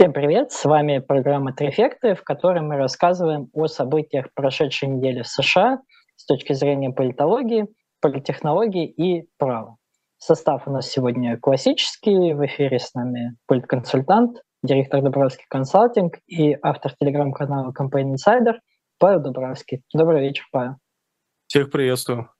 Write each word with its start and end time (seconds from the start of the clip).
Всем 0.00 0.14
привет! 0.14 0.50
С 0.50 0.64
вами 0.64 0.98
программа 1.00 1.52
«Трефекты», 1.52 2.14
в 2.14 2.24
которой 2.24 2.62
мы 2.62 2.76
рассказываем 2.76 3.50
о 3.52 3.66
событиях 3.66 4.32
прошедшей 4.32 4.88
недели 4.88 5.20
в 5.20 5.28
США 5.28 5.82
с 6.16 6.24
точки 6.24 6.54
зрения 6.54 6.88
политологии, 6.88 7.66
политтехнологии 8.00 8.86
и 8.86 9.28
права. 9.36 9.76
Состав 10.16 10.66
у 10.66 10.70
нас 10.70 10.88
сегодня 10.88 11.36
классический. 11.36 12.32
В 12.32 12.46
эфире 12.46 12.78
с 12.78 12.94
нами 12.94 13.36
политконсультант, 13.46 14.38
директор 14.62 15.02
Дубровский 15.02 15.44
консалтинг 15.50 16.14
и 16.26 16.56
автор 16.62 16.94
телеграм-канала 16.98 17.70
Campaign 17.78 18.14
Insider 18.14 18.54
Павел 18.98 19.20
Дубровский. 19.20 19.82
Добрый 19.92 20.22
вечер, 20.22 20.46
Павел. 20.50 20.76
Всех 21.46 21.70
приветствую. 21.70 22.30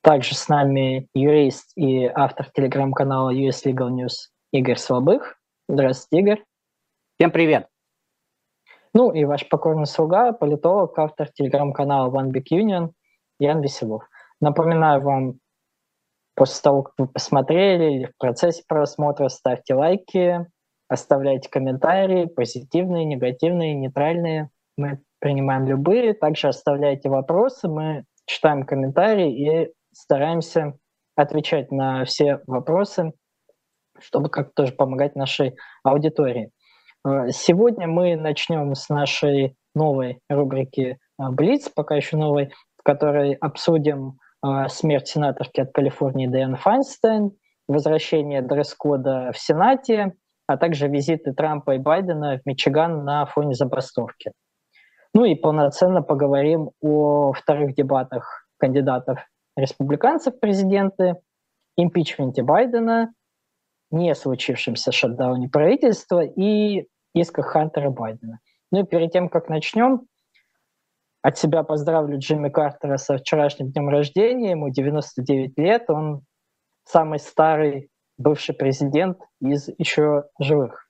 Также 0.00 0.34
с 0.34 0.48
нами 0.48 1.08
юрист 1.12 1.72
и 1.76 2.06
автор 2.06 2.48
телеграм-канала 2.54 3.34
US 3.34 3.66
Legal 3.66 3.90
News 3.90 4.30
Игорь 4.50 4.78
Слабых. 4.78 5.37
Здравствуйте, 5.70 6.22
Игорь. 6.22 6.44
Всем 7.18 7.30
привет. 7.30 7.68
Ну 8.94 9.12
и 9.12 9.26
ваш 9.26 9.46
покорный 9.50 9.84
слуга, 9.84 10.32
политолог, 10.32 10.98
автор 10.98 11.28
телеграм-канала 11.30 12.10
One 12.10 12.30
Big 12.30 12.46
Union 12.50 12.92
Ян 13.38 13.60
Веселов. 13.60 14.08
Напоминаю 14.40 15.02
вам, 15.02 15.40
после 16.34 16.62
того, 16.62 16.84
как 16.84 16.94
вы 16.96 17.06
посмотрели 17.06 17.96
или 17.96 18.04
в 18.06 18.16
процессе 18.16 18.64
просмотра, 18.66 19.28
ставьте 19.28 19.74
лайки, 19.74 20.46
оставляйте 20.88 21.50
комментарии, 21.50 22.24
позитивные, 22.24 23.04
негативные, 23.04 23.74
нейтральные. 23.74 24.48
Мы 24.78 25.02
принимаем 25.18 25.66
любые. 25.66 26.14
Также 26.14 26.48
оставляйте 26.48 27.10
вопросы, 27.10 27.68
мы 27.68 28.06
читаем 28.24 28.64
комментарии 28.64 29.66
и 29.66 29.74
стараемся 29.92 30.78
отвечать 31.14 31.70
на 31.70 32.06
все 32.06 32.40
вопросы 32.46 33.12
чтобы 34.00 34.28
как-то 34.28 34.62
тоже 34.62 34.72
помогать 34.72 35.16
нашей 35.16 35.56
аудитории. 35.82 36.50
Э, 37.06 37.30
сегодня 37.30 37.86
мы 37.86 38.16
начнем 38.16 38.74
с 38.74 38.88
нашей 38.88 39.56
новой 39.74 40.20
рубрики 40.28 40.98
э, 41.20 41.28
«Блиц», 41.30 41.68
пока 41.68 41.96
еще 41.96 42.16
новой, 42.16 42.52
в 42.76 42.82
которой 42.82 43.34
обсудим 43.34 44.18
э, 44.44 44.68
смерть 44.68 45.08
сенаторки 45.08 45.60
от 45.60 45.72
Калифорнии 45.72 46.26
Дэн 46.26 46.56
Файнстейн, 46.56 47.32
возвращение 47.68 48.42
дресс-кода 48.42 49.30
в 49.32 49.38
Сенате, 49.38 50.14
а 50.46 50.56
также 50.56 50.88
визиты 50.88 51.32
Трампа 51.34 51.74
и 51.74 51.78
Байдена 51.78 52.38
в 52.38 52.46
Мичиган 52.46 53.04
на 53.04 53.26
фоне 53.26 53.54
забастовки. 53.54 54.32
Ну 55.14 55.24
и 55.24 55.34
полноценно 55.34 56.02
поговорим 56.02 56.70
о 56.80 57.32
вторых 57.32 57.74
дебатах 57.74 58.46
кандидатов 58.58 59.26
республиканцев 59.56 60.34
в 60.34 60.40
президенты, 60.40 61.16
импичменте 61.76 62.42
Байдена 62.42 63.12
не 63.90 64.14
случившемся 64.14 64.92
шатдауне 64.92 65.48
правительства 65.48 66.20
и 66.20 66.86
исках 67.14 67.46
Хантера 67.46 67.90
Байдена. 67.90 68.40
Ну 68.70 68.80
и 68.80 68.84
перед 68.84 69.12
тем, 69.12 69.28
как 69.28 69.48
начнем, 69.48 70.02
от 71.22 71.38
себя 71.38 71.62
поздравлю 71.62 72.18
Джимми 72.18 72.48
Картера 72.48 72.96
со 72.96 73.18
вчерашним 73.18 73.70
днем 73.70 73.88
рождения, 73.88 74.50
ему 74.50 74.70
99 74.70 75.58
лет, 75.58 75.90
он 75.90 76.22
самый 76.84 77.18
старый 77.18 77.90
бывший 78.16 78.54
президент 78.54 79.18
из 79.40 79.68
еще 79.78 80.24
живых. 80.38 80.88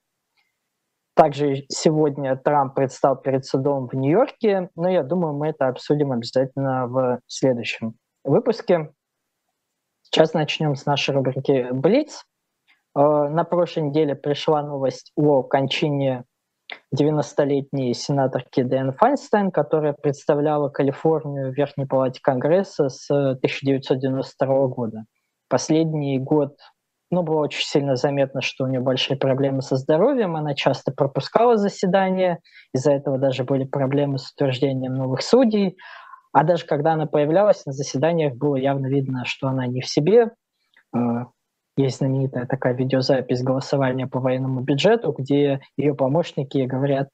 Также 1.14 1.64
сегодня 1.68 2.36
Трамп 2.36 2.74
предстал 2.74 3.16
перед 3.16 3.44
судом 3.44 3.88
в 3.88 3.94
Нью-Йорке, 3.94 4.70
но 4.76 4.88
я 4.88 5.02
думаю, 5.02 5.34
мы 5.34 5.48
это 5.48 5.66
обсудим 5.66 6.12
обязательно 6.12 6.86
в 6.86 7.20
следующем 7.26 7.94
выпуске. 8.22 8.92
Сейчас 10.02 10.32
начнем 10.32 10.76
с 10.76 10.86
нашей 10.86 11.14
рубрики 11.14 11.68
«Блиц». 11.72 12.24
Э, 12.96 13.28
на 13.28 13.44
прошлой 13.44 13.84
неделе 13.84 14.14
пришла 14.14 14.62
новость 14.62 15.12
о 15.16 15.42
кончине 15.42 16.24
90-летней 16.94 17.94
сенаторки 17.94 18.62
Дэн 18.62 18.92
Файнстайн, 18.92 19.50
которая 19.50 19.94
представляла 19.94 20.68
Калифорнию 20.68 21.52
в 21.52 21.56
Верхней 21.56 21.86
Палате 21.86 22.20
Конгресса 22.22 22.88
с 22.88 23.10
1992 23.10 24.66
года. 24.66 25.04
Последний 25.48 26.18
год 26.18 26.56
ну, 27.10 27.22
было 27.22 27.40
очень 27.40 27.64
сильно 27.64 27.96
заметно, 27.96 28.42
что 28.42 28.64
у 28.64 28.66
нее 28.66 28.80
большие 28.80 29.16
проблемы 29.16 29.62
со 29.62 29.76
здоровьем, 29.76 30.36
она 30.36 30.54
часто 30.54 30.92
пропускала 30.92 31.56
заседания, 31.56 32.40
из-за 32.74 32.92
этого 32.92 33.18
даже 33.18 33.44
были 33.44 33.64
проблемы 33.64 34.18
с 34.18 34.30
утверждением 34.32 34.94
новых 34.94 35.22
судей, 35.22 35.78
а 36.32 36.44
даже 36.44 36.66
когда 36.66 36.92
она 36.92 37.06
появлялась 37.06 37.64
на 37.64 37.72
заседаниях, 37.72 38.34
было 38.34 38.56
явно 38.56 38.88
видно, 38.88 39.24
что 39.24 39.48
она 39.48 39.66
не 39.66 39.80
в 39.80 39.86
себе, 39.86 40.32
э, 40.94 40.98
есть 41.78 41.98
знаменитая 41.98 42.46
такая 42.46 42.74
видеозапись 42.74 43.42
голосования 43.42 44.06
по 44.06 44.20
военному 44.20 44.60
бюджету, 44.60 45.14
где 45.16 45.60
ее 45.76 45.94
помощники 45.94 46.58
говорят, 46.58 47.08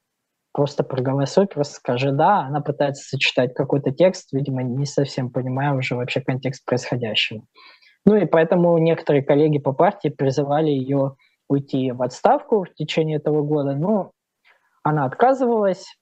просто 0.52 0.84
проголосуй, 0.84 1.46
просто 1.46 1.74
скажи 1.74 2.12
«да». 2.12 2.40
Она 2.40 2.60
пытается 2.60 3.06
сочетать 3.06 3.54
какой-то 3.54 3.90
текст, 3.90 4.32
видимо, 4.32 4.62
не 4.62 4.86
совсем 4.86 5.30
понимая 5.30 5.74
уже 5.74 5.96
вообще 5.96 6.20
контекст 6.20 6.64
происходящего. 6.64 7.42
Ну 8.06 8.16
и 8.16 8.24
поэтому 8.24 8.78
некоторые 8.78 9.22
коллеги 9.22 9.58
по 9.58 9.72
партии 9.72 10.08
призывали 10.08 10.70
ее 10.70 11.16
уйти 11.48 11.92
в 11.92 12.02
отставку 12.02 12.64
в 12.64 12.72
течение 12.74 13.18
этого 13.18 13.42
года, 13.42 13.74
но 13.74 14.12
она 14.82 15.04
отказывалась. 15.04 15.96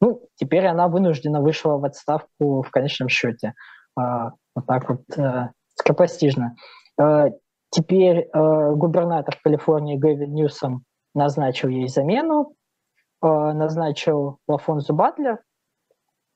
Ну, 0.00 0.28
теперь 0.34 0.66
она 0.66 0.88
вынуждена 0.88 1.40
вышла 1.40 1.78
в 1.78 1.84
отставку 1.84 2.62
в 2.62 2.70
конечном 2.70 3.08
счете. 3.08 3.54
А, 3.96 4.32
вот 4.54 4.66
так 4.66 4.88
вот 4.88 5.02
э, 5.16 5.50
скоропостижно. 5.74 6.56
Теперь 7.72 8.18
э, 8.18 8.72
губернатор 8.74 9.34
Калифорнии 9.42 9.96
Гэвин 9.96 10.34
Ньюсом 10.34 10.84
назначил 11.14 11.70
ей 11.70 11.88
замену, 11.88 12.54
э, 13.22 13.26
назначил 13.26 14.36
Лафонзу 14.46 14.92
Батлер. 14.92 15.40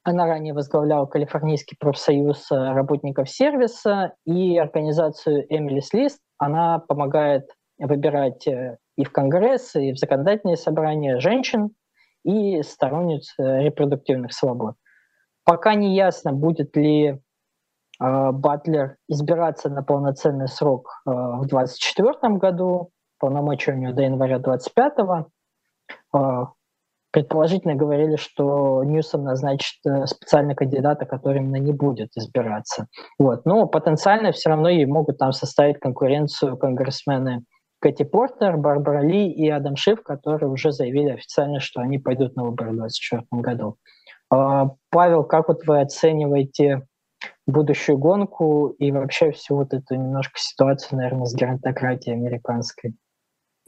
Она 0.02 0.24
ранее 0.24 0.54
возглавляла 0.54 1.04
Калифорнийский 1.04 1.76
профсоюз 1.78 2.50
э, 2.50 2.54
работников 2.54 3.28
сервиса 3.28 4.14
и 4.24 4.56
организацию 4.56 5.44
Эмилис 5.54 5.92
Лист. 5.92 6.20
Она 6.38 6.78
помогает 6.78 7.50
выбирать 7.76 8.48
э, 8.48 8.78
и 8.96 9.04
в 9.04 9.12
Конгресс, 9.12 9.76
и 9.76 9.92
в 9.92 9.98
законодательные 9.98 10.56
собрания 10.56 11.20
женщин 11.20 11.72
и 12.24 12.62
сторонниц 12.62 13.34
э, 13.38 13.62
репродуктивных 13.62 14.32
свобод. 14.32 14.76
Пока 15.44 15.74
не 15.74 15.94
ясно, 15.94 16.32
будет 16.32 16.74
ли 16.76 17.20
Батлер 17.98 18.96
избираться 19.08 19.70
на 19.70 19.82
полноценный 19.82 20.48
срок 20.48 20.90
а, 21.06 21.38
в 21.38 21.46
2024 21.46 22.36
году, 22.36 22.90
полномочия 23.18 23.72
у 23.72 23.76
него 23.76 23.92
до 23.92 24.02
января 24.02 24.38
2025. 24.38 25.26
А, 26.12 26.48
предположительно 27.10 27.74
говорили, 27.74 28.16
что 28.16 28.84
Ньюсом 28.84 29.24
назначит 29.24 29.78
э, 29.86 30.04
специального 30.04 30.56
кандидата, 30.56 31.06
который 31.06 31.38
именно 31.38 31.56
не 31.56 31.72
будет 31.72 32.10
избираться. 32.14 32.88
Вот. 33.18 33.46
Но 33.46 33.66
потенциально 33.66 34.32
все 34.32 34.50
равно 34.50 34.68
ей 34.68 34.84
могут 34.84 35.16
там 35.16 35.32
составить 35.32 35.78
конкуренцию 35.78 36.58
конгрессмены 36.58 37.44
Кэти 37.80 38.02
Портер, 38.02 38.58
Барбара 38.58 39.00
Ли 39.00 39.30
и 39.32 39.48
Адам 39.48 39.76
Шиф, 39.76 40.02
которые 40.02 40.50
уже 40.50 40.72
заявили 40.72 41.10
официально, 41.10 41.60
что 41.60 41.80
они 41.80 41.98
пойдут 41.98 42.36
на 42.36 42.44
выборы 42.44 42.72
в 42.72 42.76
2024 42.76 43.42
году. 43.42 43.76
Павел, 44.28 45.24
как 45.24 45.48
вот 45.48 45.66
вы 45.66 45.80
оцениваете 45.80 46.82
будущую 47.46 47.98
гонку 47.98 48.68
и 48.78 48.90
вообще 48.90 49.30
всю 49.30 49.56
вот 49.56 49.72
эту 49.72 49.94
немножко 49.94 50.38
ситуацию, 50.38 50.98
наверное, 50.98 51.26
с 51.26 51.34
геронтократией 51.34 52.16
американской. 52.16 52.94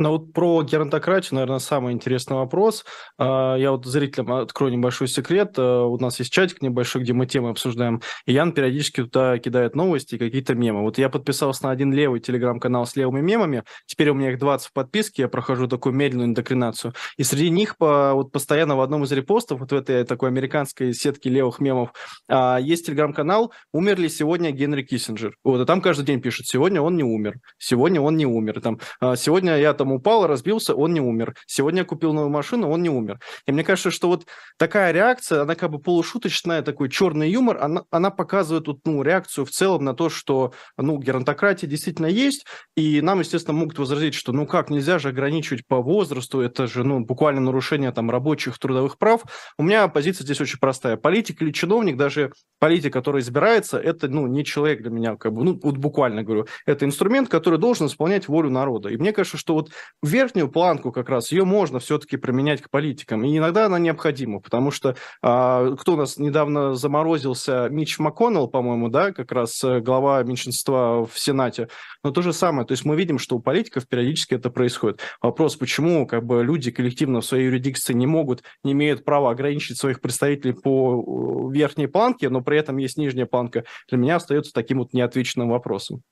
Ну 0.00 0.10
вот 0.10 0.32
про 0.32 0.62
геронтократию, 0.62 1.34
наверное, 1.34 1.58
самый 1.58 1.92
интересный 1.92 2.36
вопрос. 2.36 2.84
А, 3.18 3.56
я 3.56 3.72
вот 3.72 3.84
зрителям 3.84 4.32
открою 4.32 4.72
небольшой 4.72 5.08
секрет. 5.08 5.54
А, 5.58 5.86
у 5.86 5.98
нас 5.98 6.20
есть 6.20 6.32
чатик 6.32 6.62
небольшой, 6.62 7.02
где 7.02 7.12
мы 7.12 7.26
темы 7.26 7.50
обсуждаем. 7.50 8.00
И 8.24 8.32
Ян 8.32 8.52
периодически 8.52 9.02
туда 9.02 9.38
кидает 9.38 9.74
новости 9.74 10.14
и 10.14 10.18
какие-то 10.18 10.54
мемы. 10.54 10.82
Вот 10.82 10.98
я 10.98 11.08
подписался 11.08 11.64
на 11.64 11.72
один 11.72 11.92
левый 11.92 12.20
телеграм-канал 12.20 12.86
с 12.86 12.94
левыми 12.94 13.20
мемами. 13.20 13.64
Теперь 13.86 14.10
у 14.10 14.14
меня 14.14 14.30
их 14.30 14.38
20 14.38 14.68
в 14.68 14.72
подписке. 14.72 15.22
Я 15.22 15.28
прохожу 15.28 15.66
такую 15.66 15.96
медленную 15.96 16.28
индокринацию. 16.28 16.94
И 17.16 17.24
среди 17.24 17.50
них 17.50 17.76
по, 17.76 18.12
вот 18.14 18.30
постоянно 18.30 18.76
в 18.76 18.80
одном 18.82 19.02
из 19.02 19.10
репостов, 19.10 19.58
вот 19.58 19.72
в 19.72 19.74
этой 19.74 20.04
такой 20.04 20.28
американской 20.28 20.94
сетке 20.94 21.28
левых 21.28 21.58
мемов, 21.58 21.92
а, 22.28 22.58
есть 22.60 22.86
телеграм-канал 22.86 23.52
«Умер 23.72 23.98
ли 23.98 24.08
сегодня 24.08 24.52
Генри 24.52 24.82
Киссинджер?» 24.82 25.34
Вот, 25.42 25.60
и 25.60 25.64
там 25.64 25.80
каждый 25.80 26.04
день 26.04 26.20
пишут 26.20 26.46
«Сегодня 26.46 26.80
он 26.80 26.96
не 26.96 27.02
умер», 27.02 27.34
«Сегодня 27.58 28.00
он 28.00 28.16
не 28.16 28.26
умер». 28.26 28.60
Там, 28.60 28.78
«Сегодня 29.16 29.56
я 29.58 29.74
там 29.74 29.87
там 29.88 29.92
упал, 29.92 30.26
разбился, 30.26 30.74
он 30.74 30.92
не 30.92 31.00
умер. 31.00 31.34
Сегодня 31.46 31.80
я 31.80 31.84
купил 31.84 32.12
новую 32.12 32.30
машину, 32.30 32.68
он 32.70 32.82
не 32.82 32.90
умер. 32.90 33.20
И 33.46 33.52
мне 33.52 33.64
кажется, 33.64 33.90
что 33.90 34.08
вот 34.08 34.26
такая 34.58 34.92
реакция, 34.92 35.42
она 35.42 35.54
как 35.54 35.70
бы 35.70 35.78
полушуточная, 35.78 36.62
такой 36.62 36.90
черный 36.90 37.30
юмор, 37.30 37.58
она, 37.62 37.84
она 37.90 38.10
показывает 38.10 38.66
вот, 38.66 38.80
ну, 38.84 39.02
реакцию 39.02 39.46
в 39.46 39.50
целом 39.50 39.84
на 39.84 39.94
то, 39.94 40.10
что 40.10 40.52
ну, 40.76 40.98
геронтократия 40.98 41.68
действительно 41.68 42.06
есть, 42.06 42.44
и 42.76 43.00
нам, 43.00 43.20
естественно, 43.20 43.56
могут 43.56 43.78
возразить, 43.78 44.14
что 44.14 44.32
ну 44.32 44.46
как, 44.46 44.70
нельзя 44.70 44.98
же 44.98 45.08
ограничивать 45.08 45.66
по 45.66 45.80
возрасту, 45.80 46.40
это 46.40 46.66
же 46.66 46.84
ну, 46.84 47.00
буквально 47.00 47.40
нарушение 47.40 47.92
там 47.92 48.10
рабочих 48.10 48.58
трудовых 48.58 48.98
прав. 48.98 49.22
У 49.56 49.62
меня 49.62 49.88
позиция 49.88 50.24
здесь 50.24 50.40
очень 50.40 50.58
простая. 50.58 50.96
Политик 50.96 51.40
или 51.42 51.50
чиновник, 51.50 51.96
даже 51.96 52.32
политик, 52.58 52.92
который 52.92 53.20
избирается, 53.20 53.78
это 53.78 54.08
ну, 54.08 54.26
не 54.26 54.44
человек 54.44 54.82
для 54.82 54.90
меня, 54.90 55.16
как 55.16 55.32
бы, 55.32 55.44
ну 55.44 55.58
вот 55.62 55.76
буквально 55.76 56.22
говорю, 56.22 56.46
это 56.66 56.84
инструмент, 56.84 57.28
который 57.28 57.58
должен 57.58 57.86
исполнять 57.86 58.28
волю 58.28 58.50
народа. 58.50 58.90
И 58.90 58.96
мне 58.96 59.12
кажется, 59.12 59.38
что 59.38 59.54
вот 59.54 59.70
верхнюю 60.02 60.48
планку 60.48 60.92
как 60.92 61.08
раз, 61.08 61.32
ее 61.32 61.44
можно 61.44 61.78
все-таки 61.78 62.16
применять 62.16 62.62
к 62.62 62.70
политикам. 62.70 63.24
И 63.24 63.36
иногда 63.36 63.66
она 63.66 63.78
необходима, 63.78 64.40
потому 64.40 64.70
что 64.70 64.96
а, 65.22 65.74
кто 65.76 65.94
у 65.94 65.96
нас 65.96 66.18
недавно 66.18 66.74
заморозился, 66.74 67.68
Мич 67.70 67.98
МакКоннелл, 67.98 68.48
по-моему, 68.48 68.88
да, 68.88 69.12
как 69.12 69.32
раз 69.32 69.62
э, 69.64 69.80
глава 69.80 70.22
меньшинства 70.22 71.06
в 71.06 71.18
Сенате. 71.18 71.68
Но 72.04 72.10
то 72.10 72.22
же 72.22 72.32
самое, 72.32 72.66
то 72.66 72.72
есть 72.72 72.84
мы 72.84 72.96
видим, 72.96 73.18
что 73.18 73.36
у 73.36 73.40
политиков 73.40 73.88
периодически 73.88 74.34
это 74.34 74.50
происходит. 74.50 75.00
Вопрос, 75.20 75.56
почему 75.56 76.06
как 76.06 76.24
бы 76.24 76.44
люди 76.44 76.70
коллективно 76.70 77.20
в 77.20 77.24
своей 77.24 77.46
юрисдикции 77.46 77.92
не 77.92 78.06
могут, 78.06 78.42
не 78.62 78.72
имеют 78.72 79.04
права 79.04 79.30
ограничить 79.30 79.78
своих 79.78 80.00
представителей 80.00 80.54
по 80.54 81.48
э, 81.50 81.52
верхней 81.54 81.86
планке, 81.86 82.28
но 82.28 82.40
при 82.40 82.58
этом 82.58 82.76
есть 82.76 82.96
нижняя 82.96 83.26
планка, 83.26 83.64
для 83.88 83.98
меня 83.98 84.16
остается 84.16 84.52
таким 84.52 84.78
вот 84.78 84.92
неотвеченным 84.92 85.50
вопросом. 85.50 86.02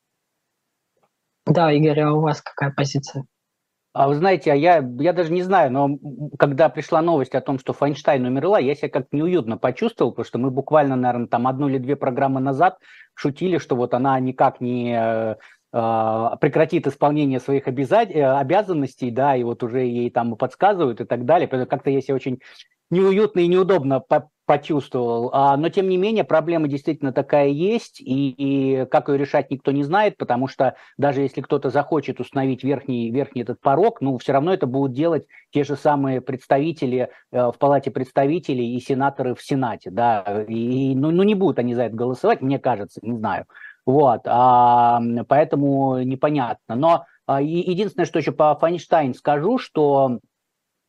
Да, 1.47 1.73
Игорь, 1.73 2.01
а 2.01 2.13
у 2.13 2.21
вас 2.21 2.43
какая 2.43 2.73
позиция? 2.73 3.25
А 3.99 4.09
вы 4.09 4.17
знаете, 4.17 4.53
а 4.53 4.55
я, 4.55 4.87
я 4.99 5.15
даже 5.15 5.33
не 5.33 5.41
знаю, 5.41 5.73
но 5.73 5.99
когда 6.39 6.69
пришла 6.69 7.01
новость 7.01 7.35
о 7.35 7.41
том, 7.41 7.59
что 7.59 7.73
Файнштайн 7.73 8.27
умерла, 8.27 8.59
я 8.59 8.75
себя 8.75 8.91
как-то 8.91 9.17
неуютно 9.17 9.57
почувствовал, 9.57 10.11
потому 10.11 10.27
что 10.27 10.39
мы 10.39 10.51
буквально, 10.51 10.97
наверное, 10.97 11.29
там 11.29 11.47
одну 11.47 11.67
или 11.71 11.79
две 11.79 11.97
программы 11.97 12.41
назад 12.41 12.77
шутили, 13.15 13.57
что 13.57 13.75
вот 13.75 13.95
она 13.95 14.21
никак 14.21 14.61
не 14.61 14.93
э, 14.93 15.37
а, 15.73 16.37
прекратит 16.37 16.87
исполнение 16.87 17.41
своих 17.41 17.67
э, 17.69 17.71
обязанностей, 17.73 19.11
да, 19.11 19.35
и 19.35 19.43
вот 19.45 19.63
уже 19.63 19.81
ей 19.81 20.11
там 20.11 20.37
подсказывают 20.37 21.01
и 21.01 21.07
так 21.07 21.25
далее. 21.25 21.49
Поэтому 21.49 21.67
как-то 21.67 21.89
я 21.89 22.03
себя 22.03 22.17
очень 22.17 22.41
неуютно 22.91 23.41
и 23.41 23.49
неудобно 23.49 24.03
почувствовал. 24.47 25.31
А, 25.33 25.57
но, 25.57 25.69
тем 25.69 25.89
не 25.89 25.97
менее, 25.97 26.25
проблема 26.25 26.69
действительно 26.69 27.13
такая 27.13 27.49
есть, 27.49 28.01
и, 28.01 28.31
и 28.31 28.87
как 28.87 29.09
ее 29.09 29.19
решать 29.19 29.51
никто 29.51 29.73
не 29.73 29.83
знает, 29.83 30.17
потому 30.17 30.47
что 30.47 30.77
даже 30.97 31.21
если 31.21 31.41
кто-то 31.41 31.69
захочет 31.69 32.21
установить 32.21 32.63
верхний, 32.63 33.11
верхний 33.11 33.43
этот 33.43 33.61
порог, 33.61 34.01
ну, 34.01 34.17
все 34.19 34.33
равно 34.33 34.55
это 34.55 34.67
будут 34.67 34.93
делать 34.93 35.27
те 35.51 35.65
же 35.65 35.77
самые 35.77 36.21
представители 36.21 37.11
э, 37.33 37.47
в 37.51 37.55
Палате 37.59 37.91
представителей 37.91 38.77
и 38.77 38.81
сенаторы 38.81 39.35
в 39.35 39.43
Сенате, 39.43 39.91
да, 39.91 40.45
и, 40.49 40.95
ну, 40.95 41.11
ну, 41.11 41.25
не 41.25 41.35
будут 41.35 41.59
они 41.59 41.75
за 41.75 41.85
это 41.85 41.97
голосовать, 41.97 42.41
мне 42.41 42.61
кажется, 42.61 43.01
не 43.03 43.17
знаю. 43.17 43.47
Вот, 43.85 44.23
а, 44.27 45.01
поэтому 45.29 46.03
непонятно. 46.03 46.75
Но 46.75 47.05
а, 47.27 47.41
единственное, 47.41 48.07
что 48.07 48.19
еще 48.19 48.33
по 48.33 48.55
Файнштайн 48.57 49.15
скажу, 49.15 49.59
что 49.59 50.19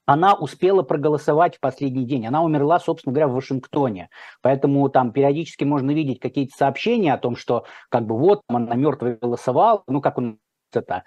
она 0.08 0.34
успела 0.34 0.82
проголосовать 0.82 1.58
в 1.58 1.60
последний 1.60 2.06
день. 2.06 2.26
Она 2.26 2.42
умерла, 2.42 2.80
собственно 2.80 3.14
говоря, 3.14 3.28
в 3.28 3.34
Вашингтоне. 3.34 4.10
Поэтому 4.42 4.88
там 4.90 5.12
периодически 5.12 5.66
можно 5.66 5.92
видеть 5.92 6.20
какие-то 6.20 6.58
сообщения 6.58 7.14
о 7.14 7.18
том, 7.18 7.36
что 7.36 7.66
как 7.90 8.08
бы 8.08 8.18
вот 8.18 8.42
она 8.48 8.74
мертвая 8.76 9.18
голосовала, 9.22 9.84
ну 9.88 10.02
как 10.02 10.18
он 10.18 10.40
это, 10.74 11.04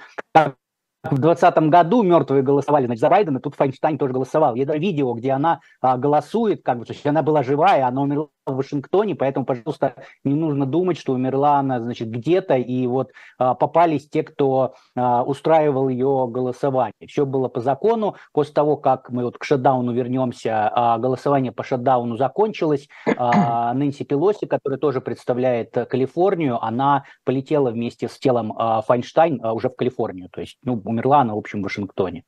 в 1.02 1.18
2020 1.18 1.70
году 1.70 2.02
мертвые 2.02 2.42
голосовали 2.42 2.84
значит, 2.84 3.00
за 3.00 3.08
Байдена, 3.08 3.40
тут 3.40 3.54
Файнштайн 3.54 3.96
тоже 3.96 4.12
голосовал. 4.12 4.54
Есть 4.54 4.70
видео, 4.74 5.14
где 5.14 5.32
она 5.32 5.60
а, 5.80 5.96
голосует, 5.96 6.62
как 6.62 6.78
бы, 6.78 6.84
то 6.84 6.92
есть 6.92 7.06
она 7.06 7.22
была 7.22 7.42
живая, 7.42 7.86
она 7.86 8.02
умерла 8.02 8.28
в 8.46 8.56
Вашингтоне, 8.56 9.14
поэтому, 9.14 9.46
пожалуйста, 9.46 9.94
не 10.24 10.34
нужно 10.34 10.66
думать, 10.66 10.98
что 10.98 11.12
умерла 11.12 11.58
она, 11.58 11.80
значит, 11.80 12.08
где-то, 12.08 12.54
и 12.56 12.86
вот 12.86 13.12
а, 13.38 13.54
попались 13.54 14.08
те, 14.08 14.22
кто 14.22 14.74
а, 14.96 15.22
устраивал 15.22 15.88
ее 15.88 16.28
голосование. 16.28 17.06
Все 17.06 17.26
было 17.26 17.48
по 17.48 17.60
закону. 17.60 18.16
После 18.32 18.54
того, 18.54 18.76
как 18.76 19.10
мы 19.10 19.24
вот 19.24 19.38
к 19.38 19.44
шатдауну 19.44 19.92
вернемся, 19.92 20.70
а, 20.72 20.98
голосование 20.98 21.52
по 21.52 21.62
шатдауну 21.62 22.16
закончилось. 22.16 22.88
А, 23.16 23.72
Нэнси 23.74 24.04
Пелоси, 24.04 24.46
которая 24.46 24.78
тоже 24.78 25.00
представляет 25.00 25.72
Калифорнию, 25.88 26.62
она 26.62 27.04
полетела 27.24 27.70
вместе 27.70 28.08
с 28.08 28.18
телом 28.18 28.54
а, 28.56 28.82
Файнштайн 28.82 29.40
а, 29.42 29.52
уже 29.52 29.68
в 29.68 29.76
Калифорнию. 29.76 30.28
То 30.30 30.40
есть, 30.40 30.58
ну, 30.64 30.80
умерла 30.84 31.20
она, 31.20 31.34
в 31.34 31.38
общем, 31.38 31.60
в 31.60 31.64
Вашингтоне. 31.64 32.24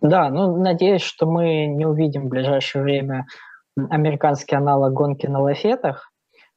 Да, 0.00 0.30
ну, 0.30 0.56
надеюсь, 0.56 1.02
что 1.02 1.26
мы 1.26 1.66
не 1.66 1.86
увидим 1.86 2.26
в 2.26 2.28
ближайшее 2.28 2.82
время 2.82 3.26
американский 3.76 4.56
аналог 4.56 4.92
гонки 4.92 5.26
на 5.26 5.40
лафетах. 5.40 6.10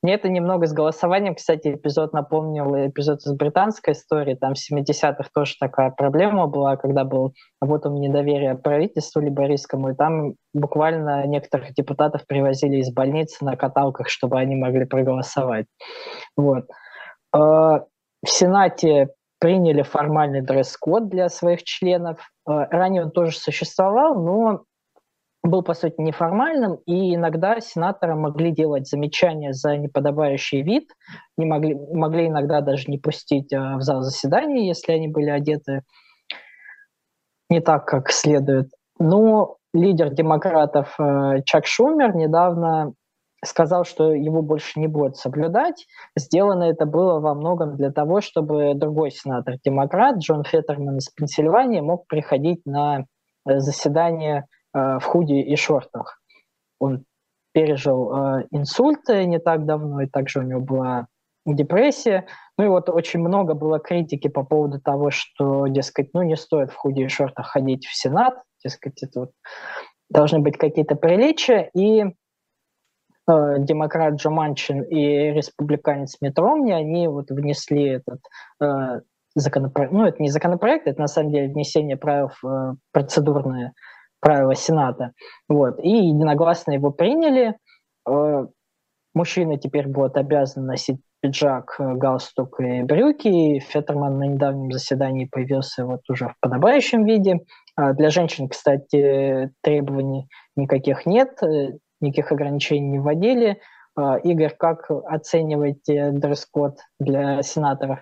Мне 0.04 0.16
это 0.16 0.28
немного 0.28 0.68
с 0.68 0.74
голосованием, 0.74 1.34
кстати, 1.34 1.76
эпизод 1.76 2.12
напомнил 2.12 2.76
эпизод 2.76 3.20
из 3.22 3.34
британской 3.34 3.94
истории. 3.94 4.36
Там 4.36 4.54
в 4.54 4.58
70-х 4.58 5.30
тоже 5.34 5.56
такая 5.58 5.92
проблема 5.92 6.48
была, 6.48 6.76
когда 6.76 7.06
был 7.06 7.34
вот 7.62 7.86
он 7.86 8.02
недоверие 8.02 8.56
правительству 8.56 9.22
либористскому, 9.22 9.92
и 9.92 9.96
там 9.96 10.34
буквально 10.54 11.26
некоторых 11.26 11.74
депутатов 11.74 12.28
привозили 12.28 12.78
из 12.78 12.92
больницы 12.92 13.46
на 13.46 13.56
каталках, 13.56 14.10
чтобы 14.10 14.38
они 14.38 14.58
могли 14.58 14.84
проголосовать. 14.84 15.68
Вот. 16.36 16.66
А, 17.32 17.86
в 18.26 18.30
Сенате 18.30 19.08
приняли 19.40 19.84
формальный 19.84 20.42
дресс-код 20.42 21.08
для 21.08 21.30
своих 21.30 21.64
членов. 21.64 22.20
А, 22.46 22.66
ранее 22.66 23.04
он 23.04 23.12
тоже 23.12 23.38
существовал, 23.38 24.16
но 24.16 24.64
был, 25.44 25.62
по 25.62 25.74
сути, 25.74 25.96
неформальным, 25.98 26.76
и 26.86 27.16
иногда 27.16 27.60
сенаторы 27.60 28.16
могли 28.16 28.52
делать 28.52 28.88
замечания 28.88 29.52
за 29.54 29.76
неподобающий 29.76 30.62
вид, 30.62 30.90
не 31.38 31.46
могли, 31.46 31.76
могли 31.76 32.28
иногда 32.28 32.62
даже 32.62 32.90
не 32.90 32.98
пустить 32.98 33.52
э, 33.52 33.76
в 33.76 33.82
зал 33.82 34.02
заседаний, 34.02 34.68
если 34.68 34.94
они 34.94 35.10
были 35.10 35.30
одеты 35.30 35.82
не 37.50 37.60
так, 37.60 37.86
как 37.86 38.12
следует. 38.12 38.70
Но 39.00 39.58
лидер 39.74 40.12
демократов 40.12 40.96
э, 40.98 41.42
Чак 41.46 41.66
Шумер 41.66 42.16
недавно 42.16 42.94
сказал, 43.44 43.84
что 43.84 44.14
его 44.14 44.42
больше 44.42 44.80
не 44.80 44.88
будет 44.88 45.18
соблюдать. 45.18 45.86
Сделано 46.18 46.64
это 46.64 46.86
было 46.86 47.20
во 47.20 47.34
многом 47.36 47.76
для 47.76 47.92
того, 47.92 48.22
чтобы 48.22 48.74
другой 48.76 49.12
сенатор-демократ 49.12 50.20
Джон 50.20 50.46
Феттерман 50.46 51.00
из 51.00 51.10
Пенсильвании 51.10 51.82
мог 51.82 52.08
приходить 52.08 52.62
на 52.66 53.02
э, 53.46 53.60
заседание 53.60 54.48
в 54.74 55.02
худи 55.02 55.34
и 55.34 55.56
шортах. 55.56 56.22
Он 56.80 57.06
пережил 57.54 58.14
э, 58.14 58.48
инсульт 58.52 59.08
не 59.08 59.40
так 59.40 59.66
давно, 59.66 60.02
и 60.02 60.08
также 60.08 60.40
у 60.40 60.44
него 60.44 60.60
была 60.60 61.08
депрессия. 61.46 62.26
Ну 62.58 62.66
и 62.66 62.68
вот 62.68 62.90
очень 62.90 63.20
много 63.20 63.54
было 63.54 63.80
критики 63.80 64.28
по 64.28 64.44
поводу 64.44 64.80
того, 64.80 65.12
что, 65.12 65.68
дескать, 65.68 66.14
ну 66.14 66.24
не 66.24 66.36
стоит 66.36 66.72
в 66.72 66.76
худи 66.76 67.02
и 67.02 67.08
шортах 67.08 67.48
ходить 67.48 67.86
в 67.86 67.96
Сенат, 67.96 68.42
дескать, 68.64 69.02
это 69.04 69.22
вот 69.22 69.32
должны 70.10 70.40
быть 70.40 70.58
какие-то 70.58 70.96
приличия. 70.96 71.70
И 71.76 72.04
э, 72.04 72.10
демократ 73.28 74.16
Джо 74.16 74.30
Манчин 74.30 74.82
и 74.82 75.32
республиканец 75.32 76.18
Митт 76.22 76.40
Ромни, 76.40 76.72
они 76.72 77.08
вот 77.08 77.30
внесли 77.30 77.88
этот 77.90 78.22
э, 78.62 79.02
законопроект, 79.36 79.92
ну 79.92 80.06
это 80.06 80.22
не 80.22 80.30
законопроект, 80.30 80.88
это 80.88 81.00
на 81.02 81.08
самом 81.08 81.32
деле 81.32 81.52
внесение 81.52 81.98
правил 81.98 82.30
в 82.42 82.48
э, 82.48 82.76
процедурные 82.92 83.74
правила 84.24 84.56
Сената. 84.56 85.12
Вот. 85.50 85.80
И 85.84 85.90
единогласно 85.90 86.72
его 86.72 86.92
приняли. 86.92 87.58
Э, 88.10 88.46
мужчины 89.14 89.60
теперь 89.60 89.88
будут 89.88 90.18
обязаны 90.18 90.66
носить 90.66 91.02
пиджак, 91.22 91.76
э, 91.78 91.94
галстук 91.96 92.62
и 92.62 92.84
брюки. 92.84 93.60
Феттерман 93.60 94.18
на 94.18 94.24
недавнем 94.24 94.72
заседании 94.72 95.28
появился 95.30 95.86
вот 95.86 96.02
уже 96.10 96.30
в 96.30 96.36
подобающем 96.40 97.04
виде. 97.04 97.42
А 97.76 97.94
для 97.94 98.10
женщин, 98.10 98.48
кстати, 98.48 99.52
требований 99.62 100.30
никаких 100.56 101.06
нет, 101.06 101.44
э, 101.44 101.74
никаких 102.00 102.32
ограничений 102.32 102.92
не 102.92 103.00
вводили. 103.00 103.60
Игорь, 104.24 104.56
как 104.58 104.90
оцениваете 104.90 106.10
дресс-код 106.10 106.80
для 107.00 107.44
сенаторов? 107.44 108.00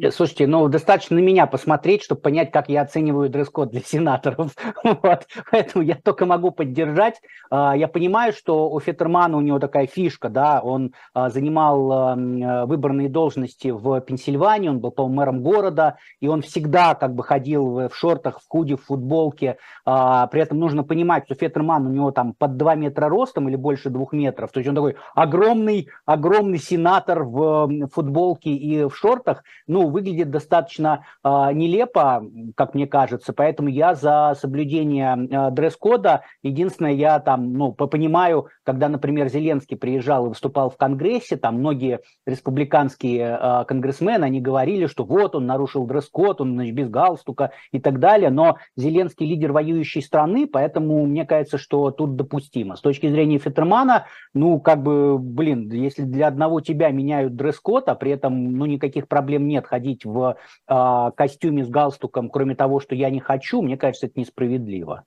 Э, 0.00 0.10
слушайте, 0.10 0.46
ну, 0.46 0.68
достаточно 0.68 1.16
на 1.16 1.20
меня 1.20 1.46
посмотреть, 1.46 2.02
чтобы 2.02 2.20
понять, 2.20 2.50
как 2.50 2.68
я 2.68 2.82
оцениваю 2.82 3.28
дресс-код 3.28 3.70
для 3.70 3.80
сенаторов. 3.80 4.52
вот. 4.84 5.26
Поэтому 5.50 5.84
я 5.84 5.96
только 5.96 6.24
могу 6.26 6.50
поддержать. 6.50 7.20
А, 7.50 7.76
я 7.76 7.86
понимаю, 7.86 8.32
что 8.32 8.70
у 8.70 8.80
Феттермана 8.80 9.36
у 9.36 9.42
него 9.42 9.58
такая 9.58 9.86
фишка, 9.86 10.30
да, 10.30 10.60
он 10.62 10.94
а, 11.12 11.28
занимал 11.28 11.92
а, 11.92 12.64
выборные 12.64 13.10
должности 13.10 13.68
в 13.68 14.00
Пенсильвании, 14.00 14.70
он 14.70 14.80
был, 14.80 14.90
по-моему, 14.90 15.16
мэром 15.16 15.42
города, 15.42 15.98
и 16.20 16.28
он 16.28 16.40
всегда 16.40 16.94
как 16.94 17.14
бы 17.14 17.22
ходил 17.22 17.88
в 17.88 17.90
шортах, 17.92 18.40
в 18.40 18.48
худи, 18.48 18.76
в 18.76 18.84
футболке. 18.84 19.58
При 19.84 20.40
этом 20.40 20.58
нужно 20.58 20.84
понимать, 20.84 21.24
что 21.26 21.34
Феттерман 21.34 21.86
у 21.86 21.90
него 21.90 22.10
там 22.10 22.34
под 22.34 22.56
2 22.56 22.76
метра 22.76 23.08
ростом 23.08 23.48
или 23.48 23.56
больше 23.56 23.90
2 23.90 24.06
метров. 24.12 24.50
То 24.52 24.60
есть 24.60 24.68
он 24.68 24.74
такой 24.74 24.96
огромный, 25.14 25.88
огромный 26.06 26.58
сенатор 26.58 27.24
в 27.24 27.88
футболке 27.92 28.50
и 28.50 28.84
в 28.84 28.96
шортах. 28.96 29.42
Ну, 29.66 29.81
выглядит 29.88 30.30
достаточно 30.30 31.04
э, 31.22 31.28
нелепо, 31.52 32.24
как 32.56 32.74
мне 32.74 32.86
кажется, 32.86 33.32
поэтому 33.32 33.68
я 33.68 33.94
за 33.94 34.34
соблюдение 34.38 35.16
э, 35.30 35.50
дресс-кода. 35.50 36.22
Единственное, 36.42 36.92
я 36.92 37.18
там, 37.20 37.52
ну, 37.52 37.72
понимаю, 37.72 38.48
когда, 38.64 38.88
например, 38.88 39.28
Зеленский 39.28 39.76
приезжал 39.76 40.26
и 40.26 40.28
выступал 40.30 40.70
в 40.70 40.76
Конгрессе, 40.76 41.36
там 41.36 41.56
многие 41.56 42.00
республиканские 42.26 43.38
э, 43.40 43.64
конгрессмены, 43.66 44.24
они 44.24 44.40
говорили, 44.40 44.86
что 44.86 45.04
вот 45.04 45.34
он 45.34 45.46
нарушил 45.46 45.86
дресс-код, 45.86 46.40
он 46.40 46.54
значит, 46.54 46.74
без 46.74 46.88
галстука 46.88 47.52
и 47.72 47.80
так 47.80 47.98
далее, 47.98 48.30
но 48.30 48.58
Зеленский 48.76 49.26
лидер 49.26 49.52
воюющей 49.52 50.02
страны, 50.02 50.46
поэтому 50.46 51.04
мне 51.06 51.24
кажется, 51.24 51.58
что 51.58 51.90
тут 51.90 52.16
допустимо. 52.16 52.76
С 52.76 52.80
точки 52.80 53.08
зрения 53.08 53.38
Феттермана, 53.38 54.06
ну, 54.34 54.60
как 54.60 54.82
бы, 54.82 55.18
блин, 55.18 55.70
если 55.70 56.02
для 56.02 56.28
одного 56.28 56.60
тебя 56.60 56.90
меняют 56.90 57.36
дресс-код, 57.36 57.88
а 57.88 57.94
при 57.94 58.12
этом, 58.12 58.56
ну, 58.56 58.66
никаких 58.66 59.08
проблем 59.08 59.46
нет, 59.46 59.66
ходить 59.72 60.04
в 60.04 60.36
э, 60.68 61.10
костюме 61.16 61.64
с 61.64 61.70
галстуком, 61.70 62.28
кроме 62.28 62.54
того, 62.54 62.78
что 62.78 62.94
я 62.94 63.08
не 63.08 63.20
хочу, 63.20 63.62
мне 63.62 63.78
кажется, 63.78 64.06
это 64.06 64.20
несправедливо. 64.20 65.04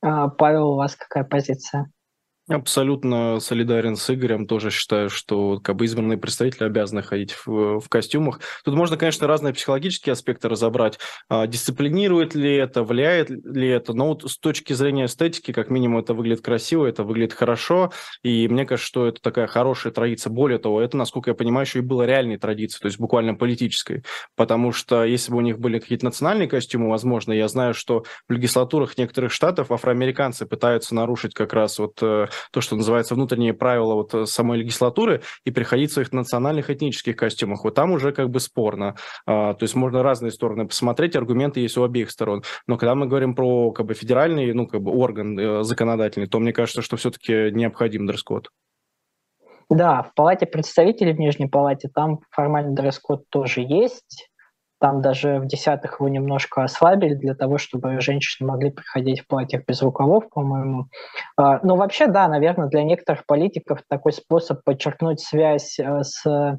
А, 0.00 0.28
Павел, 0.28 0.70
у 0.70 0.76
вас 0.76 0.96
какая 0.96 1.24
позиция? 1.24 1.90
Абсолютно 2.48 3.38
солидарен 3.38 3.94
с 3.94 4.12
Игорем. 4.12 4.48
Тоже 4.48 4.72
считаю, 4.72 5.08
что 5.10 5.60
как 5.60 5.76
бы 5.76 5.84
избранные 5.84 6.18
представители 6.18 6.64
обязаны 6.64 7.00
ходить 7.00 7.36
в, 7.46 7.78
в 7.78 7.88
костюмах. 7.88 8.40
Тут 8.64 8.74
можно, 8.74 8.96
конечно, 8.96 9.28
разные 9.28 9.54
психологические 9.54 10.14
аспекты 10.14 10.48
разобрать. 10.48 10.98
А, 11.28 11.46
дисциплинирует 11.46 12.34
ли 12.34 12.52
это, 12.52 12.82
влияет 12.82 13.30
ли 13.30 13.68
это. 13.68 13.92
Но 13.92 14.08
вот 14.08 14.28
с 14.28 14.38
точки 14.38 14.72
зрения 14.72 15.04
эстетики, 15.04 15.52
как 15.52 15.70
минимум, 15.70 16.00
это 16.00 16.14
выглядит 16.14 16.44
красиво, 16.44 16.84
это 16.84 17.04
выглядит 17.04 17.32
хорошо. 17.32 17.92
И 18.24 18.48
мне 18.48 18.66
кажется, 18.66 18.88
что 18.88 19.06
это 19.06 19.20
такая 19.22 19.46
хорошая 19.46 19.92
традиция. 19.92 20.32
Более 20.32 20.58
того, 20.58 20.82
это, 20.82 20.96
насколько 20.96 21.30
я 21.30 21.34
понимаю, 21.34 21.64
еще 21.64 21.78
и 21.78 21.82
была 21.82 22.06
реальной 22.06 22.38
традицией, 22.38 22.80
то 22.80 22.86
есть 22.86 22.98
буквально 22.98 23.36
политической. 23.36 24.02
Потому 24.34 24.72
что 24.72 25.04
если 25.04 25.30
бы 25.30 25.38
у 25.38 25.42
них 25.42 25.60
были 25.60 25.78
какие-то 25.78 26.06
национальные 26.06 26.48
костюмы, 26.48 26.90
возможно, 26.90 27.32
я 27.32 27.46
знаю, 27.46 27.72
что 27.72 28.02
в 28.28 28.32
легислатурах 28.32 28.98
некоторых 28.98 29.30
штатов 29.30 29.70
афроамериканцы 29.70 30.44
пытаются 30.44 30.96
нарушить 30.96 31.34
как 31.34 31.52
раз 31.52 31.78
вот 31.78 32.02
э, 32.02 32.26
то, 32.50 32.60
что 32.60 32.76
называется 32.76 33.14
внутренние 33.14 33.54
правила 33.54 33.94
вот 33.94 34.14
э, 34.14 34.26
самой 34.26 34.58
легислатуры, 34.58 35.22
и 35.44 35.50
приходить 35.50 35.90
в 35.90 35.94
своих 35.94 36.12
национальных 36.12 36.70
этнических 36.70 37.16
костюмах. 37.16 37.64
Вот 37.64 37.74
там 37.74 37.92
уже 37.92 38.12
как 38.12 38.30
бы 38.30 38.40
спорно. 38.40 38.96
А, 39.26 39.54
то 39.54 39.64
есть 39.64 39.74
можно 39.74 40.02
разные 40.02 40.30
стороны 40.30 40.66
посмотреть, 40.66 41.16
аргументы 41.16 41.60
есть 41.60 41.76
у 41.76 41.84
обеих 41.84 42.10
сторон. 42.10 42.42
Но 42.66 42.76
когда 42.76 42.94
мы 42.94 43.06
говорим 43.06 43.34
про 43.34 43.72
как 43.72 43.86
бы 43.86 43.94
федеральный, 43.94 44.52
ну, 44.52 44.66
как 44.66 44.82
бы 44.82 44.92
орган 44.92 45.38
э, 45.38 45.62
законодательный, 45.62 46.26
то 46.26 46.38
мне 46.38 46.52
кажется, 46.52 46.82
что 46.82 46.96
все-таки 46.96 47.50
необходим 47.52 48.06
дресс-код. 48.06 48.50
Да, 49.70 50.02
в 50.02 50.14
Палате 50.14 50.46
представителей, 50.46 51.14
в 51.14 51.18
Нижней 51.18 51.46
Палате, 51.46 51.88
там 51.88 52.20
формальный 52.30 52.74
дресс-код 52.74 53.24
тоже 53.30 53.62
есть. 53.62 54.28
Там 54.82 55.00
даже 55.00 55.38
в 55.38 55.46
десятых 55.46 56.00
его 56.00 56.08
немножко 56.08 56.64
ослабили 56.64 57.14
для 57.14 57.36
того, 57.36 57.56
чтобы 57.56 58.00
женщины 58.00 58.48
могли 58.48 58.72
приходить 58.72 59.20
в 59.20 59.28
платьях 59.28 59.64
без 59.64 59.80
рукавов, 59.80 60.28
по-моему. 60.28 60.88
А, 61.36 61.60
Но 61.62 61.76
вообще, 61.76 62.08
да, 62.08 62.26
наверное, 62.26 62.66
для 62.66 62.82
некоторых 62.82 63.24
политиков 63.24 63.78
такой 63.88 64.12
способ 64.12 64.64
подчеркнуть 64.64 65.20
связь 65.20 65.78
э, 65.78 66.02
с 66.02 66.58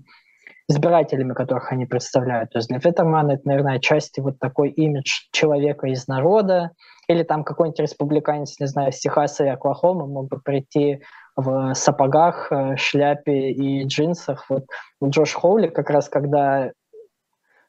избирателями, 0.70 1.34
которых 1.34 1.74
они 1.74 1.86
представляют. 1.86 2.52
То 2.52 2.60
есть 2.60 2.70
для 2.70 2.80
Феттермана 2.80 3.34
это, 3.34 3.42
наверное, 3.46 3.76
отчасти 3.76 4.22
вот 4.22 4.40
такой 4.40 4.70
имидж 4.70 5.28
человека 5.34 5.88
из 5.88 6.08
народа, 6.08 6.72
или 7.10 7.24
там 7.24 7.44
какой-нибудь 7.44 7.82
республиканец, 7.82 8.58
не 8.58 8.68
знаю, 8.68 8.92
из 8.92 9.00
Техаса 9.00 9.44
и 9.44 9.50
Оклахомы 9.50 10.08
мог 10.08 10.30
бы 10.30 10.40
прийти 10.40 11.02
в 11.36 11.74
сапогах, 11.74 12.50
э, 12.54 12.78
шляпе 12.78 13.52
и 13.52 13.84
джинсах. 13.84 14.46
Вот 14.48 14.64
Джош 15.04 15.34
Хоули 15.34 15.68
как 15.68 15.90
раз, 15.90 16.08
когда 16.08 16.72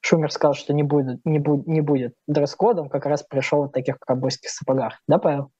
Шумер 0.06 0.30
сказал, 0.30 0.52
что 0.52 0.74
не 0.74 0.82
будет, 0.82 1.24
не 1.24 1.38
будет, 1.38 1.66
не 1.66 1.80
будет 1.80 2.14
дресс-кодом, 2.26 2.90
как 2.90 3.06
раз 3.06 3.22
пришел 3.22 3.62
в 3.62 3.70
таких 3.70 3.98
ковбойских 3.98 4.50
сапогах. 4.50 5.00
Да, 5.08 5.16
Павел? 5.18 5.50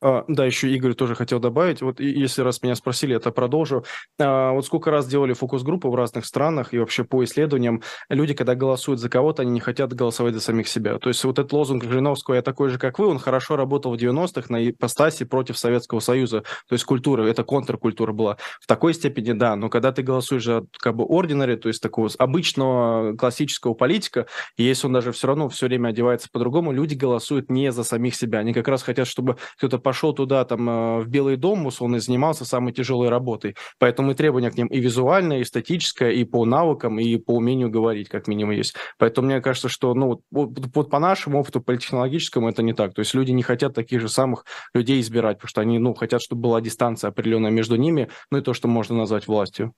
А, 0.00 0.24
да, 0.28 0.46
еще 0.46 0.70
Игорь 0.70 0.94
тоже 0.94 1.16
хотел 1.16 1.40
добавить. 1.40 1.82
Вот 1.82 1.98
если 1.98 2.42
раз 2.42 2.62
меня 2.62 2.76
спросили, 2.76 3.16
это 3.16 3.32
продолжу. 3.32 3.84
А, 4.20 4.52
вот 4.52 4.64
сколько 4.64 4.90
раз 4.90 5.08
делали 5.08 5.32
фокус-группы 5.32 5.88
в 5.88 5.94
разных 5.94 6.24
странах 6.24 6.72
и 6.72 6.78
вообще 6.78 7.02
по 7.02 7.24
исследованиям, 7.24 7.82
люди, 8.08 8.32
когда 8.34 8.54
голосуют 8.54 9.00
за 9.00 9.08
кого-то, 9.08 9.42
они 9.42 9.50
не 9.50 9.60
хотят 9.60 9.92
голосовать 9.92 10.34
за 10.34 10.40
самих 10.40 10.68
себя. 10.68 10.98
То 10.98 11.08
есть 11.08 11.24
вот 11.24 11.38
этот 11.38 11.52
лозунг 11.52 11.82
Жириновского 11.82 12.36
«я 12.36 12.42
такой 12.42 12.68
же, 12.68 12.78
как 12.78 12.98
вы», 13.00 13.08
он 13.08 13.18
хорошо 13.18 13.56
работал 13.56 13.92
в 13.92 14.00
90-х 14.00 14.46
на 14.50 14.70
ипостаси 14.70 15.24
против 15.24 15.58
Советского 15.58 15.98
Союза. 15.98 16.42
То 16.68 16.74
есть 16.74 16.84
культура, 16.84 17.24
это 17.24 17.42
контркультура 17.42 18.12
была. 18.12 18.36
В 18.60 18.68
такой 18.68 18.94
степени, 18.94 19.32
да, 19.32 19.56
но 19.56 19.68
когда 19.68 19.90
ты 19.90 20.02
голосуешь 20.02 20.44
за 20.44 20.64
как 20.78 20.94
бы 20.94 21.04
ординари, 21.04 21.56
то 21.56 21.68
есть 21.68 21.82
такого 21.82 22.08
обычного 22.18 23.16
классического 23.16 23.74
политика, 23.74 24.26
и 24.56 24.62
если 24.62 24.86
он 24.86 24.92
даже 24.92 25.10
все 25.10 25.26
равно 25.26 25.48
все 25.48 25.66
время 25.66 25.88
одевается 25.88 26.28
по-другому, 26.32 26.70
люди 26.70 26.94
голосуют 26.94 27.50
не 27.50 27.72
за 27.72 27.82
самих 27.82 28.14
себя. 28.14 28.38
Они 28.38 28.52
как 28.52 28.68
раз 28.68 28.84
хотят, 28.84 29.08
чтобы 29.08 29.38
кто-то 29.56 29.78
пошел 29.88 30.12
туда, 30.12 30.44
там, 30.44 30.68
э, 30.68 31.00
в 31.00 31.08
Белый 31.08 31.36
дом, 31.38 31.64
условно, 31.64 31.98
занимался 31.98 32.44
самой 32.44 32.74
тяжелой 32.74 33.08
работой. 33.08 33.56
Поэтому 33.78 34.10
и 34.10 34.14
требования 34.14 34.50
к 34.50 34.58
ним 34.58 34.66
и 34.66 34.80
визуальное, 34.80 35.38
и 35.38 35.42
эстетическое, 35.42 36.10
и 36.10 36.24
по 36.24 36.44
навыкам, 36.44 36.98
и 36.98 37.16
по 37.16 37.36
умению 37.36 37.70
говорить, 37.70 38.10
как 38.10 38.28
минимум, 38.28 38.52
есть. 38.52 38.74
Поэтому 38.98 39.28
мне 39.28 39.40
кажется, 39.40 39.70
что, 39.70 39.94
ну, 39.94 40.20
вот, 40.30 40.50
вот 40.74 40.90
по 40.90 40.98
нашему 40.98 41.40
опыту 41.40 41.62
политтехнологическому 41.62 42.50
это 42.50 42.62
не 42.62 42.74
так. 42.74 42.92
То 42.92 43.00
есть 43.00 43.14
люди 43.14 43.30
не 43.30 43.42
хотят 43.42 43.72
таких 43.72 44.02
же 44.02 44.10
самых 44.10 44.44
людей 44.74 45.00
избирать, 45.00 45.38
потому 45.38 45.48
что 45.48 45.62
они, 45.62 45.78
ну, 45.78 45.94
хотят, 45.94 46.20
чтобы 46.20 46.42
была 46.42 46.60
дистанция 46.60 47.08
определенная 47.08 47.50
между 47.50 47.76
ними, 47.76 48.10
ну, 48.30 48.36
и 48.36 48.42
то, 48.42 48.52
что 48.52 48.68
можно 48.68 48.94
назвать 48.94 49.26
властью. 49.26 49.72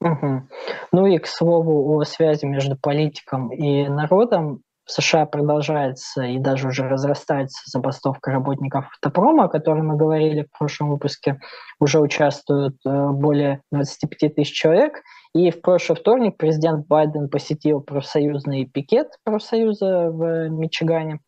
Угу. 0.00 0.48
Ну 0.90 1.06
и 1.06 1.18
к 1.18 1.26
слову 1.28 1.96
о 1.96 2.04
связи 2.04 2.46
между 2.46 2.76
политиком 2.76 3.52
и 3.52 3.86
народом, 3.86 4.62
в 4.90 4.92
США 4.92 5.24
продолжается 5.24 6.22
и 6.24 6.38
даже 6.38 6.66
уже 6.66 6.88
разрастается 6.88 7.62
забастовка 7.66 8.32
работников 8.32 8.86
автопрома, 8.86 9.44
о 9.44 9.48
которой 9.48 9.82
мы 9.82 9.96
говорили 9.96 10.42
в 10.42 10.58
прошлом 10.58 10.90
выпуске. 10.90 11.38
Уже 11.78 12.00
участвуют 12.00 12.74
э, 12.84 13.08
более 13.10 13.62
25 13.70 14.34
тысяч 14.34 14.52
человек. 14.52 15.02
И 15.32 15.52
в 15.52 15.60
прошлый 15.60 15.96
вторник 15.96 16.36
президент 16.36 16.88
Байден 16.88 17.28
посетил 17.28 17.80
профсоюзный 17.80 18.64
пикет 18.66 19.06
профсоюза 19.22 20.10
в 20.10 20.48
Мичигане, 20.48 21.20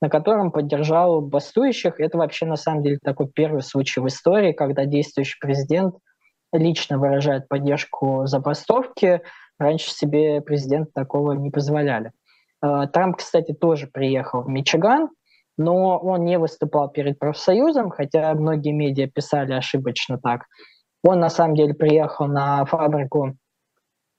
на 0.00 0.08
котором 0.08 0.52
поддержал 0.52 1.20
бастующих. 1.20 1.98
Это 1.98 2.18
вообще 2.18 2.46
на 2.46 2.56
самом 2.56 2.84
деле 2.84 2.98
такой 3.02 3.28
первый 3.28 3.62
случай 3.62 4.00
в 4.00 4.06
истории, 4.06 4.52
когда 4.52 4.84
действующий 4.84 5.38
президент 5.40 5.96
лично 6.52 6.98
выражает 6.98 7.48
поддержку 7.48 8.26
забастовки. 8.26 9.22
Раньше 9.58 9.90
себе 9.90 10.40
президент 10.40 10.92
такого 10.92 11.32
не 11.32 11.50
позволяли. 11.50 12.12
Э, 12.62 12.86
Трамп, 12.92 13.16
кстати, 13.16 13.52
тоже 13.52 13.86
приехал 13.86 14.42
в 14.42 14.48
Мичиган, 14.48 15.08
но 15.56 15.98
он 15.98 16.24
не 16.24 16.38
выступал 16.38 16.88
перед 16.88 17.18
профсоюзом, 17.18 17.90
хотя 17.90 18.32
многие 18.34 18.72
медиа 18.72 19.08
писали 19.08 19.52
ошибочно 19.52 20.18
так. 20.18 20.44
Он 21.02 21.20
на 21.20 21.30
самом 21.30 21.54
деле 21.54 21.74
приехал 21.74 22.26
на 22.26 22.64
фабрику, 22.64 23.34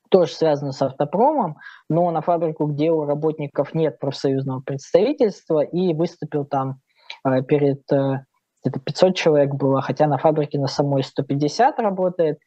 тоже 0.10 0.31
связанную 0.31 0.74
с 0.74 0.81
автопромом, 0.81 1.58
но 1.89 2.10
на 2.12 2.22
фабрику, 2.22 2.65
где 2.65 2.91
у 2.91 3.05
работников 3.05 3.74
нет 3.74 4.00
профсоюзного 4.00 4.62
представительства, 4.62 5.62
и 5.62 5.93
выступил 5.93 6.46
там 6.46 6.79
э, 7.25 7.41
перед 7.43 7.81
э, 7.91 8.24
где-то 8.63 8.79
500 8.79 9.15
человек 9.15 9.53
было, 9.53 9.81
хотя 9.81 10.08
на 10.08 10.17
фабрике 10.17 10.60
на 10.60 10.67
самой 10.67 11.03
150 11.03 11.79
работает. 11.79 12.39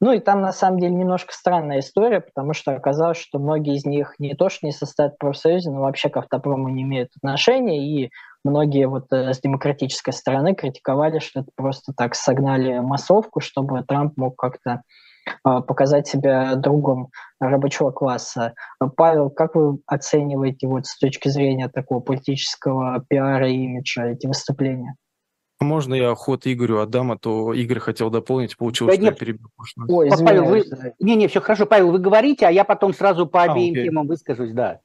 Ну 0.00 0.12
и 0.12 0.20
там 0.20 0.42
на 0.42 0.52
самом 0.52 0.78
деле 0.78 0.94
немножко 0.94 1.32
странная 1.32 1.78
история, 1.78 2.20
потому 2.20 2.52
что 2.52 2.72
оказалось, 2.72 3.16
что 3.16 3.38
многие 3.38 3.76
из 3.76 3.86
них 3.86 4.14
не 4.18 4.34
то 4.34 4.50
что 4.50 4.66
не 4.66 4.72
состоят 4.72 5.14
в 5.14 5.18
профсоюзе, 5.18 5.70
но 5.70 5.80
вообще 5.80 6.10
к 6.10 6.18
автопрому 6.18 6.68
не 6.68 6.82
имеют 6.82 7.10
отношения, 7.16 8.04
и 8.04 8.10
многие 8.44 8.88
вот 8.88 9.06
э, 9.10 9.32
с 9.32 9.40
демократической 9.40 10.12
стороны 10.12 10.54
критиковали, 10.54 11.18
что 11.18 11.40
это 11.40 11.50
просто 11.56 11.94
так 11.96 12.14
согнали 12.14 12.78
массовку, 12.78 13.40
чтобы 13.40 13.82
Трамп 13.84 14.18
мог 14.18 14.36
как-то 14.36 14.82
э, 15.28 15.60
показать 15.62 16.06
себя 16.06 16.56
другом 16.56 17.08
рабочего 17.40 17.90
класса. 17.90 18.52
Павел, 18.96 19.30
как 19.30 19.54
вы 19.54 19.78
оцениваете 19.86 20.66
вот 20.66 20.84
с 20.84 20.98
точки 20.98 21.28
зрения 21.28 21.68
такого 21.68 22.00
политического 22.00 23.02
пиара 23.08 23.48
и 23.48 23.54
имиджа 23.54 24.08
эти 24.08 24.26
выступления? 24.26 24.94
Можно 25.60 25.94
я 25.94 26.14
ход 26.14 26.46
Игорю 26.46 26.80
отдам, 26.80 27.12
а 27.12 27.18
то 27.18 27.54
Игорь 27.54 27.78
хотел 27.78 28.10
дополнить, 28.10 28.56
получилось, 28.56 28.96
да 28.96 28.96
что 28.96 29.04
нет. 29.04 29.14
я 29.14 29.18
перебил. 29.18 29.50
Ой, 29.88 30.10
Павел, 30.10 30.44
вы... 30.44 30.64
Не-не, 31.00 31.28
все 31.28 31.40
хорошо, 31.40 31.64
Павел, 31.64 31.92
вы 31.92 31.98
говорите, 31.98 32.46
а 32.46 32.50
я 32.50 32.64
потом 32.64 32.92
сразу 32.92 33.26
по 33.26 33.42
а, 33.42 33.52
обеим 33.52 33.72
окей. 33.72 33.84
темам 33.84 34.06
выскажусь, 34.06 34.52
да. 34.52 34.80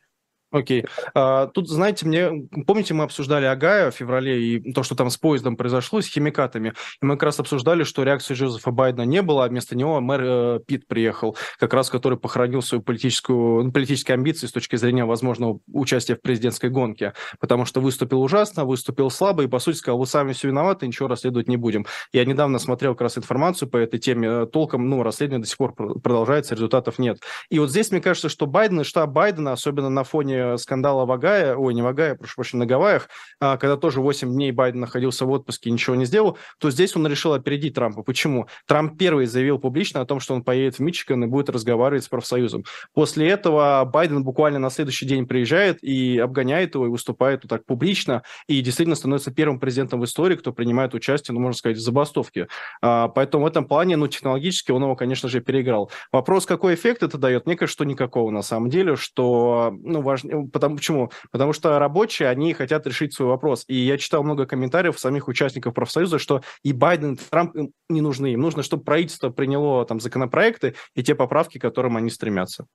Окей. 0.51 0.85
А, 1.13 1.47
тут, 1.47 1.69
знаете, 1.69 2.05
мне 2.05 2.47
помните, 2.67 2.93
мы 2.93 3.05
обсуждали 3.05 3.45
Агая 3.45 3.89
в 3.89 3.95
феврале 3.95 4.41
и 4.41 4.73
то, 4.73 4.83
что 4.83 4.95
там 4.95 5.09
с 5.09 5.17
поездом 5.17 5.55
произошло, 5.55 6.01
с 6.01 6.07
химикатами. 6.07 6.73
И 7.01 7.05
мы 7.05 7.15
как 7.15 7.23
раз 7.23 7.39
обсуждали, 7.39 7.83
что 7.83 8.03
реакции 8.03 8.33
Джозефа 8.33 8.71
Байдена 8.71 9.03
не 9.03 9.21
было, 9.21 9.45
а 9.45 9.47
вместо 9.47 9.77
него 9.77 10.01
мэр 10.01 10.21
э, 10.23 10.59
Пит 10.67 10.87
приехал, 10.87 11.37
как 11.57 11.73
раз 11.73 11.89
который 11.89 12.17
похоронил 12.17 12.61
свою 12.61 12.81
политическую, 12.83 13.63
ну, 13.63 13.71
политические 13.71 14.15
амбиции 14.15 14.47
с 14.47 14.51
точки 14.51 14.75
зрения 14.75 15.05
возможного 15.05 15.59
участия 15.71 16.15
в 16.15 16.21
президентской 16.21 16.69
гонке, 16.69 17.13
потому 17.39 17.63
что 17.63 17.79
выступил 17.79 18.21
ужасно, 18.21 18.65
выступил 18.65 19.09
слабо 19.09 19.43
и, 19.43 19.47
по 19.47 19.59
сути, 19.59 19.77
сказал, 19.77 19.99
вы 19.99 20.05
сами 20.05 20.33
все 20.33 20.49
виноваты, 20.49 20.85
ничего 20.85 21.07
расследовать 21.07 21.47
не 21.47 21.55
будем. 21.55 21.85
Я 22.11 22.25
недавно 22.25 22.59
смотрел 22.59 22.93
как 22.93 23.01
раз 23.01 23.17
информацию 23.17 23.69
по 23.69 23.77
этой 23.77 23.99
теме, 23.99 24.27
э, 24.27 24.45
толком, 24.47 24.89
ну, 24.89 25.01
расследование 25.01 25.43
до 25.43 25.47
сих 25.47 25.57
пор 25.57 25.73
продолжается, 25.75 26.55
результатов 26.55 26.99
нет. 26.99 27.21
И 27.49 27.57
вот 27.57 27.69
здесь, 27.69 27.91
мне 27.91 28.01
кажется, 28.01 28.27
что 28.27 28.47
Байден 28.47 28.81
и 28.81 28.83
штаб 28.83 29.11
Байдена, 29.11 29.53
особенно 29.53 29.89
на 29.89 30.03
фоне 30.03 30.40
накануне 30.41 30.57
скандала 30.57 31.05
в 31.05 31.11
Агае, 31.11 31.55
ой, 31.55 31.73
не 31.73 31.81
в 31.81 31.87
Агае, 31.87 32.15
прошу 32.15 32.35
прощения, 32.35 32.61
на 32.61 32.65
Гавайях, 32.65 33.09
а, 33.39 33.57
когда 33.57 33.77
тоже 33.77 34.01
8 34.01 34.31
дней 34.31 34.51
Байден 34.51 34.81
находился 34.81 35.25
в 35.25 35.31
отпуске 35.31 35.69
и 35.69 35.73
ничего 35.73 35.95
не 35.95 36.05
сделал, 36.05 36.37
то 36.59 36.69
здесь 36.71 36.95
он 36.95 37.07
решил 37.07 37.33
опередить 37.33 37.75
Трампа. 37.75 38.03
Почему? 38.03 38.47
Трамп 38.67 38.97
первый 38.97 39.25
заявил 39.25 39.59
публично 39.59 40.01
о 40.01 40.05
том, 40.05 40.19
что 40.19 40.33
он 40.33 40.43
поедет 40.43 40.75
в 40.75 40.79
Мичиган 40.79 41.23
и 41.23 41.27
будет 41.27 41.49
разговаривать 41.49 42.03
с 42.03 42.07
профсоюзом. 42.07 42.63
После 42.93 43.29
этого 43.29 43.83
Байден 43.85 44.23
буквально 44.23 44.59
на 44.59 44.69
следующий 44.69 45.05
день 45.05 45.25
приезжает 45.25 45.83
и 45.83 46.17
обгоняет 46.17 46.75
его, 46.75 46.85
и 46.87 46.89
выступает 46.89 47.43
вот 47.43 47.49
так 47.49 47.65
публично, 47.65 48.23
и 48.47 48.61
действительно 48.61 48.95
становится 48.95 49.31
первым 49.31 49.59
президентом 49.59 49.99
в 50.01 50.05
истории, 50.05 50.35
кто 50.35 50.51
принимает 50.51 50.93
участие, 50.93 51.33
ну, 51.33 51.41
можно 51.41 51.57
сказать, 51.57 51.77
в 51.77 51.81
забастовке. 51.81 52.47
А, 52.81 53.07
поэтому 53.07 53.43
в 53.43 53.47
этом 53.47 53.65
плане, 53.65 53.97
ну, 53.97 54.07
технологически 54.07 54.71
он 54.71 54.83
его, 54.83 54.95
конечно 54.95 55.29
же, 55.29 55.41
переиграл. 55.41 55.91
Вопрос, 56.11 56.45
какой 56.45 56.75
эффект 56.75 57.03
это 57.03 57.17
дает? 57.17 57.45
Мне 57.45 57.55
кажется, 57.55 57.73
что 57.73 57.85
никакого 57.85 58.31
на 58.31 58.41
самом 58.41 58.69
деле, 58.69 58.95
что, 58.95 59.73
ну, 59.83 60.01
важнее, 60.01 60.30
потому, 60.51 60.77
почему? 60.77 61.11
Потому 61.31 61.53
что 61.53 61.79
рабочие, 61.79 62.29
они 62.29 62.53
хотят 62.53 62.85
решить 62.87 63.13
свой 63.13 63.29
вопрос. 63.29 63.63
И 63.67 63.75
я 63.75 63.97
читал 63.97 64.23
много 64.23 64.45
комментариев 64.45 64.99
самих 64.99 65.27
участников 65.27 65.73
профсоюза, 65.73 66.19
что 66.19 66.41
и 66.63 66.73
Байден, 66.73 67.13
и 67.13 67.17
Трамп 67.17 67.55
им 67.55 67.71
не 67.89 68.01
нужны. 68.01 68.33
Им 68.33 68.41
нужно, 68.41 68.63
чтобы 68.63 68.83
правительство 68.83 69.29
приняло 69.29 69.85
там 69.85 69.99
законопроекты 69.99 70.75
и 70.95 71.03
те 71.03 71.15
поправки, 71.15 71.57
к 71.57 71.61
которым 71.61 71.97
они 71.97 72.09
стремятся. 72.09 72.65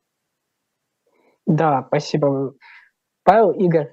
Да, 1.47 1.85
спасибо. 1.89 2.55
Павел, 3.23 3.53
Игорь, 3.53 3.93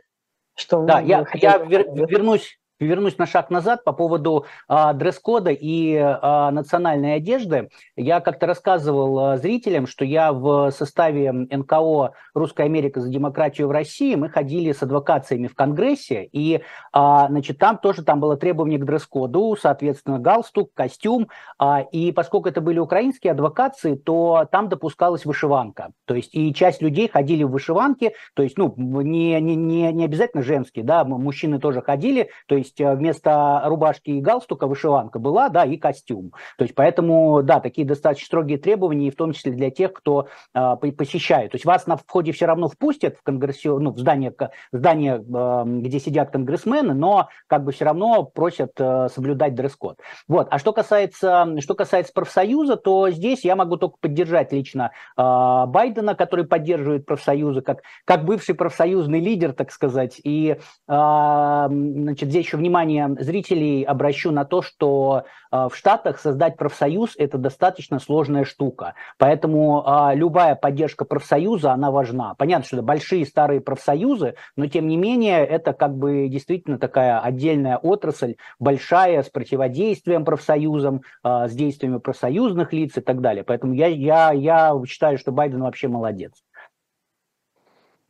что 0.55 0.84
да, 0.86 1.00
я, 1.00 1.25
я 1.34 1.58
вер, 1.58 1.86
вернусь 2.08 2.58
вернусь 2.80 3.18
на 3.18 3.25
шаг 3.25 3.50
назад 3.50 3.84
по 3.84 3.94
поводу 3.94 4.46
а, 4.68 4.94
дресс-кода 4.94 5.51
и 5.51 5.96
а, 5.96 6.51
национальной 6.51 7.15
одежды. 7.15 7.70
Я 7.96 8.20
как-то 8.20 8.46
рассказывал 8.46 9.20
а, 9.20 9.38
зрителям, 9.38 9.88
что 9.88 10.06
я 10.06 10.34
в 10.34 10.72
составе 10.72 11.32
НКО 11.32 12.13
«Русская 12.34 12.63
Америка 12.63 13.01
за 13.01 13.10
демократию 13.10 13.68
в 13.68 13.72
России» 13.72 14.15
мы 14.15 14.30
ходили 14.30 14.72
с 14.72 14.82
адвокациями 14.84 15.48
в 15.48 15.56
Конгрессе, 15.56 16.27
и 16.32 16.62
а, 16.92 17.27
значит, 17.27 17.58
там 17.58 17.77
тоже 17.77 18.03
там 18.03 18.20
было 18.20 18.38
требование 18.38 18.80
к 18.80 18.86
дресс-коду, 18.86 19.56
соответственно, 19.60 20.20
галстук, 20.20 20.72
костюм, 20.74 21.30
а, 21.58 21.82
и 21.82 22.12
поскольку 22.12 22.50
это 22.50 22.62
были 22.62 22.80
украинские 22.80 23.32
адвокации, 23.32 23.96
то 23.96 24.48
там 24.51 24.70
допускалась 24.70 25.25
вышиванка. 25.25 25.92
То 26.06 26.15
есть 26.15 26.34
и 26.34 26.53
часть 26.53 26.82
людей 26.82 27.08
ходили 27.08 27.44
в 27.44 27.51
вышиванке, 27.51 28.13
то 28.34 28.44
есть 28.44 28.58
ну, 28.58 28.74
не, 28.77 29.39
не, 29.42 29.56
не, 29.56 29.92
не 29.92 30.06
обязательно 30.06 30.44
женские, 30.44 30.84
да, 30.86 31.03
мужчины 31.03 31.60
тоже 31.60 31.82
ходили, 31.82 32.30
то 32.48 32.56
есть 32.56 32.62
есть 32.63 32.79
э, 32.82 32.96
вместо 32.96 33.62
рубашки 33.65 34.12
и 34.12 34.22
галстука 34.22 34.67
вышиванка 34.67 35.20
была, 35.20 35.50
да, 35.50 35.65
и 35.65 35.77
костюм. 35.77 36.32
То 36.58 36.63
есть 36.63 36.75
поэтому, 36.75 37.43
да, 37.43 37.60
такие 37.60 37.86
достаточно 37.86 38.25
строгие 38.25 38.58
требования, 38.58 39.08
и 39.08 39.12
в 39.12 39.15
том 39.15 39.34
числе 39.34 39.51
для 39.51 39.70
тех, 39.70 39.93
кто 39.93 40.27
э, 40.53 40.75
посещает. 40.98 41.51
То 41.51 41.55
есть 41.55 41.65
вас 41.65 41.88
на 41.88 41.98
входе 41.98 42.32
все 42.32 42.46
равно 42.46 42.67
впустят 42.67 43.17
в 43.17 43.24
конгрессе, 43.24 43.70
ну, 43.72 43.91
в 43.91 44.00
здание, 44.00 44.34
здание 44.72 45.15
э, 45.15 45.63
где 45.65 46.00
сидят 46.00 46.32
конгрессмены, 46.32 46.93
но 46.93 47.29
как 47.48 47.63
бы 47.63 47.72
все 47.72 47.86
равно 47.86 48.24
просят 48.24 48.72
э, 48.79 49.10
соблюдать 49.13 49.55
дресс-код. 49.55 50.00
Вот. 50.27 50.48
А 50.50 50.60
что 50.60 50.74
касается, 50.74 51.55
что 51.60 51.75
касается 51.75 52.13
профсоюза, 52.13 52.77
то 52.77 53.10
здесь 53.10 53.43
я 53.46 53.55
могу 53.55 53.77
только 53.77 53.98
поддержать 54.00 54.51
лично 54.51 54.91
э, 55.17 55.65
Байдена, 55.67 56.15
который 56.15 56.46
поддерживает 56.46 57.05
профсоюзы, 57.05 57.62
как, 57.62 57.82
как 58.05 58.25
бывший 58.25 58.55
профсоюзный 58.55 59.20
лидер, 59.20 59.53
так 59.53 59.72
сказать. 59.72 60.20
И 60.24 60.58
э, 60.58 60.58
значит, 60.88 62.29
здесь 62.29 62.46
еще 62.53 62.57
внимание 62.57 63.15
зрителей 63.19 63.83
обращу 63.83 64.31
на 64.31 64.45
то, 64.45 64.62
что 64.62 65.25
э, 65.51 65.67
в 65.69 65.75
Штатах 65.75 66.19
создать 66.19 66.55
профсоюз– 66.55 67.15
это 67.17 67.38
достаточно 67.38 68.00
сложная 68.00 68.45
штука. 68.45 68.93
Поэтому 69.17 69.83
э, 69.86 70.15
любая 70.15 70.55
поддержка 70.55 71.05
профсоюза, 71.05 71.72
она 71.72 71.91
важна. 71.91 72.36
Понятно, 72.36 72.65
что 72.65 72.77
это 72.77 72.86
большие 72.86 73.25
старые 73.25 73.62
профсоюзы, 73.62 74.36
но 74.55 74.67
тем 74.67 74.88
не 74.88 74.98
менее 74.98 75.45
это 75.45 75.74
как 75.74 75.95
бы 75.95 76.27
действительно 76.27 76.77
такая 76.77 77.19
отдельная 77.19 77.77
отрасль, 77.77 78.36
большая, 78.60 79.24
с 79.24 79.29
противодействием 79.29 80.25
профсоюзам, 80.25 81.01
э, 81.24 81.48
с 81.48 81.53
действиями 81.53 81.98
профсоюзных 81.98 82.72
лиц 82.74 82.98
и 82.98 83.01
так 83.01 83.22
далее. 83.22 83.43
Поэтому 83.43 83.74
я, 83.74 83.88
я, 83.88 84.31
я 84.31 84.74
считаю, 84.86 85.17
что 85.17 85.31
Байден 85.31 85.62
вообще 85.63 85.88
молодец. 85.88 86.33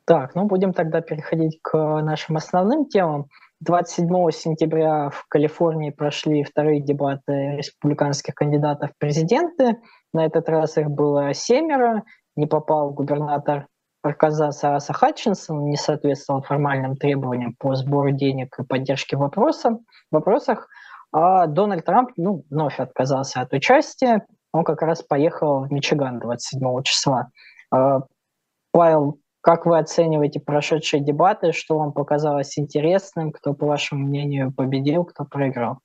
Так, 0.05 0.35
ну 0.35 0.45
будем 0.45 0.73
тогда 0.73 0.99
переходить 0.99 1.59
к 1.61 1.77
нашим 2.01 2.35
основным 2.35 2.85
темам. 2.87 3.27
27 3.63 4.31
сентября 4.31 5.09
в 5.09 5.25
Калифорнии 5.29 5.89
прошли 5.89 6.43
вторые 6.43 6.81
дебаты 6.81 7.55
республиканских 7.55 8.35
кандидатов 8.35 8.91
в 8.91 8.97
президенты. 8.97 9.77
На 10.13 10.25
этот 10.25 10.49
раз 10.49 10.77
их 10.77 10.89
было 10.89 11.33
семеро. 11.33 12.03
Не 12.35 12.45
попал 12.45 12.91
губернатор 12.91 13.67
Арказаса 14.01 14.75
Аса 14.75 14.91
Хатчинсон, 14.91 15.69
не 15.69 15.77
соответствовал 15.77 16.41
формальным 16.41 16.97
требованиям 16.97 17.55
по 17.57 17.73
сбору 17.75 18.11
денег 18.11 18.59
и 18.59 18.63
поддержке 18.63 19.15
вопроса, 19.15 19.79
вопросах. 20.11 20.67
А 21.13 21.47
Дональд 21.47 21.85
Трамп 21.85 22.11
ну, 22.17 22.43
вновь 22.49 22.79
отказался 22.79 23.41
от 23.41 23.53
участия. 23.53 24.25
Он 24.51 24.65
как 24.65 24.81
раз 24.81 25.03
поехал 25.03 25.63
в 25.63 25.71
Мичиган 25.71 26.19
27 26.19 26.83
числа. 26.83 27.29
А, 27.71 28.01
Павел 28.71 29.19
как 29.43 29.65
вы 29.65 29.77
оцениваете 29.77 30.39
прошедшие 30.39 31.03
дебаты? 31.03 31.51
Что 31.51 31.77
вам 31.77 31.91
показалось 31.91 32.57
интересным? 32.57 33.33
Кто, 33.33 33.53
по 33.53 33.65
вашему 33.67 34.07
мнению, 34.07 34.53
победил, 34.53 35.03
кто 35.03 35.25
проиграл? 35.25 35.79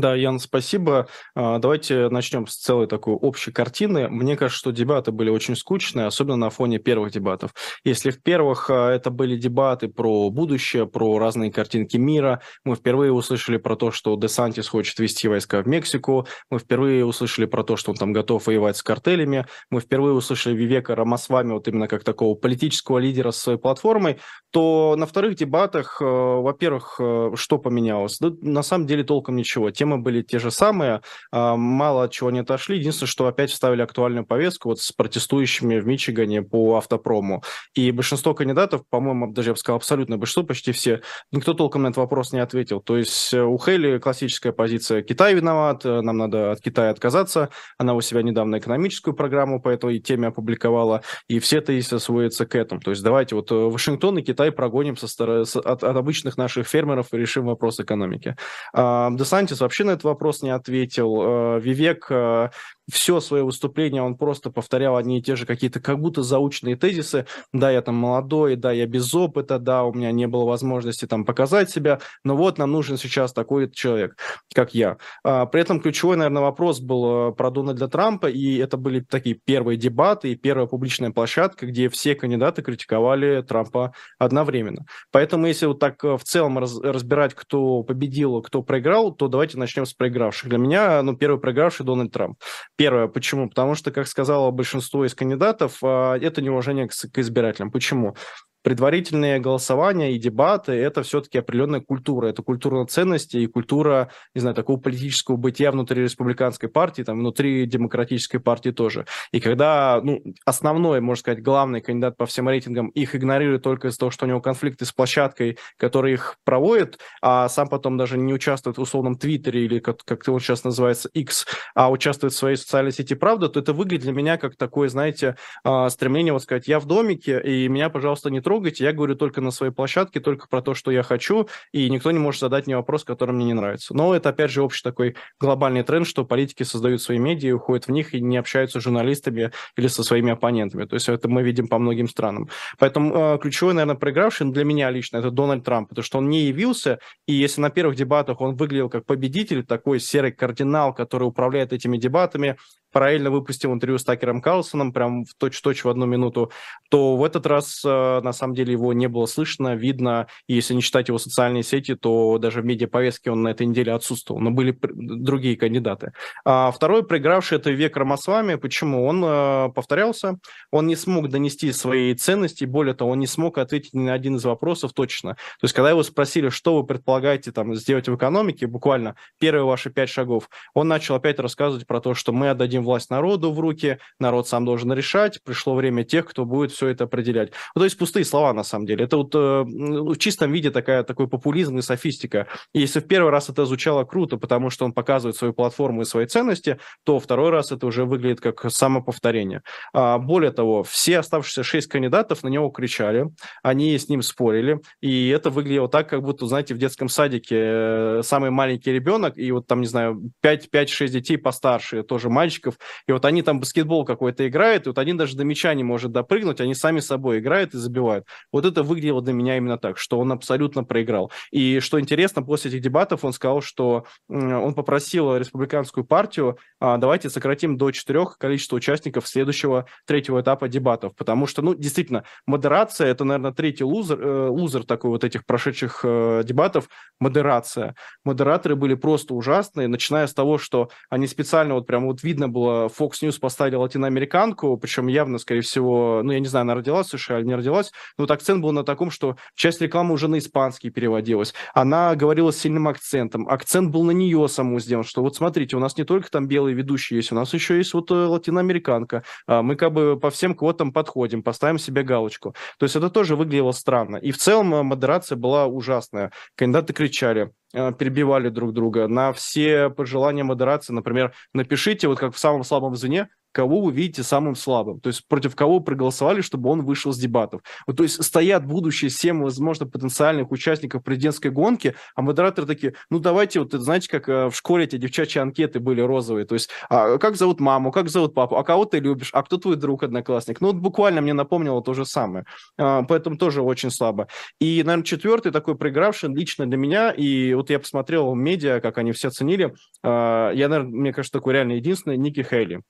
Да, 0.00 0.14
Ян, 0.14 0.38
спасибо. 0.38 1.08
А, 1.34 1.58
давайте 1.58 2.08
начнем 2.08 2.46
с 2.46 2.56
целой 2.56 2.86
такой 2.86 3.14
общей 3.14 3.50
картины. 3.50 4.08
Мне 4.08 4.36
кажется, 4.36 4.60
что 4.60 4.70
дебаты 4.70 5.10
были 5.10 5.28
очень 5.28 5.56
скучные, 5.56 6.06
особенно 6.06 6.36
на 6.36 6.50
фоне 6.50 6.78
первых 6.78 7.10
дебатов. 7.10 7.52
Если 7.82 8.12
в 8.12 8.22
первых 8.22 8.70
а, 8.70 8.92
это 8.92 9.10
были 9.10 9.36
дебаты 9.36 9.88
про 9.88 10.30
будущее, 10.30 10.86
про 10.86 11.18
разные 11.18 11.50
картинки 11.50 11.96
мира, 11.96 12.42
мы 12.64 12.76
впервые 12.76 13.12
услышали 13.12 13.56
про 13.56 13.74
то, 13.74 13.90
что 13.90 14.14
Десантис 14.14 14.68
хочет 14.68 15.00
вести 15.00 15.26
войска 15.26 15.62
в 15.62 15.66
Мексику, 15.66 16.28
мы 16.48 16.60
впервые 16.60 17.04
услышали 17.04 17.46
про 17.46 17.64
то, 17.64 17.74
что 17.74 17.90
он 17.90 17.96
там 17.96 18.12
готов 18.12 18.46
воевать 18.46 18.76
с 18.76 18.84
картелями, 18.84 19.46
мы 19.68 19.80
впервые 19.80 20.14
услышали 20.14 20.54
Вивека 20.54 20.94
Рамасвами 20.94 21.54
вот 21.54 21.66
именно 21.66 21.88
как 21.88 22.04
такого 22.04 22.36
политического 22.36 22.98
лидера 22.98 23.32
с 23.32 23.38
своей 23.38 23.58
платформой, 23.58 24.20
то 24.52 24.94
на 24.96 25.06
вторых 25.06 25.34
дебатах, 25.34 26.00
а, 26.00 26.40
во-первых, 26.40 27.00
что 27.34 27.58
поменялось? 27.58 28.18
Да, 28.20 28.30
на 28.42 28.62
самом 28.62 28.86
деле 28.86 29.02
толком 29.02 29.34
ничего 29.34 29.72
темы 29.88 29.98
были 29.98 30.22
те 30.22 30.38
же 30.38 30.50
самые, 30.50 31.00
а, 31.32 31.56
мало 31.56 32.04
от 32.04 32.12
чего 32.12 32.30
не 32.30 32.40
отошли. 32.40 32.78
Единственное, 32.78 33.08
что 33.08 33.26
опять 33.26 33.50
вставили 33.50 33.82
актуальную 33.82 34.26
повестку 34.26 34.68
вот 34.68 34.80
с 34.80 34.92
протестующими 34.92 35.78
в 35.78 35.86
Мичигане 35.86 36.42
по 36.42 36.76
автопрому. 36.76 37.42
И 37.74 37.90
большинство 37.90 38.34
кандидатов, 38.34 38.82
по-моему, 38.90 39.32
даже 39.32 39.50
я 39.50 39.52
бы 39.54 39.58
сказал, 39.58 39.76
абсолютно 39.76 40.18
большинство, 40.18 40.42
почти 40.42 40.72
все, 40.72 41.00
никто 41.32 41.54
толком 41.54 41.82
на 41.82 41.88
этот 41.88 41.98
вопрос 41.98 42.32
не 42.32 42.40
ответил. 42.40 42.80
То 42.80 42.96
есть 42.96 43.32
э, 43.32 43.42
у 43.42 43.58
Хейли 43.58 43.98
классическая 43.98 44.52
позиция 44.52 45.02
«Китай 45.02 45.34
виноват, 45.34 45.84
э, 45.84 46.00
нам 46.02 46.18
надо 46.18 46.52
от 46.52 46.60
Китая 46.60 46.90
отказаться». 46.90 47.48
Она 47.78 47.94
у 47.94 48.00
себя 48.00 48.22
недавно 48.22 48.58
экономическую 48.58 49.14
программу 49.14 49.60
по 49.62 49.70
этой 49.70 49.98
теме 49.98 50.28
опубликовала, 50.28 51.02
и 51.28 51.38
все 51.38 51.58
это 51.58 51.72
если 51.72 51.98
сводится 51.98 52.46
к 52.46 52.54
этому. 52.54 52.80
То 52.80 52.90
есть 52.90 53.02
давайте 53.02 53.34
вот 53.34 53.50
э, 53.50 53.54
Вашингтон 53.54 54.18
и 54.18 54.22
Китай 54.22 54.52
прогоним 54.52 54.96
со 54.96 55.08
от, 55.18 55.82
от 55.82 55.96
обычных 55.96 56.36
наших 56.36 56.66
фермеров 56.66 57.08
и 57.12 57.16
решим 57.16 57.46
вопрос 57.46 57.80
экономики. 57.80 58.36
А, 58.72 59.10
Десантис 59.10 59.60
вообще 59.68 59.84
на 59.84 59.90
этот 59.90 60.04
вопрос 60.04 60.40
не 60.40 60.48
ответил. 60.48 61.20
Э, 61.20 61.60
Вивек 61.60 62.06
э, 62.10 62.48
все 62.90 63.20
свое 63.20 63.44
выступление 63.44 64.02
он 64.02 64.16
просто 64.16 64.50
повторял 64.50 64.96
одни 64.96 65.18
и 65.18 65.22
те 65.22 65.36
же 65.36 65.44
какие-то 65.44 65.80
как 65.80 66.00
будто 66.00 66.22
заученные 66.22 66.76
тезисы. 66.76 67.26
Да, 67.52 67.70
я 67.70 67.82
там 67.82 67.94
молодой, 67.96 68.56
да, 68.56 68.72
я 68.72 68.86
без 68.86 69.14
опыта, 69.14 69.58
да, 69.58 69.84
у 69.84 69.92
меня 69.92 70.10
не 70.10 70.26
было 70.26 70.44
возможности 70.44 71.06
там 71.06 71.24
показать 71.24 71.70
себя, 71.70 72.00
но 72.24 72.36
вот 72.36 72.58
нам 72.58 72.72
нужен 72.72 72.96
сейчас 72.96 73.32
такой 73.32 73.70
человек, 73.70 74.16
как 74.54 74.74
я. 74.74 74.96
А, 75.22 75.46
при 75.46 75.60
этом 75.60 75.80
ключевой, 75.80 76.16
наверное, 76.16 76.42
вопрос 76.42 76.80
был 76.80 77.30
э, 77.30 77.32
про 77.32 77.50
Дональда 77.50 77.88
Трампа, 77.88 78.26
и 78.26 78.56
это 78.56 78.78
были 78.78 79.00
такие 79.00 79.36
первые 79.36 79.76
дебаты 79.76 80.32
и 80.32 80.36
первая 80.36 80.66
публичная 80.66 81.10
площадка, 81.10 81.66
где 81.66 81.90
все 81.90 82.14
кандидаты 82.14 82.62
критиковали 82.62 83.42
Трампа 83.42 83.92
одновременно. 84.18 84.86
Поэтому 85.12 85.46
если 85.46 85.66
вот 85.66 85.78
так 85.78 86.02
в 86.02 86.20
целом 86.24 86.58
раз, 86.58 86.80
разбирать, 86.80 87.34
кто 87.34 87.82
победил, 87.82 88.40
кто 88.40 88.62
проиграл, 88.62 89.12
то 89.12 89.28
давайте 89.28 89.57
начнем 89.58 89.86
с 89.86 89.94
проигравших. 89.94 90.48
Для 90.48 90.58
меня, 90.58 91.02
ну, 91.02 91.16
первый 91.16 91.40
проигравший 91.40 91.84
Дональд 91.84 92.12
Трамп. 92.12 92.38
Первое, 92.76 93.08
почему? 93.08 93.48
Потому 93.48 93.74
что, 93.74 93.90
как 93.90 94.06
сказала 94.06 94.50
большинство 94.50 95.04
из 95.04 95.14
кандидатов, 95.14 95.78
а, 95.82 96.16
это 96.16 96.40
неуважение 96.40 96.88
к 96.88 97.18
избирателям. 97.18 97.70
Почему? 97.70 98.16
Предварительные 98.62 99.38
голосования 99.38 100.12
и 100.12 100.18
дебаты– 100.18 100.72
это 100.74 101.02
все-таки 101.02 101.38
определенная 101.38 101.80
культура. 101.80 102.28
Это 102.28 102.42
культура 102.42 102.84
ценностей 102.86 103.44
и 103.44 103.46
культура, 103.46 104.10
не 104.34 104.40
знаю, 104.40 104.54
такого 104.54 104.78
политического 104.78 105.36
бытия 105.36 105.70
внутри 105.72 106.02
республиканской 106.02 106.68
партии, 106.68 107.02
там, 107.02 107.18
внутри 107.18 107.66
демократической 107.66 108.38
партии 108.38 108.70
тоже. 108.70 109.06
И 109.32 109.40
когда 109.40 110.00
ну, 110.02 110.22
основной, 110.44 111.00
можно 111.00 111.20
сказать, 111.20 111.42
главный 111.42 111.80
кандидат 111.80 112.16
по 112.16 112.26
всем 112.26 112.48
рейтингам 112.48 112.88
их 112.88 113.14
игнорирует 113.14 113.62
только 113.62 113.88
из-за 113.88 113.98
того, 113.98 114.10
что 114.10 114.26
у 114.26 114.28
него 114.28 114.40
конфликты 114.40 114.84
с 114.84 114.92
площадкой, 114.92 115.58
которая 115.76 116.12
их 116.12 116.36
проводит, 116.44 116.98
а 117.22 117.48
сам 117.48 117.68
потом 117.68 117.96
даже 117.96 118.18
не 118.18 118.32
участвует 118.32 118.78
в 118.78 118.82
условном 118.82 119.16
Твиттере 119.16 119.64
или 119.64 119.78
как, 119.78 120.04
как 120.04 120.26
он 120.28 120.40
сейчас 120.40 120.64
называется, 120.64 121.08
X, 121.14 121.46
а 121.74 121.90
участвует 121.90 122.32
в 122.32 122.36
своей 122.36 122.56
социальной 122.56 122.92
сети 122.92 123.14
«Правда», 123.14 123.48
то 123.48 123.60
это 123.60 123.72
выглядит 123.72 124.04
для 124.04 124.12
меня 124.12 124.36
как 124.36 124.56
такое, 124.56 124.88
знаете, 124.88 125.36
а, 125.64 125.88
стремление 125.90 126.32
вот 126.32 126.42
сказать, 126.42 126.68
я 126.68 126.80
в 126.80 126.86
домике, 126.86 127.40
и 127.40 127.68
меня, 127.68 127.90
пожалуйста, 127.90 128.30
не 128.30 128.40
трогайте, 128.48 128.82
я 128.84 128.94
говорю 128.94 129.14
только 129.14 129.42
на 129.42 129.50
своей 129.50 129.74
площадке, 129.74 130.20
только 130.20 130.48
про 130.48 130.62
то, 130.62 130.72
что 130.72 130.90
я 130.90 131.02
хочу, 131.02 131.48
и 131.70 131.90
никто 131.90 132.10
не 132.12 132.18
может 132.18 132.40
задать 132.40 132.66
мне 132.66 132.76
вопрос, 132.76 133.04
который 133.04 133.32
мне 133.32 133.44
не 133.44 133.52
нравится. 133.52 133.94
Но 133.94 134.14
это, 134.14 134.30
опять 134.30 134.50
же, 134.50 134.62
общий 134.62 134.82
такой 134.82 135.16
глобальный 135.38 135.82
тренд, 135.82 136.06
что 136.06 136.24
политики 136.24 136.62
создают 136.62 137.02
свои 137.02 137.18
медиа, 137.18 137.56
уходят 137.56 137.88
в 137.88 137.90
них 137.90 138.14
и 138.14 138.22
не 138.22 138.38
общаются 138.38 138.80
с 138.80 138.82
журналистами 138.82 139.50
или 139.76 139.86
со 139.88 140.02
своими 140.02 140.32
оппонентами. 140.32 140.86
То 140.86 140.94
есть 140.94 141.10
это 141.10 141.28
мы 141.28 141.42
видим 141.42 141.68
по 141.68 141.78
многим 141.78 142.08
странам. 142.08 142.48
Поэтому 142.78 143.34
э, 143.34 143.38
ключевой, 143.38 143.74
наверное, 143.74 143.96
проигравший 143.96 144.50
для 144.50 144.64
меня 144.64 144.88
лично 144.88 145.18
это 145.18 145.30
Дональд 145.30 145.62
Трамп, 145.62 145.90
потому 145.90 146.02
что 146.02 146.16
он 146.16 146.30
не 146.30 146.46
явился, 146.46 147.00
и 147.26 147.34
если 147.34 147.60
на 147.60 147.68
первых 147.68 147.96
дебатах 147.96 148.40
он 148.40 148.56
выглядел 148.56 148.88
как 148.88 149.04
победитель, 149.04 149.62
такой 149.62 150.00
серый 150.00 150.32
кардинал, 150.32 150.94
который 150.94 151.24
управляет 151.24 151.74
этими 151.74 151.98
дебатами, 151.98 152.56
параллельно 152.92 153.30
выпустил 153.30 153.72
интервью 153.72 153.98
с 153.98 154.04
Такером 154.04 154.40
Карлсоном, 154.40 154.92
прям 154.92 155.24
в 155.24 155.34
точь-точь 155.36 155.84
в 155.84 155.88
одну 155.88 156.06
минуту, 156.06 156.50
то 156.90 157.16
в 157.16 157.24
этот 157.24 157.46
раз, 157.46 157.82
э, 157.84 158.20
на 158.20 158.32
самом 158.32 158.54
деле, 158.54 158.72
его 158.72 158.92
не 158.92 159.08
было 159.08 159.26
слышно, 159.26 159.74
видно, 159.74 160.26
и 160.46 160.54
если 160.54 160.74
не 160.74 160.80
считать 160.80 161.08
его 161.08 161.18
социальные 161.18 161.62
сети, 161.62 161.94
то 161.94 162.38
даже 162.38 162.62
в 162.62 162.64
медиаповестке 162.64 163.30
он 163.30 163.42
на 163.42 163.48
этой 163.48 163.66
неделе 163.66 163.92
отсутствовал, 163.92 164.40
но 164.40 164.50
были 164.50 164.76
другие 164.80 165.56
кандидаты. 165.56 166.12
А 166.44 166.70
второй, 166.70 167.04
проигравший, 167.06 167.58
это 167.58 167.70
Век 167.70 167.96
Рамасвами. 167.96 168.56
Почему? 168.56 169.06
Он 169.06 169.22
э, 169.24 169.68
повторялся, 169.74 170.38
он 170.70 170.86
не 170.86 170.96
смог 170.96 171.28
донести 171.28 171.72
свои 171.72 172.14
ценности, 172.14 172.64
более 172.64 172.94
того, 172.94 173.12
он 173.12 173.18
не 173.18 173.26
смог 173.26 173.58
ответить 173.58 173.94
ни 173.94 174.00
на 174.00 174.14
один 174.14 174.36
из 174.36 174.44
вопросов 174.44 174.92
точно. 174.92 175.34
То 175.34 175.64
есть, 175.64 175.74
когда 175.74 175.90
его 175.90 176.02
спросили, 176.02 176.48
что 176.48 176.76
вы 176.76 176.86
предполагаете 176.86 177.52
там 177.52 177.74
сделать 177.74 178.08
в 178.08 178.16
экономике, 178.16 178.66
буквально 178.66 179.16
первые 179.38 179.64
ваши 179.64 179.90
пять 179.90 180.08
шагов, 180.08 180.48
он 180.74 180.88
начал 180.88 181.14
опять 181.14 181.38
рассказывать 181.38 181.86
про 181.86 182.00
то, 182.00 182.14
что 182.14 182.32
мы 182.32 182.50
отдадим 182.50 182.77
власть 182.82 183.10
народу 183.10 183.52
в 183.52 183.60
руки, 183.60 183.98
народ 184.18 184.48
сам 184.48 184.64
должен 184.64 184.92
решать, 184.92 185.42
пришло 185.44 185.74
время 185.74 186.04
тех, 186.04 186.26
кто 186.26 186.44
будет 186.44 186.72
все 186.72 186.88
это 186.88 187.04
определять. 187.04 187.52
Ну, 187.74 187.80
то 187.80 187.84
есть 187.84 187.98
пустые 187.98 188.24
слова, 188.24 188.52
на 188.52 188.64
самом 188.64 188.86
деле. 188.86 189.04
Это 189.04 189.16
вот 189.16 189.34
э, 189.34 189.38
в 189.38 190.16
чистом 190.16 190.52
виде 190.52 190.70
такая, 190.70 191.02
такой 191.02 191.28
популизм 191.28 191.78
и 191.78 191.82
софистика. 191.82 192.46
Если 192.72 193.00
в 193.00 193.06
первый 193.06 193.30
раз 193.30 193.48
это 193.50 193.64
звучало 193.66 194.04
круто, 194.04 194.36
потому 194.36 194.70
что 194.70 194.84
он 194.84 194.92
показывает 194.92 195.36
свою 195.36 195.52
платформу 195.52 196.02
и 196.02 196.04
свои 196.04 196.26
ценности, 196.26 196.78
то 197.04 197.18
второй 197.18 197.50
раз 197.50 197.72
это 197.72 197.86
уже 197.86 198.04
выглядит 198.04 198.40
как 198.40 198.70
самоповторение. 198.70 199.62
А, 199.92 200.18
более 200.18 200.52
того, 200.52 200.82
все 200.82 201.18
оставшиеся 201.18 201.62
шесть 201.62 201.88
кандидатов 201.88 202.42
на 202.42 202.48
него 202.48 202.68
кричали, 202.70 203.26
они 203.62 203.96
с 203.96 204.08
ним 204.08 204.22
спорили, 204.22 204.80
и 205.00 205.28
это 205.28 205.50
выглядело 205.50 205.88
так, 205.88 206.08
как 206.08 206.22
будто, 206.22 206.46
знаете, 206.46 206.74
в 206.74 206.78
детском 206.78 207.08
садике 207.08 207.56
э, 207.58 208.20
самый 208.22 208.50
маленький 208.50 208.92
ребенок, 208.92 209.36
и 209.36 209.50
вот 209.52 209.66
там, 209.66 209.80
не 209.80 209.86
знаю, 209.86 210.30
5-6 210.44 211.08
детей 211.08 211.38
постарше, 211.38 212.02
тоже 212.02 212.28
мальчиков, 212.68 212.78
и 213.06 213.12
вот 213.12 213.24
они 213.24 213.42
там 213.42 213.60
баскетбол 213.60 214.04
какой-то 214.04 214.48
играют, 214.48 214.86
и 214.86 214.90
вот 214.90 214.98
один 214.98 215.16
даже 215.16 215.36
до 215.36 215.44
мяча 215.44 215.74
не 215.74 215.84
может 215.84 216.12
допрыгнуть, 216.12 216.60
они 216.60 216.74
сами 216.74 217.00
собой 217.00 217.38
играют 217.38 217.74
и 217.74 217.78
забивают. 217.78 218.26
Вот 218.52 218.64
это 218.64 218.82
выглядело 218.82 219.22
для 219.22 219.32
меня 219.32 219.56
именно 219.56 219.78
так, 219.78 219.98
что 219.98 220.18
он 220.18 220.32
абсолютно 220.32 220.84
проиграл. 220.84 221.30
И 221.50 221.80
что 221.80 222.00
интересно, 222.00 222.42
после 222.42 222.70
этих 222.70 222.82
дебатов 222.82 223.24
он 223.24 223.32
сказал, 223.32 223.60
что 223.60 224.04
он 224.28 224.74
попросил 224.74 225.36
республиканскую 225.36 226.04
партию, 226.04 226.58
а, 226.80 226.96
давайте 226.96 227.30
сократим 227.30 227.76
до 227.76 227.90
четырех 227.90 228.38
количество 228.38 228.76
участников 228.76 229.26
следующего 229.26 229.86
третьего 230.06 230.40
этапа 230.40 230.68
дебатов, 230.68 231.14
потому 231.16 231.46
что, 231.46 231.62
ну, 231.62 231.74
действительно, 231.74 232.24
модерация, 232.46 233.08
это, 233.08 233.24
наверное, 233.24 233.52
третий 233.52 233.84
лузер, 233.84 234.20
э, 234.20 234.48
лузер 234.48 234.84
такой 234.84 235.10
вот 235.10 235.24
этих 235.24 235.44
прошедших 235.44 236.00
э, 236.04 236.42
дебатов, 236.44 236.88
модерация. 237.20 237.94
Модераторы 238.24 238.76
были 238.76 238.94
просто 238.94 239.34
ужасные, 239.34 239.88
начиная 239.88 240.26
с 240.26 240.34
того, 240.34 240.58
что 240.58 240.90
они 241.10 241.26
специально, 241.26 241.74
вот 241.74 241.86
прям 241.86 242.06
вот 242.06 242.22
видно 242.22 242.48
было, 242.48 242.57
Fox 242.66 243.22
News 243.22 243.38
поставили 243.40 243.76
латиноамериканку, 243.76 244.76
причем 244.76 245.06
явно, 245.06 245.38
скорее 245.38 245.62
всего, 245.62 246.20
ну, 246.22 246.32
я 246.32 246.40
не 246.40 246.46
знаю, 246.46 246.62
она 246.62 246.74
родилась 246.74 247.06
в 247.08 247.18
США 247.18 247.38
или 247.38 247.46
не 247.46 247.54
родилась, 247.54 247.92
но 248.16 248.24
вот 248.24 248.30
акцент 248.30 248.62
был 248.62 248.72
на 248.72 248.84
таком, 248.84 249.10
что 249.10 249.36
часть 249.54 249.80
рекламы 249.80 250.14
уже 250.14 250.28
на 250.28 250.38
испанский 250.38 250.90
переводилась. 250.90 251.54
Она 251.74 252.14
говорила 252.14 252.50
с 252.50 252.58
сильным 252.58 252.88
акцентом. 252.88 253.48
Акцент 253.48 253.90
был 253.90 254.02
на 254.02 254.10
нее 254.10 254.48
саму 254.48 254.80
сделан, 254.80 255.04
что 255.04 255.22
вот 255.22 255.36
смотрите, 255.36 255.76
у 255.76 255.80
нас 255.80 255.96
не 255.96 256.04
только 256.04 256.30
там 256.30 256.46
белые 256.46 256.74
ведущие 256.74 257.18
есть, 257.18 257.32
у 257.32 257.34
нас 257.34 257.52
еще 257.54 257.76
есть 257.76 257.94
вот 257.94 258.10
э, 258.10 258.14
латиноамериканка. 258.14 259.22
А, 259.46 259.62
мы 259.62 259.76
как 259.76 259.92
бы 259.92 260.18
по 260.18 260.30
всем 260.30 260.54
квотам 260.54 260.92
подходим, 260.92 261.42
поставим 261.42 261.78
себе 261.78 262.02
галочку. 262.02 262.54
То 262.78 262.84
есть 262.84 262.96
это 262.96 263.10
тоже 263.10 263.36
выглядело 263.36 263.72
странно. 263.72 264.16
И 264.16 264.30
в 264.30 264.38
целом 264.38 264.74
э, 264.74 264.82
модерация 264.82 265.36
была 265.36 265.66
ужасная. 265.66 266.32
Кандидаты 266.56 266.92
кричали. 266.92 267.52
Э, 267.74 267.92
перебивали 267.92 268.48
друг 268.48 268.72
друга, 268.72 269.08
на 269.08 269.32
все 269.32 269.90
пожелания 269.90 270.42
модерации, 270.42 270.94
например, 270.94 271.34
напишите, 271.52 272.08
вот 272.08 272.18
как 272.18 272.34
в 272.34 272.38
самом 272.38 272.64
слабом 272.64 272.96
звене, 272.96 273.28
кого 273.58 273.80
вы 273.80 273.90
видите 273.90 274.22
самым 274.22 274.54
слабым, 274.54 275.00
то 275.00 275.08
есть 275.08 275.26
против 275.26 275.56
кого 275.56 275.80
проголосовали, 275.80 276.42
чтобы 276.42 276.70
он 276.70 276.84
вышел 276.84 277.12
с 277.12 277.18
дебатов. 277.18 277.60
Вот, 277.88 277.96
то 277.96 278.04
есть 278.04 278.22
стоят 278.22 278.64
будущие 278.64 279.10
семь, 279.10 279.42
возможно, 279.42 279.84
потенциальных 279.84 280.52
участников 280.52 281.02
президентской 281.02 281.50
гонки, 281.50 281.96
а 282.14 282.22
модераторы 282.22 282.68
такие, 282.68 282.94
ну 283.10 283.18
давайте, 283.18 283.58
вот 283.58 283.72
знаете, 283.72 284.08
как 284.08 284.28
э, 284.28 284.48
в 284.48 284.54
школе 284.54 284.84
эти 284.84 284.96
девчачьи 284.96 285.42
анкеты 285.42 285.80
были 285.80 286.00
розовые, 286.00 286.46
то 286.46 286.54
есть 286.54 286.70
а, 286.88 287.18
как 287.18 287.34
зовут 287.34 287.58
маму, 287.58 287.90
как 287.90 288.10
зовут 288.10 288.32
папу, 288.32 288.54
а 288.54 288.62
кого 288.62 288.84
ты 288.84 289.00
любишь, 289.00 289.30
а 289.32 289.42
кто 289.42 289.56
твой 289.56 289.74
друг, 289.74 290.04
одноклассник. 290.04 290.60
Ну 290.60 290.68
вот 290.68 290.76
буквально 290.76 291.20
мне 291.20 291.32
напомнило 291.32 291.82
то 291.82 291.94
же 291.94 292.06
самое, 292.06 292.44
а, 292.78 293.02
поэтому 293.02 293.38
тоже 293.38 293.62
очень 293.62 293.90
слабо. 293.90 294.28
И, 294.60 294.84
наверное, 294.84 295.02
четвертый 295.02 295.50
такой 295.50 295.74
проигравший 295.74 296.32
лично 296.32 296.64
для 296.64 296.76
меня, 296.76 297.10
и 297.10 297.54
вот 297.54 297.70
я 297.70 297.80
посмотрел 297.80 298.36
медиа, 298.36 298.78
как 298.78 298.98
они 298.98 299.10
все 299.10 299.30
ценили, 299.30 299.74
а, 300.04 300.52
я, 300.52 300.68
наверное, 300.68 300.92
мне 300.92 301.12
кажется, 301.12 301.36
такой 301.36 301.54
реально 301.54 301.72
единственный, 301.72 302.16
Ники 302.16 302.46
Хейли. 302.48 302.82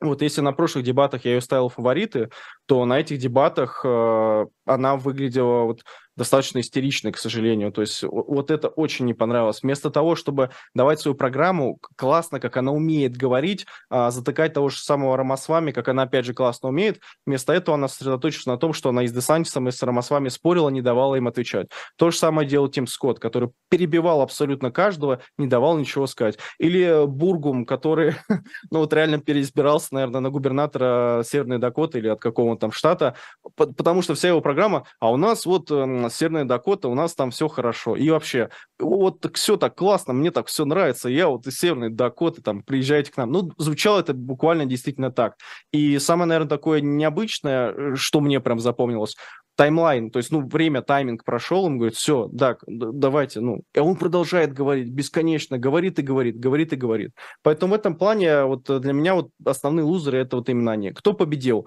Вот 0.00 0.22
если 0.22 0.40
на 0.40 0.52
прошлых 0.52 0.84
дебатах 0.84 1.26
я 1.26 1.34
ее 1.34 1.40
ставил 1.42 1.68
фавориты, 1.68 2.30
то 2.66 2.84
на 2.86 3.00
этих 3.00 3.18
дебатах 3.18 3.82
э, 3.84 4.46
она 4.64 4.96
выглядела 4.96 5.64
вот 5.64 5.84
достаточно 6.16 6.60
истеричной, 6.60 7.12
к 7.12 7.18
сожалению. 7.18 7.72
То 7.72 7.80
есть 7.80 8.02
вот 8.02 8.50
это 8.50 8.68
очень 8.68 9.06
не 9.06 9.14
понравилось. 9.14 9.62
Вместо 9.62 9.90
того, 9.90 10.16
чтобы 10.16 10.50
давать 10.74 11.00
свою 11.00 11.14
программу 11.14 11.78
классно, 11.96 12.40
как 12.40 12.56
она 12.56 12.72
умеет 12.72 13.16
говорить, 13.16 13.66
а, 13.88 14.10
затыкать 14.10 14.52
того 14.52 14.68
же 14.68 14.78
самого 14.78 15.16
Рамасвами, 15.16 15.72
как 15.72 15.88
она, 15.88 16.02
опять 16.04 16.24
же, 16.24 16.34
классно 16.34 16.68
умеет, 16.68 17.00
вместо 17.26 17.52
этого 17.52 17.76
она 17.76 17.88
сосредоточилась 17.88 18.46
на 18.46 18.56
том, 18.56 18.72
что 18.72 18.90
она 18.90 19.04
и 19.04 19.06
с 19.06 19.12
Десантисом, 19.12 19.68
и 19.68 19.72
с 19.72 19.82
Рамасвами 19.82 20.28
спорила, 20.28 20.68
не 20.68 20.82
давала 20.82 21.16
им 21.16 21.28
отвечать. 21.28 21.68
То 21.96 22.10
же 22.10 22.16
самое 22.16 22.48
делал 22.48 22.68
Тим 22.68 22.86
Скотт, 22.86 23.18
который 23.18 23.50
перебивал 23.68 24.20
абсолютно 24.20 24.70
каждого, 24.70 25.20
не 25.38 25.46
давал 25.46 25.78
ничего 25.78 26.06
сказать. 26.06 26.38
Или 26.58 27.06
Бургум, 27.06 27.64
который, 27.64 28.14
ну 28.70 28.80
вот 28.80 28.92
реально 28.92 29.20
переизбирался, 29.20 29.88
наверное, 29.92 30.20
на 30.20 30.30
губернатора 30.30 31.22
Северной 31.24 31.58
Дакоты 31.58 31.98
или 31.98 32.08
от 32.08 32.20
какого-то 32.20 32.60
там 32.60 32.72
штата, 32.72 33.14
потому 33.56 34.02
что 34.02 34.14
вся 34.14 34.28
его 34.28 34.40
программа, 34.40 34.86
а 34.98 35.10
у 35.10 35.16
нас 35.16 35.46
вот 35.46 35.70
эм, 35.70 35.99
Северная 36.08 36.44
Дакота, 36.44 36.88
у 36.88 36.94
нас 36.94 37.14
там 37.14 37.30
все 37.30 37.48
хорошо. 37.48 37.96
И 37.96 38.08
вообще, 38.08 38.48
вот 38.78 39.20
так 39.20 39.36
все 39.36 39.56
так 39.56 39.74
классно, 39.74 40.12
мне 40.12 40.30
так 40.30 40.46
все 40.46 40.64
нравится. 40.64 41.08
Я 41.08 41.28
вот 41.28 41.46
из 41.46 41.58
Северной 41.58 41.90
Дакоты, 41.90 42.40
там, 42.40 42.62
приезжайте 42.62 43.12
к 43.12 43.16
нам. 43.16 43.32
Ну, 43.32 43.50
звучало 43.58 44.00
это 44.00 44.14
буквально 44.14 44.64
действительно 44.64 45.10
так. 45.10 45.34
И 45.72 45.98
самое, 45.98 46.28
наверное, 46.28 46.48
такое 46.48 46.80
необычное, 46.80 47.72
э, 47.72 47.94
что 47.96 48.20
мне 48.20 48.40
прям 48.40 48.58
запомнилось, 48.60 49.16
таймлайн, 49.56 50.10
то 50.10 50.18
есть, 50.18 50.30
ну, 50.30 50.46
время, 50.46 50.80
тайминг 50.80 51.22
прошел, 51.22 51.64
он 51.64 51.76
говорит, 51.76 51.94
все, 51.94 52.30
да, 52.32 52.56
давайте, 52.66 53.40
ну, 53.40 53.60
и 53.74 53.78
он 53.78 53.96
продолжает 53.96 54.54
говорить 54.54 54.88
бесконечно, 54.88 55.58
говорит 55.58 55.98
и 55.98 56.02
говорит, 56.02 56.38
говорит 56.40 56.72
и 56.72 56.76
говорит. 56.76 57.10
Поэтому 57.42 57.72
в 57.72 57.76
этом 57.76 57.94
плане 57.94 58.44
вот 58.44 58.62
для 58.80 58.94
меня 58.94 59.14
вот 59.14 59.28
основные 59.44 59.84
лузеры 59.84 60.16
это 60.16 60.36
вот 60.36 60.48
именно 60.48 60.72
они. 60.72 60.92
Кто 60.92 61.12
победил? 61.12 61.66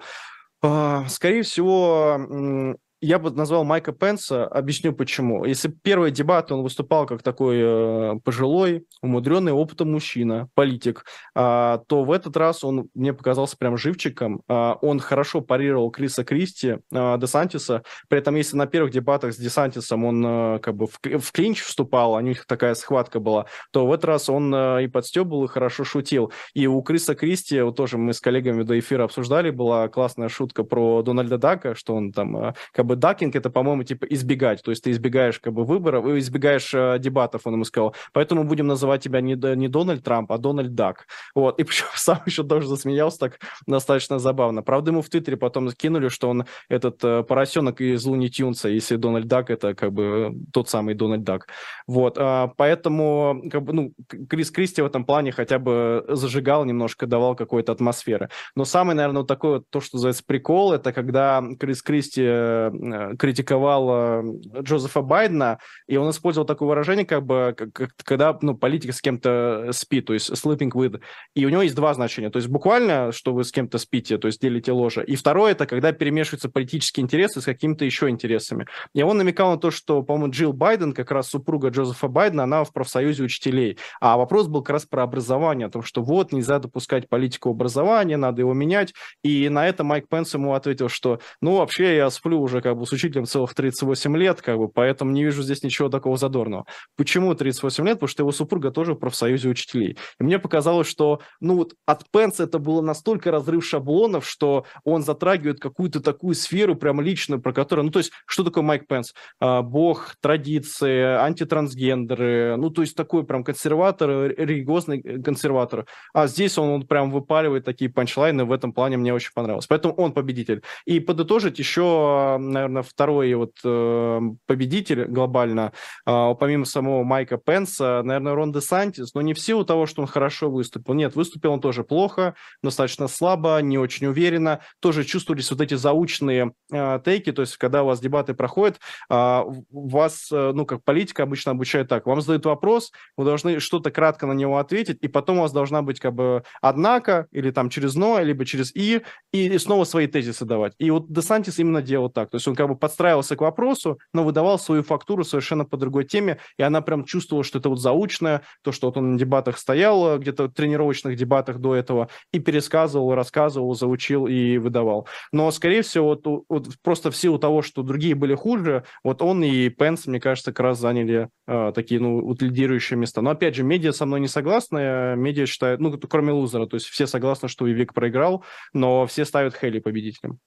А, 0.60 1.06
скорее 1.08 1.42
всего, 1.42 2.74
я 3.04 3.18
бы 3.18 3.30
назвал 3.30 3.64
Майка 3.64 3.92
Пенса, 3.92 4.46
объясню 4.46 4.92
почему. 4.92 5.44
Если 5.44 5.68
первый 5.68 6.10
дебат 6.10 6.50
он 6.50 6.62
выступал 6.62 7.06
как 7.06 7.22
такой 7.22 7.58
э, 7.60 8.14
пожилой, 8.24 8.86
умудренный 9.02 9.52
опытом 9.52 9.92
мужчина, 9.92 10.48
политик, 10.54 11.04
э, 11.34 11.78
то 11.86 12.04
в 12.04 12.10
этот 12.10 12.36
раз 12.36 12.64
он 12.64 12.88
мне 12.94 13.12
показался 13.12 13.56
прям 13.56 13.76
живчиком. 13.76 14.42
Э, 14.48 14.74
он 14.80 15.00
хорошо 15.00 15.42
парировал 15.42 15.90
Криса 15.90 16.24
Кристи, 16.24 16.78
э, 16.92 17.18
Десантиса. 17.18 17.82
При 18.08 18.18
этом, 18.18 18.36
если 18.36 18.56
на 18.56 18.66
первых 18.66 18.92
дебатах 18.92 19.34
с 19.34 19.36
Десантисом 19.36 20.04
он 20.04 20.24
э, 20.26 20.58
как 20.60 20.74
бы 20.74 20.86
в, 20.86 21.32
клинч 21.32 21.62
вступал, 21.62 22.14
у 22.14 22.20
них 22.20 22.46
такая 22.46 22.74
схватка 22.74 23.20
была, 23.20 23.46
то 23.70 23.86
в 23.86 23.92
этот 23.92 24.06
раз 24.06 24.28
он 24.30 24.54
э, 24.54 24.84
и 24.84 24.88
подстебывал, 24.88 25.44
и 25.44 25.48
хорошо 25.48 25.84
шутил. 25.84 26.32
И 26.54 26.66
у 26.66 26.80
Криса 26.80 27.14
Кристи, 27.14 27.60
вот 27.60 27.76
тоже 27.76 27.98
мы 27.98 28.14
с 28.14 28.20
коллегами 28.20 28.62
до 28.62 28.78
эфира 28.78 29.04
обсуждали, 29.04 29.50
была 29.50 29.88
классная 29.88 30.28
шутка 30.28 30.64
про 30.64 31.02
Дональда 31.02 31.36
Дака, 31.36 31.74
что 31.74 31.94
он 31.94 32.12
там 32.12 32.36
э, 32.36 32.54
как 32.72 32.86
бы 32.86 32.93
бы 32.94 33.00
дакинг 33.00 33.36
это, 33.36 33.50
по-моему, 33.50 33.84
типа 33.84 34.06
избегать. 34.06 34.62
То 34.62 34.70
есть 34.70 34.84
ты 34.84 34.90
избегаешь 34.90 35.38
как 35.40 35.52
бы 35.52 35.64
выборов, 35.64 36.06
избегаешь 36.06 36.72
э, 36.74 36.98
дебатов, 36.98 37.42
он 37.44 37.54
ему 37.54 37.64
сказал. 37.64 37.94
Поэтому 38.12 38.44
будем 38.44 38.66
называть 38.66 39.02
тебя 39.02 39.20
не, 39.20 39.34
не 39.56 39.68
Дональд 39.68 40.04
Трамп, 40.04 40.32
а 40.32 40.38
Дональд 40.38 40.74
Дак. 40.74 41.06
Вот. 41.34 41.58
И 41.60 41.64
причем 41.64 41.86
сам 41.94 42.20
еще 42.26 42.44
тоже 42.44 42.68
засмеялся 42.68 43.18
так 43.18 43.40
достаточно 43.66 44.18
забавно. 44.18 44.62
Правда, 44.62 44.90
ему 44.90 45.02
в 45.02 45.08
Твиттере 45.08 45.36
потом 45.36 45.70
кинули, 45.72 46.08
что 46.08 46.28
он 46.28 46.44
этот 46.68 47.02
э, 47.04 47.22
поросенок 47.22 47.80
из 47.80 48.04
Луни 48.04 48.30
Тюнса, 48.30 48.68
если 48.68 48.96
Дональд 48.96 49.26
Дак 49.26 49.50
это 49.50 49.74
как 49.74 49.92
бы 49.92 50.34
тот 50.52 50.68
самый 50.68 50.94
Дональд 50.94 51.24
Дак. 51.24 51.48
Вот. 51.86 52.16
А, 52.18 52.52
поэтому 52.56 53.42
как 53.50 53.62
бы, 53.62 53.72
ну, 53.72 53.92
Крис 54.28 54.50
Кристи 54.50 54.82
в 54.82 54.86
этом 54.86 55.04
плане 55.04 55.32
хотя 55.32 55.58
бы 55.58 56.04
зажигал 56.08 56.64
немножко, 56.64 57.06
давал 57.06 57.34
какой-то 57.36 57.72
атмосферы. 57.72 58.28
Но 58.54 58.64
самый, 58.64 58.94
наверное, 58.94 59.20
вот 59.20 59.28
такой 59.28 59.50
вот, 59.54 59.70
то, 59.70 59.80
что 59.80 59.96
называется 59.96 60.22
прикол, 60.26 60.72
это 60.72 60.92
когда 60.92 61.42
Крис 61.58 61.82
Кристи 61.82 62.22
э, 62.22 62.70
э, 62.72 62.83
критиковал 63.18 63.88
э, 63.90 64.22
Джозефа 64.62 65.02
Байдена, 65.02 65.58
и 65.86 65.96
он 65.96 66.10
использовал 66.10 66.46
такое 66.46 66.68
выражение, 66.68 67.06
как 67.06 67.24
бы, 67.24 67.54
как, 67.56 67.90
когда 68.02 68.36
ну, 68.42 68.56
политик 68.56 68.94
с 68.94 69.00
кем-то 69.00 69.70
спит, 69.72 70.06
то 70.06 70.14
есть 70.14 70.30
sleeping 70.30 70.70
with, 70.72 71.00
и 71.34 71.46
у 71.46 71.48
него 71.48 71.62
есть 71.62 71.74
два 71.74 71.94
значения, 71.94 72.30
то 72.30 72.38
есть 72.38 72.48
буквально, 72.48 73.12
что 73.12 73.32
вы 73.32 73.44
с 73.44 73.52
кем-то 73.52 73.78
спите, 73.78 74.18
то 74.18 74.28
есть 74.28 74.40
делите 74.40 74.72
ложе, 74.72 75.04
и 75.04 75.16
второе, 75.16 75.52
это 75.52 75.66
когда 75.66 75.92
перемешиваются 75.92 76.48
политические 76.48 77.04
интересы 77.04 77.40
с 77.40 77.44
какими-то 77.44 77.84
еще 77.84 78.08
интересами. 78.08 78.66
И 78.94 79.02
он 79.02 79.18
намекал 79.18 79.52
на 79.52 79.58
то, 79.58 79.70
что, 79.70 80.02
по-моему, 80.02 80.32
Джилл 80.32 80.52
Байден, 80.52 80.92
как 80.92 81.10
раз 81.10 81.28
супруга 81.28 81.68
Джозефа 81.68 82.08
Байдена, 82.08 82.44
она 82.44 82.64
в 82.64 82.72
профсоюзе 82.72 83.22
учителей, 83.24 83.78
а 84.00 84.16
вопрос 84.16 84.46
был 84.46 84.62
как 84.62 84.74
раз 84.74 84.86
про 84.86 85.02
образование, 85.02 85.66
о 85.66 85.70
том, 85.70 85.82
что 85.82 86.02
вот, 86.02 86.32
нельзя 86.32 86.58
допускать 86.58 87.08
политику 87.08 87.50
образования, 87.50 88.16
надо 88.16 88.42
его 88.42 88.54
менять, 88.54 88.94
и 89.22 89.48
на 89.48 89.66
это 89.66 89.84
Майк 89.84 90.08
Пенс 90.08 90.34
ему 90.34 90.54
ответил, 90.54 90.88
что, 90.88 91.20
ну, 91.40 91.56
вообще 91.56 91.96
я 91.96 92.10
сплю 92.10 92.40
уже 92.40 92.60
как 92.64 92.78
бы 92.78 92.86
с 92.86 92.92
учителем 92.92 93.26
целых 93.26 93.54
38 93.54 94.16
лет, 94.16 94.40
как 94.40 94.56
бы, 94.56 94.68
поэтому 94.68 95.12
не 95.12 95.22
вижу 95.22 95.42
здесь 95.42 95.62
ничего 95.62 95.90
такого 95.90 96.16
задорного. 96.16 96.64
Почему 96.96 97.34
38 97.34 97.84
лет? 97.84 97.94
Потому 97.96 98.08
что 98.08 98.22
его 98.22 98.32
супруга 98.32 98.70
тоже 98.70 98.94
в 98.94 98.96
профсоюзе 98.96 99.50
учителей. 99.50 99.98
И 100.18 100.24
мне 100.24 100.38
показалось, 100.38 100.88
что, 100.88 101.20
ну, 101.40 101.56
вот 101.56 101.74
от 101.84 102.10
Пенса 102.10 102.44
это 102.44 102.58
было 102.58 102.80
настолько 102.80 103.30
разрыв 103.30 103.66
шаблонов, 103.66 104.26
что 104.26 104.64
он 104.82 105.02
затрагивает 105.02 105.60
какую-то 105.60 106.00
такую 106.00 106.34
сферу 106.34 106.74
прям 106.74 107.02
личную, 107.02 107.42
про 107.42 107.52
которую, 107.52 107.84
ну, 107.84 107.90
то 107.90 107.98
есть, 107.98 108.12
что 108.24 108.44
такое 108.44 108.64
Майк 108.64 108.86
Пенс? 108.86 109.12
А, 109.40 109.60
бог, 109.60 110.16
традиции, 110.22 111.02
антитрансгендеры, 111.02 112.56
ну, 112.56 112.70
то 112.70 112.80
есть, 112.80 112.96
такой 112.96 113.26
прям 113.26 113.44
консерватор, 113.44 114.08
религиозный 114.08 115.02
консерватор. 115.22 115.84
А 116.14 116.28
здесь 116.28 116.56
он, 116.56 116.70
он 116.70 116.86
прям 116.86 117.10
выпаливает 117.10 117.66
такие 117.66 117.90
панчлайны, 117.90 118.46
в 118.46 118.52
этом 118.52 118.72
плане 118.72 118.96
мне 118.96 119.12
очень 119.12 119.32
понравилось. 119.34 119.66
Поэтому 119.66 119.92
он 119.96 120.12
победитель. 120.14 120.62
И 120.86 120.98
подытожить 120.98 121.58
еще, 121.58 122.38
наверное, 122.54 122.82
второй 122.82 123.34
вот 123.34 123.52
э, 123.64 124.20
победитель 124.46 125.04
глобально, 125.04 125.72
э, 126.06 126.34
помимо 126.38 126.64
самого 126.64 127.04
Майка 127.04 127.36
Пенса, 127.36 128.02
наверное, 128.02 128.34
Рон 128.34 128.52
де 128.52 128.60
Сантис, 128.60 129.14
но 129.14 129.20
не 129.20 129.34
в 129.34 129.38
силу 129.38 129.64
того, 129.64 129.86
что 129.86 130.02
он 130.02 130.08
хорошо 130.08 130.50
выступил. 130.50 130.94
Нет, 130.94 131.14
выступил 131.14 131.52
он 131.52 131.60
тоже 131.60 131.84
плохо, 131.84 132.34
достаточно 132.62 133.08
слабо, 133.08 133.58
не 133.60 133.78
очень 133.78 134.06
уверенно. 134.06 134.60
Тоже 134.80 135.04
чувствовались 135.04 135.50
вот 135.50 135.60
эти 135.60 135.74
заученные 135.74 136.52
э, 136.72 137.00
тейки, 137.04 137.32
то 137.32 137.42
есть 137.42 137.56
когда 137.56 137.82
у 137.82 137.86
вас 137.86 138.00
дебаты 138.00 138.34
проходят, 138.34 138.80
э, 139.10 139.42
вас, 139.70 140.28
э, 140.32 140.52
ну, 140.54 140.66
как 140.66 140.84
политика 140.84 141.22
обычно 141.22 141.52
обучают 141.52 141.88
так, 141.88 142.06
вам 142.06 142.20
задают 142.20 142.46
вопрос, 142.46 142.92
вы 143.16 143.24
должны 143.24 143.60
что-то 143.60 143.90
кратко 143.90 144.26
на 144.26 144.32
него 144.32 144.58
ответить, 144.58 144.98
и 145.00 145.08
потом 145.08 145.38
у 145.38 145.42
вас 145.42 145.52
должна 145.52 145.82
быть 145.82 146.00
как 146.00 146.14
бы 146.14 146.42
однако, 146.60 147.26
или 147.32 147.50
там 147.50 147.68
через 147.70 147.94
но, 147.94 148.20
либо 148.20 148.44
через 148.44 148.74
и, 148.74 149.02
и 149.32 149.58
снова 149.58 149.84
свои 149.84 150.06
тезисы 150.06 150.44
давать. 150.44 150.74
И 150.78 150.90
вот 150.90 151.10
Десантис 151.12 151.58
именно 151.58 151.82
делал 151.82 152.10
так. 152.10 152.30
То 152.30 152.36
есть 152.36 152.43
он 152.50 152.56
как 152.56 152.68
бы 152.68 152.76
подстраивался 152.76 153.36
к 153.36 153.40
вопросу, 153.40 153.98
но 154.12 154.24
выдавал 154.24 154.58
свою 154.58 154.82
фактуру 154.82 155.24
совершенно 155.24 155.64
по 155.64 155.76
другой 155.76 156.04
теме, 156.04 156.38
и 156.58 156.62
она 156.62 156.80
прям 156.80 157.04
чувствовала, 157.04 157.44
что 157.44 157.58
это 157.58 157.68
вот 157.68 157.80
заучное, 157.80 158.42
то, 158.62 158.72
что 158.72 158.88
вот 158.88 158.96
он 158.96 159.12
на 159.12 159.18
дебатах 159.18 159.58
стоял, 159.58 160.18
где-то 160.18 160.44
в 160.44 160.52
тренировочных 160.52 161.16
дебатах 161.16 161.58
до 161.58 161.74
этого, 161.74 162.08
и 162.32 162.38
пересказывал, 162.38 163.14
рассказывал, 163.14 163.74
заучил 163.74 164.26
и 164.26 164.58
выдавал. 164.58 165.08
Но, 165.32 165.50
скорее 165.50 165.82
всего, 165.82 166.08
вот, 166.08 166.44
вот 166.48 166.68
просто 166.82 167.10
в 167.10 167.16
силу 167.16 167.38
того, 167.38 167.62
что 167.62 167.82
другие 167.82 168.14
были 168.14 168.34
хуже, 168.34 168.84
вот 169.02 169.22
он 169.22 169.42
и 169.42 169.68
Пенс, 169.68 170.06
мне 170.06 170.20
кажется, 170.20 170.52
как 170.52 170.60
раз 170.60 170.78
заняли 170.78 171.28
э, 171.46 171.72
такие, 171.74 172.00
ну, 172.00 172.24
вот 172.24 172.42
лидирующие 172.42 172.98
места. 172.98 173.20
Но, 173.20 173.30
опять 173.30 173.54
же, 173.54 173.62
медиа 173.62 173.92
со 173.92 174.06
мной 174.06 174.20
не 174.20 174.28
согласны, 174.28 175.14
медиа 175.16 175.46
считают, 175.46 175.80
ну, 175.80 175.92
кроме 175.98 176.32
лузера, 176.32 176.66
то 176.66 176.74
есть 176.74 176.86
все 176.86 177.06
согласны, 177.06 177.48
что 177.48 177.66
Вивик 177.66 177.94
проиграл, 177.94 178.44
но 178.72 179.06
все 179.06 179.24
ставят 179.24 179.56
Хейли 179.56 179.78
победителем. 179.78 180.38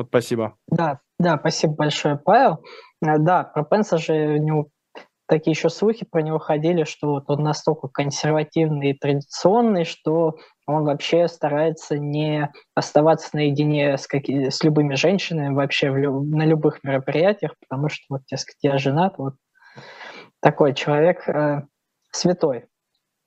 Вот 0.00 0.06
спасибо. 0.08 0.56
Да, 0.66 1.00
да, 1.18 1.36
спасибо 1.38 1.74
большое, 1.74 2.16
Павел. 2.16 2.64
Э, 3.04 3.18
да, 3.18 3.44
про 3.44 3.64
Пенса 3.64 3.98
же 3.98 4.14
у 4.14 4.36
него 4.38 4.68
такие 5.26 5.52
еще 5.52 5.68
слухи 5.68 6.06
про 6.10 6.22
него 6.22 6.38
ходили, 6.38 6.84
что 6.84 7.08
вот 7.08 7.24
он 7.26 7.42
настолько 7.42 7.88
консервативный 7.88 8.92
и 8.92 8.98
традиционный, 8.98 9.84
что 9.84 10.36
он 10.66 10.84
вообще 10.84 11.28
старается 11.28 11.98
не 11.98 12.50
оставаться 12.74 13.28
наедине 13.34 13.98
с, 13.98 14.06
какими, 14.06 14.48
с 14.48 14.64
любыми 14.64 14.94
женщинами 14.94 15.54
вообще 15.54 15.90
в, 15.90 16.24
на 16.24 16.46
любых 16.46 16.82
мероприятиях, 16.82 17.52
потому 17.60 17.90
что 17.90 18.02
вот, 18.08 18.22
дескать, 18.24 18.56
я 18.62 18.78
женат, 18.78 19.18
вот 19.18 19.34
такой 20.40 20.72
человек 20.72 21.28
э, 21.28 21.64
святой 22.10 22.68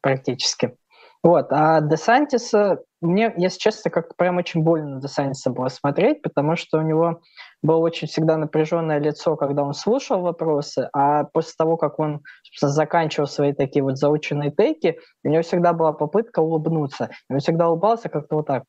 практически. 0.02 0.76
Вот, 1.24 1.48
а 1.52 1.80
Десантиса, 1.80 2.84
мне, 3.00 3.34
если 3.38 3.58
честно, 3.58 3.90
как-то 3.90 4.14
прям 4.18 4.38
очень 4.38 4.62
больно 4.62 5.00
Десантиса 5.00 5.52
было 5.52 5.70
смотреть, 5.70 6.22
потому 6.22 6.58
что 6.58 6.80
у 6.80 6.82
него 6.82 7.22
было 7.62 7.78
очень 7.78 8.10
всегда 8.10 8.36
напряженное 8.36 9.00
лицо, 9.00 9.38
когда 9.38 9.64
он 9.64 9.74
слушал 9.74 10.22
вопросы, 10.22 10.90
а 10.92 11.24
после 11.24 11.54
того, 11.58 11.78
как 11.78 11.98
он 11.98 12.24
заканчивал 12.60 13.28
свои 13.28 13.54
такие 13.54 13.84
вот 13.84 13.98
заученные 13.98 14.52
тейки, 14.52 15.00
у 15.24 15.30
него 15.30 15.44
всегда 15.44 15.72
была 15.72 15.94
попытка 15.94 16.42
улыбнуться. 16.42 17.10
Он 17.30 17.40
всегда 17.40 17.70
улыбался 17.70 18.10
как-то 18.10 18.36
вот 18.36 18.48
так. 18.48 18.64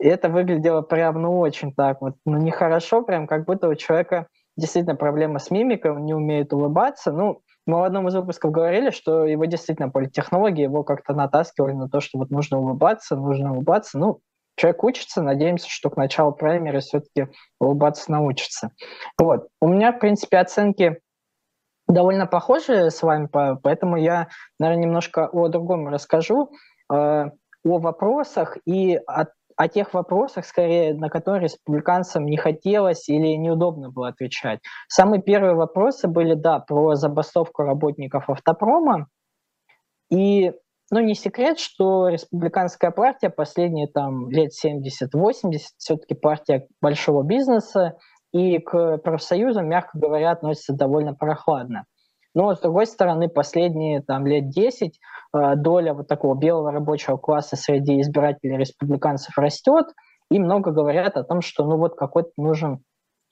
И 0.00 0.06
это 0.08 0.28
выглядело 0.28 0.82
прям, 0.82 1.22
ну, 1.22 1.38
очень 1.38 1.72
так 1.72 2.00
вот, 2.00 2.14
ну, 2.24 2.38
нехорошо, 2.38 3.02
прям 3.02 3.28
как 3.28 3.44
будто 3.46 3.68
у 3.68 3.74
человека 3.76 4.26
действительно 4.56 4.96
проблема 4.96 5.38
с 5.38 5.52
мимикой, 5.52 5.92
он 5.92 6.04
не 6.04 6.14
умеет 6.14 6.52
улыбаться. 6.52 7.12
Ну, 7.12 7.42
мы 7.68 7.80
в 7.80 7.84
одном 7.84 8.08
из 8.08 8.14
выпусков 8.14 8.50
говорили, 8.50 8.90
что 8.90 9.26
его 9.26 9.44
действительно 9.44 9.90
политтехнологии 9.90 10.62
его 10.62 10.84
как-то 10.84 11.12
натаскивали 11.12 11.74
на 11.74 11.88
то, 11.88 12.00
что 12.00 12.18
вот 12.18 12.30
нужно 12.30 12.58
улыбаться, 12.58 13.14
нужно 13.14 13.52
улыбаться. 13.52 13.98
Ну, 13.98 14.20
человек 14.56 14.82
учится, 14.84 15.22
надеемся, 15.22 15.68
что 15.68 15.90
к 15.90 15.98
началу 15.98 16.32
праймера 16.32 16.80
все-таки 16.80 17.28
улыбаться 17.60 18.10
научится. 18.10 18.70
Вот. 19.18 19.48
У 19.60 19.68
меня, 19.68 19.92
в 19.92 19.98
принципе, 19.98 20.38
оценки 20.38 21.00
довольно 21.86 22.26
похожие 22.26 22.90
с 22.90 23.02
вами, 23.02 23.28
поэтому 23.30 23.96
я, 23.98 24.28
наверное, 24.58 24.84
немножко 24.84 25.28
о 25.28 25.48
другом 25.48 25.88
расскажу, 25.88 26.50
э, 26.90 26.94
о 26.94 27.30
вопросах 27.64 28.56
и 28.64 28.96
о 29.06 29.26
о 29.58 29.66
тех 29.66 29.92
вопросах, 29.92 30.46
скорее, 30.46 30.94
на 30.94 31.10
которые 31.10 31.42
республиканцам 31.42 32.24
не 32.26 32.36
хотелось 32.36 33.08
или 33.08 33.34
неудобно 33.34 33.90
было 33.90 34.08
отвечать. 34.08 34.60
Самые 34.86 35.20
первые 35.20 35.54
вопросы 35.54 36.06
были, 36.06 36.34
да, 36.34 36.60
про 36.60 36.94
забастовку 36.94 37.64
работников 37.64 38.30
автопрома. 38.30 39.08
И, 40.10 40.52
ну, 40.92 41.00
не 41.00 41.16
секрет, 41.16 41.58
что 41.58 42.06
республиканская 42.06 42.92
партия 42.92 43.30
последние 43.30 43.88
там 43.88 44.30
лет 44.30 44.52
70-80 44.64 45.58
все-таки 45.76 46.14
партия 46.14 46.68
большого 46.80 47.24
бизнеса, 47.24 47.98
и 48.32 48.58
к 48.58 48.98
профсоюзам, 48.98 49.68
мягко 49.68 49.98
говоря, 49.98 50.30
относится 50.30 50.72
довольно 50.72 51.14
прохладно. 51.14 51.84
Но, 52.32 52.54
с 52.54 52.60
другой 52.60 52.86
стороны, 52.86 53.28
последние 53.28 54.02
там, 54.02 54.24
лет 54.24 54.50
10 54.50 54.88
э, 54.88 54.98
доля 55.32 55.94
вот 55.94 56.08
такого 56.08 56.34
белого 56.34 56.72
рабочего 56.72 57.16
класса 57.16 57.56
среди 57.56 58.00
избирателей 58.00 58.56
республиканцев 58.56 59.36
растет, 59.38 59.86
и 60.30 60.38
много 60.38 60.72
говорят 60.72 61.16
о 61.16 61.24
том, 61.24 61.40
что 61.40 61.64
ну 61.64 61.76
вот 61.76 61.96
какой-то 61.96 62.30
нужен, 62.36 62.80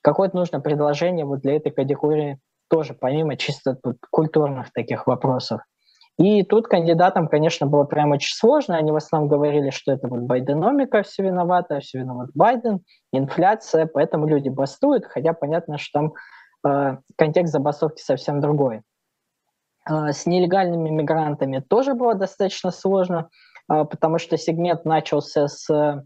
какое-то 0.03 0.37
нужно 0.37 0.61
предложение 0.61 1.25
вот 1.25 1.41
для 1.41 1.57
этой 1.57 1.71
категории 1.73 2.39
тоже, 2.69 2.95
помимо 2.95 3.37
чисто 3.37 3.75
тут, 3.75 3.97
культурных 4.11 4.73
таких 4.73 5.07
вопросов. 5.07 5.61
И 6.19 6.45
тут 6.45 6.67
кандидатам, 6.67 7.29
конечно, 7.29 7.67
было 7.67 7.85
прям 7.85 8.13
очень 8.13 8.35
сложно. 8.35 8.77
Они 8.77 8.91
в 8.91 8.97
основном 8.97 9.29
говорили, 9.29 9.69
что 9.69 9.93
это 9.93 10.09
вот 10.09 10.21
байденомика 10.21 11.03
все 11.03 11.25
виновата, 11.25 11.81
все 11.81 11.99
виноват 11.99 12.31
Байден, 12.35 12.81
инфляция, 13.13 13.87
поэтому 13.87 14.27
люди 14.27 14.49
бастуют, 14.49 15.05
хотя 15.05 15.35
понятно, 15.35 15.77
что 15.77 16.01
там 16.01 16.15
э, 16.67 16.97
контекст 17.17 17.53
забастовки 17.53 18.01
совсем 18.01 18.41
другой. 18.41 18.81
А, 19.87 20.13
с 20.13 20.27
нелегальными 20.27 20.91
мигрантами 20.91 21.61
тоже 21.61 21.95
было 21.95 22.15
достаточно 22.15 22.71
сложно, 22.71 23.31
а, 23.69 23.85
потому 23.85 24.19
что 24.19 24.37
сегмент 24.37 24.85
начался 24.85 25.49
с 25.49 26.05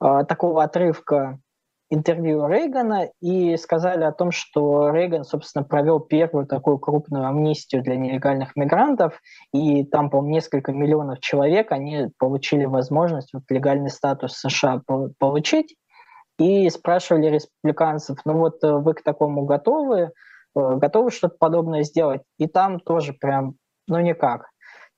а, 0.00 0.24
такого 0.24 0.62
отрывка 0.62 1.38
интервью 1.92 2.46
Рейгана 2.46 3.08
и 3.20 3.56
сказали 3.56 4.04
о 4.04 4.12
том, 4.12 4.30
что 4.30 4.90
Рейган, 4.90 5.24
собственно, 5.24 5.64
провел 5.64 5.98
первую 5.98 6.46
такую 6.46 6.78
крупную 6.78 7.26
амнистию 7.26 7.82
для 7.82 7.96
нелегальных 7.96 8.54
мигрантов, 8.54 9.20
и 9.52 9.84
там, 9.84 10.08
по-моему, 10.08 10.34
несколько 10.34 10.72
миллионов 10.72 11.18
человек, 11.18 11.72
они 11.72 12.08
получили 12.18 12.64
возможность 12.64 13.30
вот 13.32 13.42
легальный 13.48 13.90
статус 13.90 14.34
США 14.34 14.82
получить, 15.18 15.74
и 16.38 16.70
спрашивали 16.70 17.26
республиканцев, 17.26 18.18
ну 18.24 18.38
вот 18.38 18.64
э, 18.64 18.72
вы 18.72 18.94
к 18.94 19.02
такому 19.02 19.44
готовы? 19.44 20.10
Э, 20.56 20.76
готовы 20.76 21.10
что-то 21.10 21.36
подобное 21.38 21.82
сделать. 21.82 22.22
И 22.38 22.46
там 22.46 22.80
тоже 22.80 23.12
прям, 23.12 23.54
ну 23.86 24.00
никак. 24.00 24.46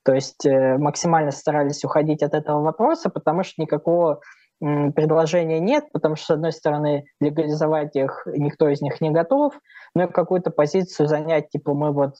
То 0.03 0.13
есть 0.13 0.45
э, 0.45 0.77
максимально 0.77 1.31
старались 1.31 1.83
уходить 1.83 2.23
от 2.23 2.33
этого 2.33 2.61
вопроса, 2.61 3.09
потому 3.09 3.43
что 3.43 3.61
никакого 3.61 4.21
предложения 4.59 5.59
нет, 5.59 5.91
потому 5.91 6.15
что, 6.15 6.25
с 6.25 6.29
одной 6.29 6.53
стороны, 6.53 7.03
легализовать 7.19 7.97
их 7.97 8.25
никто 8.27 8.69
из 8.69 8.81
них 8.81 9.01
не 9.01 9.11
готов, 9.11 9.59
но 9.93 10.07
какую-то 10.07 10.51
позицию 10.51 11.07
занять, 11.07 11.49
типа 11.49 11.73
мы 11.73 11.91
вот 11.91 12.15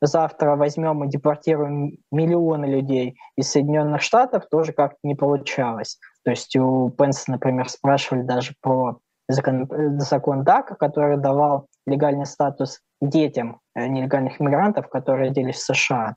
завтра 0.00 0.54
возьмем 0.54 1.02
и 1.02 1.08
депортируем 1.08 1.98
миллионы 2.12 2.66
людей 2.66 3.18
из 3.36 3.50
Соединенных 3.50 4.02
Штатов, 4.02 4.46
тоже 4.48 4.72
как-то 4.72 4.98
не 5.02 5.16
получалось. 5.16 5.98
То 6.24 6.30
есть 6.30 6.54
у 6.54 6.90
Пенса, 6.90 7.32
например, 7.32 7.68
спрашивали 7.68 8.22
даже 8.22 8.54
про 8.60 8.98
закон, 9.28 9.68
закон 9.98 10.44
ДАКа, 10.44 10.76
который 10.76 11.16
давал 11.16 11.66
легальный 11.88 12.26
статус 12.26 12.80
детям 13.00 13.60
нелегальных 13.74 14.40
мигрантов, 14.40 14.88
которые 14.88 15.28
родились 15.30 15.56
в 15.56 15.74
США. 15.74 16.16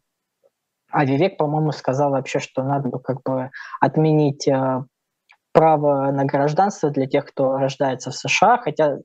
А 0.92 1.06
Вивек, 1.06 1.38
по-моему, 1.38 1.72
сказал 1.72 2.12
вообще, 2.12 2.40
что 2.40 2.64
надо 2.64 2.90
бы 2.90 3.00
как 3.00 3.22
бы 3.24 3.50
отменить 3.80 4.48
право 5.54 6.12
на 6.12 6.26
гражданство 6.26 6.90
для 6.90 7.08
тех, 7.08 7.26
кто 7.26 7.58
рождается 7.58 8.12
в 8.12 8.16
США, 8.16 8.58
хотя, 8.58 8.98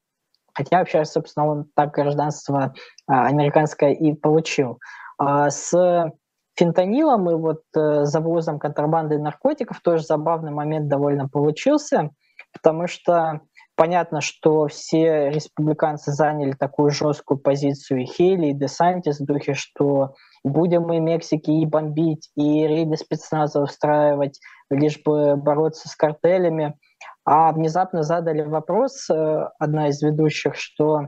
хотя 0.52 0.78
вообще, 0.78 1.04
собственно, 1.04 1.46
он 1.46 1.66
так 1.74 1.92
гражданство 1.92 2.74
а, 3.06 3.26
американское 3.26 3.92
и 3.92 4.14
получил. 4.14 4.78
А 5.18 5.50
с 5.50 6.10
фентанилом 6.58 7.30
и 7.30 7.34
вот 7.34 7.62
э, 7.76 8.04
завозом 8.04 8.58
контрабанды 8.58 9.18
наркотиков 9.18 9.80
тоже 9.80 10.04
забавный 10.04 10.52
момент 10.52 10.88
довольно 10.88 11.28
получился, 11.28 12.10
потому 12.52 12.86
что 12.86 13.40
понятно, 13.76 14.20
что 14.20 14.66
все 14.66 15.30
республиканцы 15.30 16.12
заняли 16.12 16.52
такую 16.52 16.90
жесткую 16.90 17.38
позицию 17.38 18.06
Хейли, 18.06 18.48
и 18.48 18.54
Десантис 18.54 19.20
в 19.20 19.26
духе, 19.26 19.54
что 19.54 20.14
будем 20.42 20.82
мы 20.82 20.98
Мексики 20.98 21.50
и 21.50 21.66
бомбить, 21.66 22.30
и 22.34 22.66
рейды 22.66 22.96
спецназа 22.96 23.60
устраивать, 23.60 24.40
лишь 24.70 25.00
бы 25.02 25.36
бороться 25.36 25.88
с 25.88 25.94
картелями. 25.94 26.76
А 27.24 27.52
внезапно 27.52 28.02
задали 28.02 28.42
вопрос, 28.42 29.08
э, 29.10 29.48
одна 29.58 29.88
из 29.88 30.02
ведущих, 30.02 30.54
что, 30.56 31.00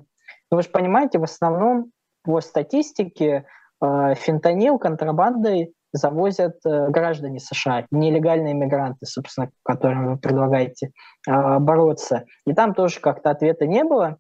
ну 0.50 0.56
вы 0.56 0.62
же 0.62 0.68
понимаете, 0.68 1.18
в 1.18 1.24
основном 1.24 1.92
по 2.24 2.40
статистике 2.40 3.46
э, 3.80 4.14
фентанил 4.16 4.78
контрабандой 4.78 5.74
завозят 5.92 6.56
э, 6.64 6.88
граждане 6.88 7.40
США, 7.40 7.86
нелегальные 7.90 8.54
мигранты, 8.54 9.06
собственно, 9.06 9.50
которым 9.64 10.12
вы 10.12 10.18
предлагаете 10.18 10.90
бороться. 11.26 12.24
И 12.46 12.52
там 12.52 12.74
тоже 12.74 13.00
как-то 13.00 13.30
ответа 13.30 13.66
не 13.66 13.84
было. 13.84 14.18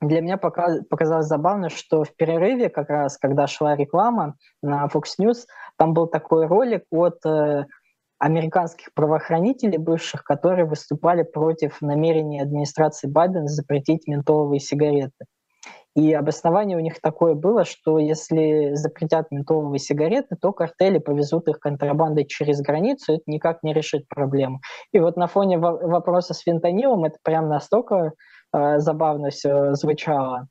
Для 0.00 0.20
меня 0.20 0.36
показалось 0.36 1.26
забавно, 1.26 1.70
что 1.70 2.04
в 2.04 2.14
перерыве, 2.14 2.68
как 2.68 2.88
раз 2.88 3.18
когда 3.18 3.46
шла 3.46 3.74
реклама 3.74 4.36
на 4.62 4.86
Fox 4.86 5.18
News, 5.20 5.46
там 5.76 5.92
был 5.92 6.06
такой 6.06 6.46
ролик 6.46 6.84
от 6.90 7.20
американских 8.18 8.92
правоохранителей 8.94 9.78
бывших, 9.78 10.24
которые 10.24 10.66
выступали 10.66 11.22
против 11.22 11.80
намерения 11.80 12.42
администрации 12.42 13.08
Байдена 13.08 13.46
запретить 13.46 14.06
ментоловые 14.06 14.60
сигареты. 14.60 15.24
И 15.98 16.12
обоснование 16.12 16.76
у 16.76 16.80
них 16.80 17.00
такое 17.00 17.34
было, 17.34 17.64
что 17.64 17.98
если 17.98 18.74
запретят 18.74 19.32
ментоловые 19.32 19.80
сигареты, 19.80 20.36
то 20.40 20.52
картели 20.52 20.98
повезут 20.98 21.48
их 21.48 21.58
контрабандой 21.58 22.24
через 22.24 22.60
границу, 22.60 23.14
это 23.14 23.24
никак 23.26 23.64
не 23.64 23.74
решит 23.74 24.06
проблему. 24.06 24.60
И 24.92 25.00
вот 25.00 25.16
на 25.16 25.26
фоне 25.26 25.58
вопроса 25.58 26.34
с 26.34 26.38
фентанилом 26.38 27.04
это 27.04 27.16
прям 27.24 27.48
настолько 27.48 28.12
э, 28.52 28.78
забавно 28.78 29.30
все 29.30 29.74
звучало. 29.74 30.46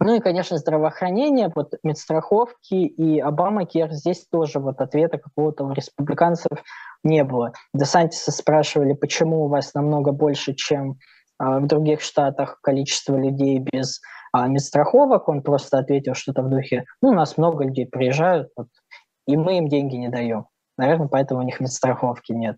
Ну 0.00 0.14
и, 0.14 0.20
конечно, 0.20 0.56
здравоохранение, 0.56 1.52
вот 1.54 1.74
медстраховки 1.82 2.74
и 2.74 3.20
Обама 3.20 3.66
Кер, 3.66 3.92
здесь 3.92 4.26
тоже 4.32 4.60
вот 4.60 4.80
ответа 4.80 5.18
какого-то 5.18 5.64
у 5.64 5.72
республиканцев 5.72 6.64
не 7.02 7.22
было. 7.22 7.52
Десантиса 7.74 8.32
спрашивали, 8.32 8.94
почему 8.94 9.44
у 9.44 9.48
вас 9.48 9.74
намного 9.74 10.12
больше, 10.12 10.54
чем 10.54 10.96
а, 11.38 11.60
в 11.60 11.66
других 11.66 12.00
штатах 12.00 12.60
количество 12.62 13.14
людей 13.14 13.58
без 13.58 14.00
а, 14.34 14.48
медстраховок. 14.48 15.28
Он 15.28 15.42
просто 15.42 15.78
ответил 15.78 16.14
что-то 16.14 16.42
в 16.42 16.50
духе, 16.50 16.86
ну, 17.00 17.10
у 17.10 17.12
нас 17.12 17.38
много 17.38 17.64
людей 17.64 17.86
приезжают, 17.86 18.48
вот, 18.56 18.66
и 19.28 19.36
мы 19.36 19.58
им 19.58 19.68
деньги 19.68 19.94
не 19.94 20.08
даем. 20.08 20.46
Наверное, 20.76 21.06
поэтому 21.06 21.40
у 21.40 21.44
них 21.44 21.60
медстраховки 21.60 22.32
нет. 22.32 22.56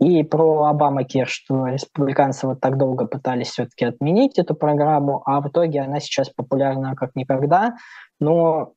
И 0.00 0.22
про 0.22 0.64
Обама 0.64 1.04
Кир, 1.04 1.28
что 1.28 1.66
республиканцы 1.66 2.46
вот 2.46 2.60
так 2.60 2.78
долго 2.78 3.04
пытались 3.04 3.48
все-таки 3.48 3.84
отменить 3.84 4.38
эту 4.38 4.54
программу, 4.54 5.22
а 5.26 5.42
в 5.42 5.48
итоге 5.48 5.82
она 5.82 6.00
сейчас 6.00 6.30
популярна 6.30 6.96
как 6.96 7.14
никогда. 7.14 7.76
Но 8.20 8.72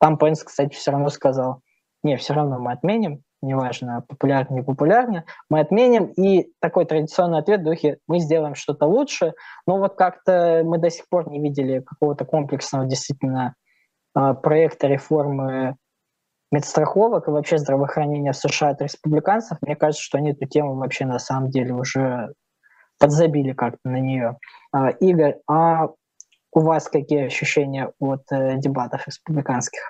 там 0.00 0.16
Пенс, 0.16 0.42
кстати, 0.42 0.74
все 0.74 0.90
равно 0.90 1.10
сказал, 1.10 1.60
не, 2.02 2.16
все 2.16 2.32
равно 2.32 2.58
мы 2.58 2.72
отменим, 2.72 3.22
неважно, 3.42 4.04
популярнее, 4.08 4.60
не 4.60 4.64
популярнее, 4.64 5.24
мы 5.50 5.60
отменим. 5.60 6.06
И 6.06 6.52
такой 6.60 6.86
традиционный 6.86 7.38
ответ 7.38 7.60
в 7.60 7.64
духе 7.64 7.98
«мы 8.06 8.20
сделаем 8.20 8.54
что-то 8.54 8.86
лучше». 8.86 9.34
Но 9.66 9.78
вот 9.78 9.96
как-то 9.96 10.62
мы 10.64 10.78
до 10.78 10.90
сих 10.90 11.08
пор 11.08 11.28
не 11.28 11.40
видели 11.40 11.80
какого-то 11.80 12.24
комплексного 12.24 12.86
действительно 12.86 13.54
а, 14.14 14.34
проекта 14.34 14.86
реформы 14.86 15.76
медстраховок 16.50 17.28
и 17.28 17.30
вообще 17.30 17.58
здравоохранения 17.58 18.32
в 18.32 18.36
США 18.36 18.70
от 18.70 18.82
республиканцев, 18.82 19.58
мне 19.62 19.74
кажется, 19.74 20.04
что 20.04 20.18
они 20.18 20.32
эту 20.32 20.46
тему 20.46 20.76
вообще 20.76 21.06
на 21.06 21.18
самом 21.18 21.50
деле 21.50 21.72
уже 21.72 22.34
подзабили 22.98 23.52
как-то 23.52 23.88
на 23.88 23.98
нее. 23.98 24.38
А, 24.70 24.90
Игорь, 24.90 25.38
а 25.48 25.88
у 26.52 26.60
вас 26.60 26.88
какие 26.88 27.24
ощущения 27.24 27.90
от 27.98 28.22
э, 28.30 28.58
дебатов 28.58 29.06
республиканских? 29.06 29.80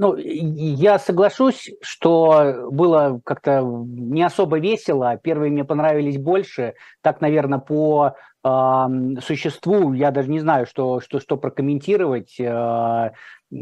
Ну, 0.00 0.16
я 0.16 0.98
соглашусь, 0.98 1.70
что 1.82 2.68
было 2.70 3.20
как-то 3.22 3.60
не 3.60 4.22
особо 4.22 4.58
весело. 4.58 5.18
Первые 5.22 5.52
мне 5.52 5.62
понравились 5.62 6.16
больше. 6.16 6.72
Так, 7.02 7.20
наверное, 7.20 7.58
по 7.58 8.14
э, 8.42 8.86
существу 9.22 9.92
я 9.92 10.10
даже 10.10 10.30
не 10.30 10.40
знаю, 10.40 10.64
что, 10.64 11.00
что, 11.00 11.20
что 11.20 11.36
прокомментировать. 11.36 12.40
Э, 12.40 13.10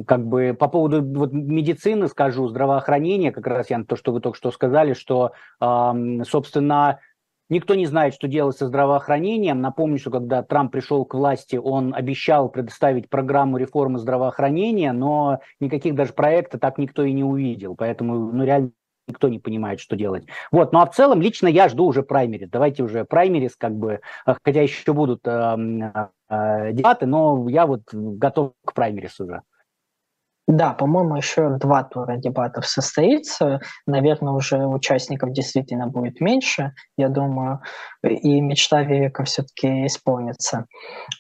как 0.07 0.27
бы 0.27 0.57
по 0.57 0.69
поводу 0.69 1.03
вот, 1.03 1.33
медицины 1.33 2.07
скажу, 2.07 2.47
здравоохранения, 2.47 3.33
как 3.33 3.49
раз, 3.49 3.69
я 3.69 3.83
то, 3.83 3.97
что 3.97 4.13
вы 4.13 4.21
только 4.21 4.39
что 4.39 4.53
сказали, 4.53 4.93
что, 4.93 5.33
э, 5.61 5.93
собственно, 6.25 7.01
никто 7.49 7.75
не 7.75 7.87
знает, 7.87 8.15
что 8.15 8.29
делать 8.29 8.57
со 8.57 8.67
здравоохранением. 8.67 9.61
Напомню, 9.61 9.99
что 9.99 10.11
когда 10.11 10.43
Трамп 10.43 10.73
пришел 10.73 11.05
к 11.05 11.15
власти, 11.15 11.57
он 11.57 11.95
обещал 11.95 12.49
предоставить 12.49 13.09
программу 13.09 13.57
реформы 13.57 13.99
здравоохранения, 13.99 14.93
но 14.93 15.41
никаких 15.61 15.95
даже 15.95 16.13
проектов 16.13 16.61
так 16.61 16.79
никто 16.79 17.03
и 17.03 17.13
не 17.13 17.25
увидел. 17.25 17.75
Поэтому, 17.77 18.33
ну, 18.33 18.45
реально 18.45 18.73
никто 19.09 19.29
не 19.29 19.39
понимает, 19.39 19.81
что 19.81 19.97
делать. 19.97 20.27
Вот, 20.53 20.73
ну 20.73 20.81
а 20.81 20.87
в 20.87 20.95
целом 20.95 21.21
лично 21.21 21.49
я 21.49 21.69
жду 21.69 21.87
уже 21.87 22.03
праймерис. 22.03 22.51
Давайте 22.51 22.83
уже 22.83 23.05
праймерис, 23.05 23.57
как 23.57 23.75
бы, 23.75 24.01
хотя 24.45 24.63
еще 24.63 24.93
будут 24.93 25.27
э, 25.27 25.57
э, 26.29 26.73
дебаты, 26.73 27.07
но 27.07 27.49
я 27.49 27.67
вот 27.67 27.83
готов 27.93 28.53
к 28.65 28.75
праймерис 28.75 29.19
уже. 29.19 29.43
Да, 30.49 30.73
по-моему, 30.73 31.17
еще 31.17 31.51
два 31.59 31.85
тура 31.85 32.17
дебатов 32.17 32.67
состоится. 32.67 33.61
Наверное, 33.87 34.33
уже 34.33 34.67
участников 34.67 35.33
действительно 35.33 35.89
будет 35.89 36.23
меньше, 36.23 36.73
я 36.97 37.11
думаю, 37.11 37.61
и 38.03 38.41
мечта 38.41 38.83
Вивека 38.83 39.25
все-таки 39.25 39.87
исполнится. 39.87 40.65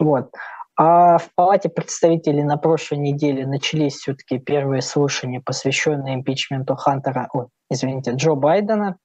Вот. 0.01 0.31
А 0.79 1.19
в 1.19 1.29
Палате 1.35 1.69
представителей 1.69 2.43
на 2.43 2.57
прошлой 2.57 2.99
неделе 2.99 3.47
начались 3.47 3.97
все-таки 3.97 4.38
первые 4.38 4.81
слушания, 4.81 5.43
посвященные 5.45 6.14
импичменту 6.14 6.75
Хантера, 6.77 7.29
ой, 7.35 7.49
извините, 7.71 8.12
Джо 8.12 8.35
Байдена. 8.35 8.97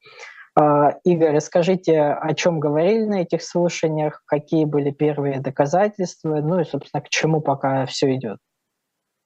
А, 0.55 0.91
Игорь, 1.03 1.35
расскажите, 1.35 1.99
о 1.99 2.33
чем 2.33 2.61
говорили 2.61 3.03
на 3.03 3.21
этих 3.23 3.43
слушаниях, 3.43 4.21
какие 4.25 4.63
были 4.63 4.91
первые 4.91 5.41
доказательства, 5.41 6.35
ну 6.41 6.61
и, 6.61 6.63
собственно, 6.63 7.01
к 7.01 7.09
чему 7.09 7.41
пока 7.41 7.85
все 7.87 8.15
идет. 8.15 8.37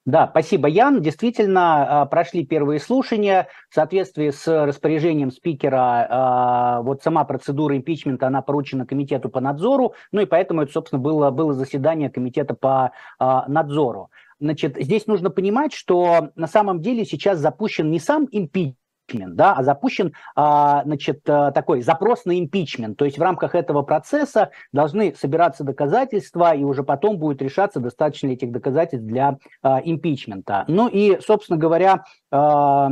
Да, 0.07 0.25
спасибо, 0.31 0.69
Ян. 0.69 1.01
Действительно, 1.01 2.01
а, 2.01 2.05
прошли 2.05 2.45
первые 2.45 2.79
слушания. 2.79 3.49
В 3.69 3.75
соответствии 3.75 4.29
с 4.29 4.47
распоряжением 4.47 5.31
спикера, 5.31 6.07
а, 6.09 6.81
вот 6.81 7.03
сама 7.03 7.25
процедура 7.25 7.75
импичмента, 7.75 8.25
она 8.25 8.41
поручена 8.41 8.85
комитету 8.85 9.27
по 9.27 9.41
надзору, 9.41 9.95
ну 10.13 10.21
и 10.21 10.25
поэтому 10.25 10.61
это, 10.61 10.71
собственно, 10.71 11.01
было, 11.01 11.29
было 11.29 11.53
заседание 11.53 12.09
комитета 12.09 12.53
по 12.53 12.93
а, 13.19 13.49
надзору. 13.49 14.09
Значит, 14.39 14.77
здесь 14.79 15.07
нужно 15.07 15.29
понимать, 15.29 15.73
что 15.73 16.29
на 16.35 16.47
самом 16.47 16.79
деле 16.79 17.03
сейчас 17.03 17.39
запущен 17.39 17.91
не 17.91 17.99
сам 17.99 18.29
импичмент, 18.31 18.77
да, 19.13 19.53
а 19.53 19.63
запущен 19.63 20.13
а, 20.35 20.83
значит, 20.83 21.21
э, 21.27 21.51
такой 21.53 21.81
запрос 21.81 22.25
на 22.25 22.39
импичмент. 22.39 22.97
То 22.97 23.05
есть 23.05 23.17
в 23.17 23.21
рамках 23.21 23.55
этого 23.55 23.81
процесса 23.81 24.51
должны 24.71 25.15
собираться 25.15 25.63
доказательства, 25.63 26.53
и 26.55 26.63
уже 26.63 26.83
потом 26.83 27.17
будет 27.17 27.41
решаться, 27.41 27.79
достаточно 27.79 28.27
ли 28.27 28.33
этих 28.33 28.51
доказательств 28.51 29.07
для 29.07 29.37
а, 29.61 29.81
импичмента. 29.83 30.65
Ну 30.67 30.87
и, 30.87 31.19
собственно 31.21 31.57
говоря, 31.57 32.03
а, 32.31 32.89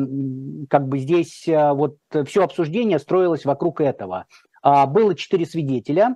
как 0.69 0.87
бы 0.87 0.99
здесь 0.99 1.47
а, 1.47 1.73
вот 1.73 1.97
все 2.25 2.43
обсуждение 2.43 2.99
строилось 2.99 3.45
вокруг 3.45 3.81
этого. 3.81 4.25
А, 4.61 4.85
было 4.87 5.13
четыре 5.15 5.45
свидетеля, 5.45 6.15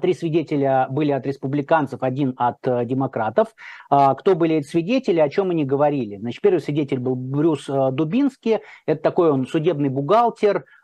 три 0.00 0.14
свидетеля 0.14 0.86
были 0.88 1.10
от 1.10 1.26
республиканцев, 1.26 2.02
один 2.02 2.34
от 2.36 2.58
э, 2.66 2.84
демократов. 2.84 3.48
А, 3.90 4.14
кто 4.14 4.34
были 4.34 4.56
эти 4.56 4.68
свидетели, 4.68 5.18
о 5.18 5.28
чем 5.28 5.50
они 5.50 5.64
говорили? 5.64 6.16
Значит, 6.16 6.42
первый 6.42 6.60
свидетель 6.60 6.98
был 7.00 7.16
Брюс 7.16 7.68
э, 7.68 7.90
Дубинский. 7.90 8.60
Это 8.86 9.02
такой 9.02 9.32
он 9.32 9.46
судебный 9.46 9.88
бухгалтер, 9.88 10.64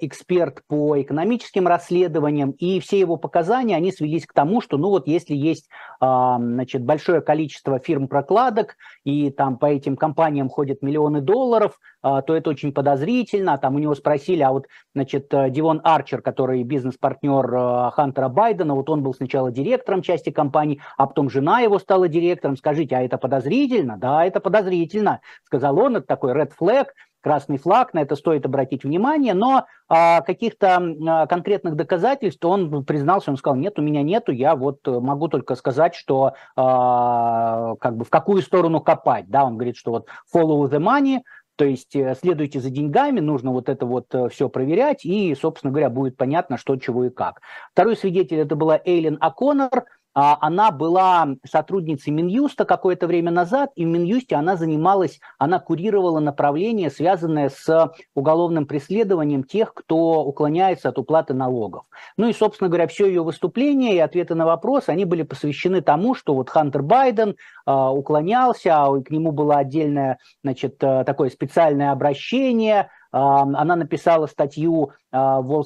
эксперт 0.00 0.62
по 0.68 1.00
экономическим 1.00 1.66
расследованиям, 1.66 2.52
и 2.52 2.80
все 2.80 2.98
его 2.98 3.16
показания, 3.16 3.76
они 3.76 3.92
свелись 3.92 4.26
к 4.26 4.32
тому, 4.32 4.60
что, 4.60 4.76
ну 4.76 4.90
вот, 4.90 5.08
если 5.08 5.34
есть, 5.34 5.68
а, 6.00 6.38
значит, 6.38 6.84
большое 6.84 7.20
количество 7.20 7.78
фирм-прокладок, 7.78 8.76
и 9.04 9.30
там 9.30 9.58
по 9.58 9.66
этим 9.66 9.96
компаниям 9.96 10.48
ходят 10.48 10.82
миллионы 10.82 11.20
долларов, 11.20 11.78
а, 12.00 12.22
то 12.22 12.36
это 12.36 12.50
очень 12.50 12.72
подозрительно. 12.72 13.58
Там 13.58 13.74
у 13.74 13.78
него 13.78 13.94
спросили, 13.94 14.42
а 14.42 14.52
вот, 14.52 14.66
значит, 14.94 15.32
э, 15.34 15.50
Дивон 15.50 15.80
Арчер, 15.82 16.22
который 16.22 16.62
бизнес-партнер 16.62 17.54
э, 17.54 17.90
Хантера 17.92 18.28
Байдена, 18.28 18.74
вот 18.74 18.88
он 18.88 19.02
был 19.02 19.14
сначала 19.14 19.50
директором 19.50 20.02
части 20.02 20.30
компании, 20.30 20.80
а 20.96 21.06
потом 21.06 21.28
жена 21.28 21.60
его 21.60 21.78
стала 21.78 22.08
директором. 22.08 22.56
Скажите, 22.56 22.96
а 22.96 23.02
это 23.02 23.18
подозрительно? 23.18 23.96
Да, 23.96 24.24
это 24.24 24.38
подозрительно, 24.40 25.20
сказал 25.44 25.78
он, 25.78 25.96
это 25.96 26.06
такой 26.06 26.32
red 26.32 26.52
flag, 26.58 26.86
красный 27.20 27.58
флаг, 27.58 27.94
на 27.94 28.00
это 28.00 28.16
стоит 28.16 28.46
обратить 28.46 28.84
внимание, 28.84 29.34
но 29.34 29.66
а, 29.88 30.20
каких-то 30.22 30.76
а, 30.76 31.26
конкретных 31.26 31.76
доказательств 31.76 32.44
он 32.44 32.84
признался, 32.84 33.30
он 33.30 33.36
сказал, 33.36 33.56
нет, 33.56 33.78
у 33.78 33.82
меня 33.82 34.02
нету, 34.02 34.32
я 34.32 34.56
вот 34.56 34.86
могу 34.86 35.28
только 35.28 35.54
сказать, 35.54 35.94
что 35.94 36.34
а, 36.56 37.74
как 37.76 37.96
бы 37.96 38.04
в 38.04 38.10
какую 38.10 38.42
сторону 38.42 38.80
копать, 38.80 39.28
да, 39.28 39.44
он 39.44 39.54
говорит, 39.54 39.76
что 39.76 39.90
вот 39.90 40.06
follow 40.34 40.68
the 40.68 40.78
money, 40.78 41.20
то 41.58 41.64
есть 41.64 41.96
э, 41.96 42.14
следуйте 42.14 42.60
за 42.60 42.70
деньгами, 42.70 43.18
нужно 43.18 43.50
вот 43.50 43.68
это 43.68 43.84
вот 43.84 44.14
э, 44.14 44.28
все 44.28 44.48
проверять, 44.48 45.04
и, 45.04 45.34
собственно 45.34 45.72
говоря, 45.72 45.90
будет 45.90 46.16
понятно, 46.16 46.56
что, 46.56 46.76
чего 46.76 47.06
и 47.06 47.10
как. 47.10 47.40
Второй 47.72 47.96
свидетель 47.96 48.38
это 48.38 48.54
была 48.54 48.80
Эйлин 48.84 49.18
О'Коннор, 49.20 49.82
она 50.20 50.70
была 50.70 51.28
сотрудницей 51.48 52.12
Минюста 52.12 52.64
какое-то 52.64 53.06
время 53.06 53.30
назад, 53.30 53.70
и 53.76 53.84
в 53.84 53.88
Минюсте 53.88 54.34
она 54.36 54.56
занималась, 54.56 55.20
она 55.38 55.60
курировала 55.60 56.18
направление, 56.18 56.90
связанное 56.90 57.50
с 57.50 57.92
уголовным 58.14 58.66
преследованием 58.66 59.44
тех, 59.44 59.72
кто 59.74 60.24
уклоняется 60.24 60.88
от 60.88 60.98
уплаты 60.98 61.34
налогов. 61.34 61.84
Ну 62.16 62.28
и, 62.28 62.32
собственно 62.32 62.68
говоря, 62.68 62.88
все 62.88 63.06
ее 63.06 63.22
выступление 63.22 63.94
и 63.94 64.00
ответы 64.00 64.34
на 64.34 64.44
вопрос, 64.46 64.88
они 64.88 65.04
были 65.04 65.22
посвящены 65.22 65.82
тому, 65.82 66.14
что 66.14 66.34
вот 66.34 66.50
Хантер 66.50 66.82
Байден 66.82 67.36
э, 67.66 67.72
уклонялся, 67.72 68.82
а 68.82 69.00
к 69.00 69.10
нему 69.10 69.30
было 69.30 69.58
отдельное, 69.58 70.18
значит, 70.42 70.82
э, 70.82 71.04
такое 71.04 71.30
специальное 71.30 71.92
обращение, 71.92 72.90
она 73.10 73.76
написала 73.76 74.26
статью 74.26 74.92
а, 75.10 75.40
в 75.40 75.52
Wall 75.52 75.64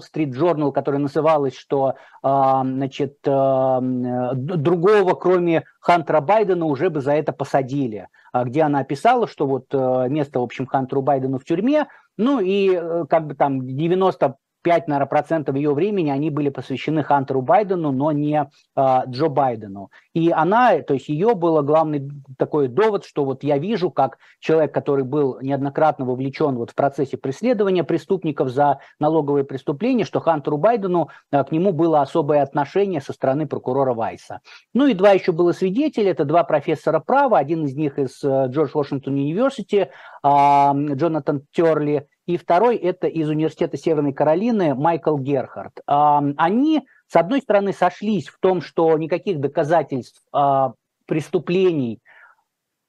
Street, 0.00 0.30
Journal, 0.30 0.72
которая 0.72 1.00
называлась, 1.00 1.56
что 1.56 1.94
значит, 2.22 3.18
другого, 3.22 5.14
кроме 5.14 5.64
Хантера 5.80 6.20
Байдена, 6.20 6.66
уже 6.66 6.90
бы 6.90 7.00
за 7.00 7.12
это 7.12 7.32
посадили. 7.32 8.08
А 8.36 8.44
где 8.44 8.62
она 8.62 8.80
описала, 8.80 9.26
что 9.26 9.46
вот 9.46 9.66
э, 9.72 10.08
место, 10.10 10.40
в 10.40 10.42
общем, 10.42 10.66
Хантеру 10.66 11.00
Байдену 11.00 11.38
в 11.38 11.44
тюрьме, 11.44 11.86
ну 12.18 12.38
и 12.38 12.70
э, 12.74 13.04
как 13.08 13.26
бы 13.26 13.34
там 13.34 13.66
90 13.66 14.36
5, 14.66 14.88
наверное, 14.88 15.06
процентов 15.06 15.54
ее 15.54 15.72
времени 15.72 16.10
они 16.10 16.28
были 16.28 16.48
посвящены 16.48 17.04
Хантеру 17.04 17.40
Байдену, 17.40 17.92
но 17.92 18.10
не 18.10 18.50
э, 18.74 18.98
Джо 19.06 19.28
Байдену. 19.28 19.92
И 20.12 20.32
она, 20.32 20.80
то 20.82 20.94
есть 20.94 21.08
ее 21.08 21.36
было 21.36 21.62
главный 21.62 22.10
такой 22.36 22.66
довод, 22.66 23.04
что 23.04 23.24
вот 23.24 23.44
я 23.44 23.58
вижу, 23.58 23.92
как 23.92 24.18
человек, 24.40 24.74
который 24.74 25.04
был 25.04 25.38
неоднократно 25.40 26.04
вовлечен 26.04 26.56
вот 26.56 26.72
в 26.72 26.74
процессе 26.74 27.16
преследования 27.16 27.84
преступников 27.84 28.48
за 28.48 28.80
налоговые 28.98 29.44
преступления, 29.44 30.04
что 30.04 30.18
Хантеру 30.18 30.56
Байдену 30.56 31.10
э, 31.30 31.44
к 31.44 31.52
нему 31.52 31.72
было 31.72 32.00
особое 32.00 32.42
отношение 32.42 33.00
со 33.00 33.12
стороны 33.12 33.46
прокурора 33.46 33.94
Вайса. 33.94 34.40
Ну 34.74 34.88
и 34.88 34.94
два 34.94 35.12
еще 35.12 35.30
было 35.30 35.52
свидетеля, 35.52 36.10
это 36.10 36.24
два 36.24 36.42
профессора 36.42 36.98
права, 36.98 37.38
один 37.38 37.66
из 37.66 37.76
них 37.76 38.00
из 38.00 38.20
Джордж 38.20 38.72
Вашингтон 38.74 39.14
Университи, 39.14 39.90
Джонатан 40.24 41.42
Терли, 41.52 42.08
и 42.26 42.36
второй 42.36 42.76
это 42.76 43.06
из 43.06 43.28
Университета 43.28 43.76
Северной 43.76 44.12
Каролины 44.12 44.74
Майкл 44.74 45.16
Герхард. 45.16 45.80
Они, 45.86 46.86
с 47.06 47.16
одной 47.16 47.40
стороны, 47.40 47.72
сошлись 47.72 48.28
в 48.28 48.38
том, 48.38 48.60
что 48.60 48.96
никаких 48.98 49.40
доказательств 49.40 50.22
а, 50.32 50.72
преступлений 51.06 52.00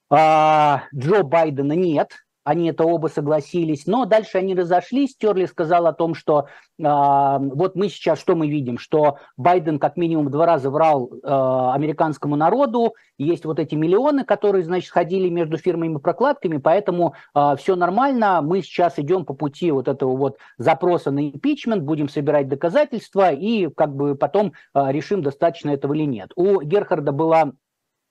а, 0.10 0.84
Джо 0.94 1.24
Байдена 1.24 1.74
нет, 1.74 2.14
они 2.48 2.70
это 2.70 2.86
оба 2.86 3.08
согласились, 3.08 3.88
но 3.88 4.06
дальше 4.06 4.38
они 4.38 4.56
разошлись, 4.56 5.18
Терли 5.18 5.45
сказал 5.48 5.86
о 5.86 5.91
том, 5.91 6.16
что 6.16 6.45
э, 6.80 6.84
вот 6.84 7.76
мы 7.76 7.89
сейчас 7.89 8.20
что 8.20 8.38
мы 8.38 8.48
видим, 8.48 8.78
что 8.78 9.18
Байден 9.36 9.80
как 9.80 9.98
минимум 9.98 10.32
два 10.32 10.45
раза 10.45 10.70
врал 10.70 11.10
э, 11.12 11.18
американскому 11.28 12.38
народу, 12.38 12.95
есть 13.18 13.43
вот 13.43 13.60
эти 13.60 13.76
миллионы, 13.76 14.24
которые, 14.24 14.64
значит, 14.64 14.89
ходили 14.91 15.28
между 15.28 15.58
фирмами 15.58 15.98
прокладками, 15.98 16.56
поэтому 16.56 17.16
э, 17.36 17.56
все 17.58 17.76
нормально, 17.76 18.41
мы 18.41 18.62
сейчас 18.62 18.98
идем 18.98 19.26
по 19.26 19.34
пути 19.34 19.70
вот 19.72 19.89
этого 19.89 20.16
вот 20.16 20.38
запроса 20.58 21.12
на 21.12 21.28
импичмент, 21.28 21.84
будем 21.84 22.08
собирать 22.08 22.48
доказательства 22.48 23.30
и 23.30 23.68
как 23.76 23.93
бы 23.93 24.16
потом 24.16 24.54
э, 24.74 24.91
решим, 24.93 25.22
достаточно 25.22 25.72
этого 25.72 25.93
или 25.93 26.06
нет. 26.06 26.32
У 26.38 26.62
Герхарда 26.62 27.12
была 27.12 27.52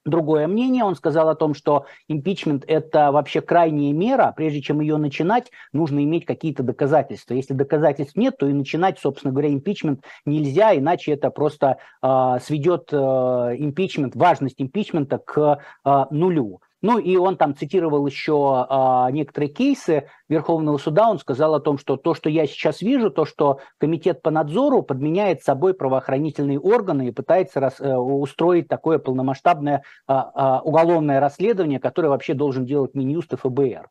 другое 0.07 0.46
мнение. 0.46 0.84
Он 0.84 0.94
сказал 0.94 1.28
о 1.28 1.34
том, 1.34 1.54
что 1.54 1.86
импичмент– 2.09 2.64
это 2.66 3.12
вообще 3.12 3.40
крайняя 3.40 3.92
мера. 3.92 4.32
Прежде 4.34 4.62
чем 4.62 4.80
ее 4.80 4.96
начинать, 4.96 5.50
нужно 5.72 6.02
иметь 6.04 6.24
какие-то 6.24 6.62
доказательства. 6.62 7.34
Если 7.34 7.52
доказательств 7.52 8.16
нет, 8.16 8.38
то 8.38 8.46
и 8.46 8.52
начинать, 8.52 8.98
собственно 8.98 9.32
говоря, 9.32 9.52
импичмент 9.52 10.04
нельзя, 10.24 10.76
иначе 10.76 11.12
это 11.12 11.30
просто 11.30 11.78
э, 12.02 12.38
сведет 12.42 12.88
э, 12.92 12.96
импичмент, 12.96 14.16
важность 14.16 14.61
импичмента 14.61 15.18
к 15.18 15.61
э, 15.84 16.04
нулю. 16.11 16.61
Ну 16.83 16.99
и 16.99 17.16
он 17.16 17.37
там 17.37 17.57
цитировал 17.57 18.07
еще 18.07 18.66
а, 18.68 19.11
некоторые 19.11 19.49
кейсы 19.51 20.09
Верховного 20.29 20.79
суда. 20.79 21.09
Он 21.09 21.18
сказал 21.18 21.55
о 21.55 21.61
том, 21.61 21.79
что 21.79 21.97
то, 21.97 22.14
что 22.14 22.29
я 22.29 22.47
сейчас 22.47 22.83
вижу, 22.83 23.11
то, 23.11 23.24
что 23.24 23.61
комитет 23.79 24.22
по 24.22 24.31
надзору 24.31 24.83
подменяет 24.83 25.43
собой 25.43 25.74
правоохранительные 25.74 26.61
органы 26.61 27.09
и 27.09 27.12
пытается 27.12 27.61
рас, 27.61 27.81
э, 27.81 27.95
устроить 27.97 28.68
такое 28.68 28.99
полномасштабное 28.99 29.83
а, 30.07 30.31
а, 30.35 30.61
уголовное 30.62 31.18
расследование, 31.20 31.81
которое 31.81 32.09
вообще 32.09 32.35
должен 32.35 32.66
делать 32.66 32.95
Минюст 32.95 33.33
и 33.33 33.37
ФБР. 33.37 33.89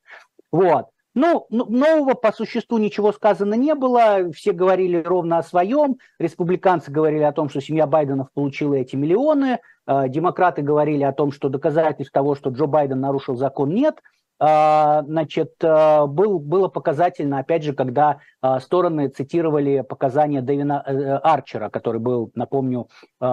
Вот. 0.52 0.86
Ну, 1.16 1.48
нового 1.50 2.14
по 2.14 2.34
существу 2.34 2.78
ничего 2.78 3.14
сказано 3.14 3.54
не 3.54 3.74
было, 3.74 4.34
все 4.34 4.52
говорили 4.52 5.02
ровно 5.02 5.38
о 5.38 5.44
своем, 5.44 5.96
республиканцы 6.20 6.92
говорили 6.92 7.24
о 7.24 7.32
том, 7.32 7.48
что 7.48 7.62
семья 7.62 7.88
Байденов 7.88 8.34
получила 8.34 8.74
эти 8.74 8.98
миллионы, 8.98 9.60
а, 9.86 10.10
демократы 10.10 10.62
говорили 10.62 11.04
о 11.04 11.14
том, 11.14 11.32
что 11.32 11.48
доказательств 11.48 12.12
того, 12.12 12.36
что 12.36 12.50
Джо 12.50 12.66
Байден 12.66 13.00
нарушил 13.00 13.38
закон, 13.38 13.70
нет. 13.70 14.02
А, 14.40 15.04
значит, 15.04 15.54
а, 15.64 16.06
был, 16.06 16.38
было 16.38 16.68
показательно, 16.68 17.40
опять 17.40 17.64
же, 17.64 17.72
когда 17.72 18.20
стороны 18.60 19.08
цитировали 19.08 19.86
показания 19.88 20.42
Дэвина 20.42 20.84
э, 20.86 21.16
Арчера, 21.24 21.70
который 21.70 22.02
был, 22.02 22.32
напомню, 22.36 22.90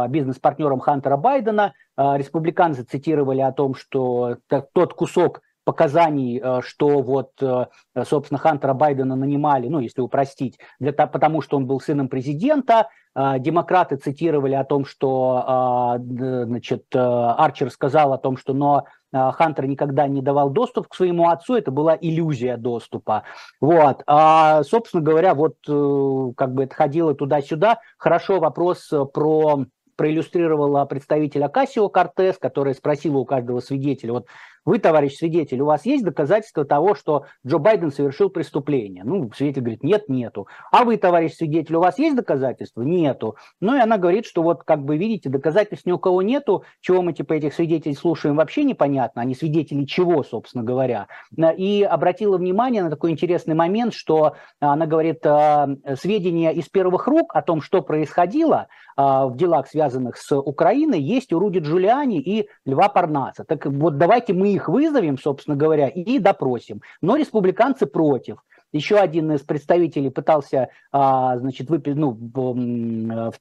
бизнес-партнером 0.09 0.78
Хантера 0.78 1.16
Байдена. 1.16 1.74
Республиканцы 1.97 2.85
цитировали 2.85 3.41
о 3.41 3.53
том, 3.53 3.74
что 3.74 4.37
тот 4.72 4.95
кусок 4.95 5.43
показаний, 5.65 6.41
э, 6.43 6.61
что 6.63 7.03
вот, 7.03 7.31
э, 7.41 7.67
собственно, 8.05 8.39
Хантера 8.39 8.75
Байдена 8.75 9.17
нанимали, 9.17 9.69
ну, 9.69 9.79
если 9.79 10.01
упростить, 10.01 10.59
для, 10.81 10.93
потому 10.93 11.41
что 11.41 11.57
он 11.57 11.67
был 11.67 11.81
сыном 11.81 12.09
президента. 12.09 12.89
Э, 13.15 13.39
демократы 13.39 13.97
цитировали 13.97 14.55
о 14.55 14.65
том, 14.65 14.85
что, 14.85 15.99
значит, 15.99 16.85
Арчер 16.95 17.71
сказал 17.71 18.13
о 18.13 18.19
том, 18.19 18.37
что 18.37 18.55
но 18.55 18.85
Хантер 19.13 19.67
никогда 19.67 20.07
не 20.07 20.23
давал 20.23 20.51
доступ 20.51 20.89
к 20.89 20.95
своему 20.95 21.29
отцу, 21.29 21.57
это 21.57 21.71
была 21.71 21.97
иллюзия 22.01 22.57
доступа. 22.57 23.25
Вот. 23.61 24.03
А, 24.07 24.63
собственно 24.63 25.03
говоря, 25.03 25.35
вот 25.35 25.57
как 25.67 26.55
бы 26.55 26.65
это 26.65 26.75
ходило 26.75 27.15
туда-сюда. 27.15 27.79
Хорошо 27.99 28.41
вопрос 28.41 28.91
про 29.13 29.67
проиллюстрировала 29.97 30.85
представитель 30.85 31.45
Акасио 31.45 31.89
Кортес, 31.89 32.39
который 32.39 32.75
спросила 32.75 33.19
у 33.19 33.25
каждого 33.25 33.61
свидетеля, 33.61 34.15
вот 34.15 34.27
вы, 34.65 34.79
товарищ 34.79 35.17
свидетель, 35.17 35.61
у 35.61 35.67
вас 35.67 35.85
есть 35.87 36.05
доказательства 36.05 36.65
того, 36.65 36.95
что 36.95 37.25
Джо 37.47 37.59
Байден 37.59 37.91
совершил 37.91 38.31
преступление? 38.31 39.03
Ну, 39.05 39.31
свидетель 39.35 39.63
говорит, 39.63 39.83
нет, 39.83 40.09
нету. 40.09 40.47
А 40.71 40.85
вы, 40.85 40.97
товарищ 40.97 41.35
свидетель, 41.35 41.75
у 41.75 41.81
вас 41.81 41.99
есть 41.99 42.15
доказательства? 42.15 42.83
Нету. 42.83 43.37
Ну, 43.61 43.77
и 43.77 43.81
она 43.81 43.99
говорит, 43.99 44.25
что 44.25 44.43
вот, 44.43 44.63
как 44.63 44.85
бы, 44.85 44.97
видите, 44.97 45.29
доказательств 45.29 45.87
ни 45.87 45.93
у 45.93 45.99
кого 45.99 46.23
нету, 46.23 46.65
чего 46.81 47.03
мы, 47.03 47.13
типа, 47.13 47.33
этих 47.33 47.55
свидетелей 47.55 47.97
слушаем, 47.97 48.37
вообще 48.37 48.63
непонятно, 48.63 49.23
они 49.23 49.35
свидетели 49.35 49.85
чего, 49.85 50.23
собственно 50.23 50.63
говоря. 50.63 51.09
И 51.57 51.83
обратила 51.83 52.39
внимание 52.39 52.85
на 52.85 52.91
такой 52.91 53.11
интересный 53.11 53.55
момент, 53.55 53.95
что 53.95 54.37
она 54.61 54.87
говорит, 54.87 55.27
«А, 55.27 55.69
сведения 55.99 56.53
из 56.53 56.69
первых 56.69 57.09
рук 57.09 57.35
о 57.35 57.43
том, 57.43 57.63
что 57.63 57.83
происходило 57.83 58.69
а, 58.97 59.27
в 59.27 59.37
делах, 59.37 59.67
связанных 59.67 60.17
с 60.17 60.37
Украиной, 60.37 61.01
есть 61.01 61.33
у 61.33 61.39
Руди 61.39 61.59
Джулиани 61.59 62.21
и 62.21 62.49
Льва 62.65 62.89
Парнаса. 62.89 63.45
Так 63.45 63.67
вот, 63.67 63.99
давайте 63.99 64.33
мы 64.33 64.52
их 64.55 64.69
вызовем, 64.69 65.19
собственно 65.19 65.57
говоря, 65.57 65.89
и 65.89 66.19
допросим. 66.19 66.83
Но 67.01 67.17
республиканцы 67.17 67.87
против. 67.87 68.39
еще 68.73 68.97
один 68.97 69.31
из 69.33 69.43
представителей 69.43 70.11
пытался, 70.11 70.71
а, 70.91 71.39
значит, 71.39 71.69
выпи- 71.69 71.95
ну, 71.95 72.15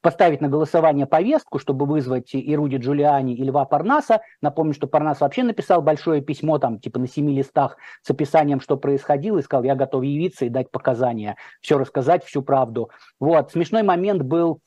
поставить 0.01 0.41
на 0.41 0.49
голосование 0.49 1.05
повестку, 1.05 1.57
чтобы 1.57 1.85
вызвать 1.85 2.33
и 2.33 2.55
Руди 2.55 2.75
Джулиани, 2.75 3.33
и 3.33 3.43
Льва 3.43 3.65
Парнаса. 3.65 4.21
Напомню, 4.41 4.73
что 4.73 4.87
Парнас 4.87 5.21
вообще 5.21 5.43
написал 5.43 5.81
большое 5.81 6.21
письмо, 6.21 6.59
там, 6.59 6.79
типа 6.79 6.99
на 6.99 7.07
семи 7.07 7.35
листах 7.35 7.77
с 8.01 8.09
описанием, 8.09 8.59
что 8.59 8.77
происходило, 8.77 9.39
и 9.39 9.41
сказал, 9.41 9.63
я 9.63 9.75
готов 9.75 10.03
явиться 10.03 10.45
и 10.45 10.49
дать 10.49 10.69
показания, 10.69 11.37
все 11.61 11.77
рассказать, 11.77 12.25
всю 12.25 12.41
правду. 12.41 12.89
Вот, 13.19 13.51
смешной 13.51 13.83
момент 13.83 14.21
был 14.23 14.59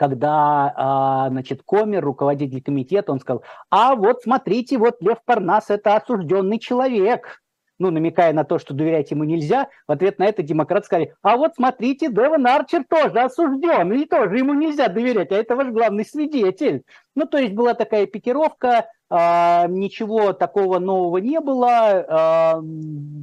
когда, 0.00 0.72
а, 0.76 1.28
значит, 1.28 1.60
Комер, 1.62 2.02
руководитель 2.02 2.62
комитета, 2.62 3.12
он 3.12 3.20
сказал, 3.20 3.44
а 3.68 3.94
вот 3.94 4.22
смотрите, 4.22 4.78
вот 4.78 4.96
Лев 5.02 5.18
Парнас– 5.26 5.66
это 5.68 5.94
осужденный 5.94 6.58
человек, 6.58 7.42
ну, 7.78 7.90
намекая 7.90 8.32
на 8.32 8.44
то, 8.44 8.58
что 8.58 8.72
доверять 8.72 9.10
ему 9.10 9.24
нельзя, 9.24 9.68
в 9.86 9.92
ответ 9.92 10.18
на 10.18 10.24
это 10.24 10.42
демократы 10.42 10.86
сказали, 10.86 11.14
а 11.20 11.36
вот 11.36 11.56
смотрите, 11.56 12.10
Девон 12.10 12.46
Арчер 12.46 12.84
тоже 12.88 13.20
осужден, 13.20 13.92
и 13.92 14.06
тоже 14.06 14.38
ему 14.38 14.54
нельзя 14.54 14.88
доверять, 14.88 15.32
а 15.32 15.36
это 15.36 15.54
ваш 15.54 15.68
главный 15.68 16.06
свидетель. 16.06 16.84
Ну, 17.14 17.26
то 17.26 17.36
есть 17.36 17.52
была 17.52 17.74
такая 17.74 18.06
пикировка, 18.06 18.86
э, 19.10 19.66
ничего 19.68 20.32
такого 20.32 20.78
нового 20.78 21.18
не 21.18 21.40
было, 21.40 22.56
э, 22.56 22.62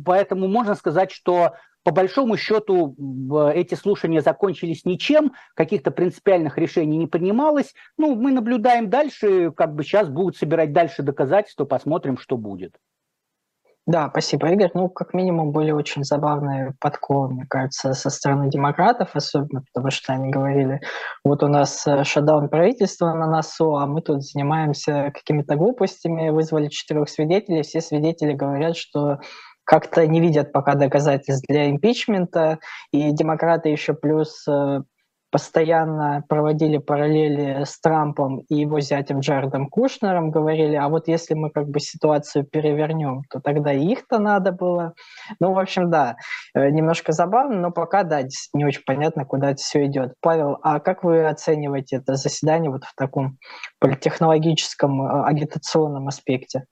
поэтому 0.05 0.47
можно 0.47 0.75
сказать, 0.75 1.11
что 1.11 1.53
по 1.87 1.93
большому 1.93 2.35
счету 2.35 2.97
эти 3.55 3.75
слушания 3.75 4.19
закончились 4.19 4.83
ничем, 4.83 5.31
каких-то 5.55 5.89
принципиальных 5.89 6.57
решений 6.57 6.97
не 6.97 7.07
принималось. 7.07 7.73
Ну, 7.97 8.13
мы 8.15 8.33
наблюдаем 8.33 8.89
дальше, 8.89 9.51
как 9.51 9.73
бы 9.73 9.85
сейчас 9.85 10.09
будут 10.09 10.35
собирать 10.35 10.73
дальше 10.73 11.01
доказательства, 11.01 11.63
посмотрим, 11.63 12.17
что 12.17 12.35
будет. 12.35 12.75
Да, 13.85 14.09
спасибо, 14.09 14.51
Игорь. 14.51 14.71
Ну, 14.73 14.89
как 14.89 15.13
минимум, 15.13 15.53
были 15.53 15.71
очень 15.71 16.03
забавные 16.03 16.73
подколы, 16.81 17.29
мне 17.29 17.45
кажется, 17.49 17.93
со 17.93 18.09
стороны 18.09 18.49
демократов, 18.49 19.11
особенно 19.13 19.63
потому 19.73 19.91
что 19.91 20.11
они 20.11 20.29
говорили, 20.29 20.81
вот 21.23 21.41
у 21.41 21.47
нас 21.47 21.87
э, 21.87 22.03
шатдаун 22.03 22.49
правительства 22.49 23.13
на 23.13 23.27
носу, 23.27 23.77
а 23.77 23.85
мы 23.85 24.01
тут 24.01 24.23
занимаемся 24.23 25.13
какими-то 25.15 25.55
глупостями, 25.55 26.31
вызвали 26.31 26.67
четырех 26.67 27.07
свидетелей, 27.07 27.61
все 27.61 27.79
свидетели 27.79 28.33
говорят, 28.33 28.75
что 28.75 29.21
как-то 29.67 30.07
не 30.07 30.21
видят 30.21 30.53
пока 30.53 30.75
доказательств 30.75 31.45
для 31.47 31.69
импичмента, 31.69 32.59
и 32.93 33.11
демократы 33.11 33.67
еще 33.67 33.93
плюс 33.93 34.47
э, 34.47 34.81
постоянно 35.29 36.23
проводили 36.29 36.77
параллели 36.77 37.65
с 37.65 37.77
Трампом 37.81 38.39
и 38.47 38.55
его 38.55 38.79
зятем 38.79 39.19
Джаредом 39.19 39.67
Кушнером, 39.67 40.31
говорили, 40.31 40.75
а 40.75 40.87
вот 40.87 41.09
если 41.09 41.33
мы 41.33 41.49
как 41.49 41.67
бы 41.67 41.81
ситуацию 41.81 42.45
перевернем, 42.45 43.23
то 43.29 43.41
тогда 43.41 43.73
их-то 43.73 44.19
надо 44.19 44.53
было. 44.53 44.93
Ну, 45.41 45.51
в 45.51 45.59
общем, 45.59 45.91
да, 45.91 46.15
э, 46.55 46.69
немножко 46.69 47.11
забавно, 47.11 47.59
но 47.59 47.71
пока, 47.71 48.03
да, 48.03 48.21
не 48.53 48.63
очень 48.63 48.83
понятно, 48.85 49.25
куда 49.25 49.51
это 49.51 49.61
все 49.61 49.85
идет. 49.85 50.13
Павел, 50.21 50.59
а 50.63 50.79
как 50.79 51.03
вы 51.03 51.27
оцениваете 51.27 51.97
это 51.97 52.15
заседание 52.15 52.71
вот 52.71 52.85
в 52.85 52.95
таком 52.95 53.37
политтехнологическом 53.79 55.01
э, 55.01 55.23
агитационном 55.25 56.07
аспекте? 56.07 56.63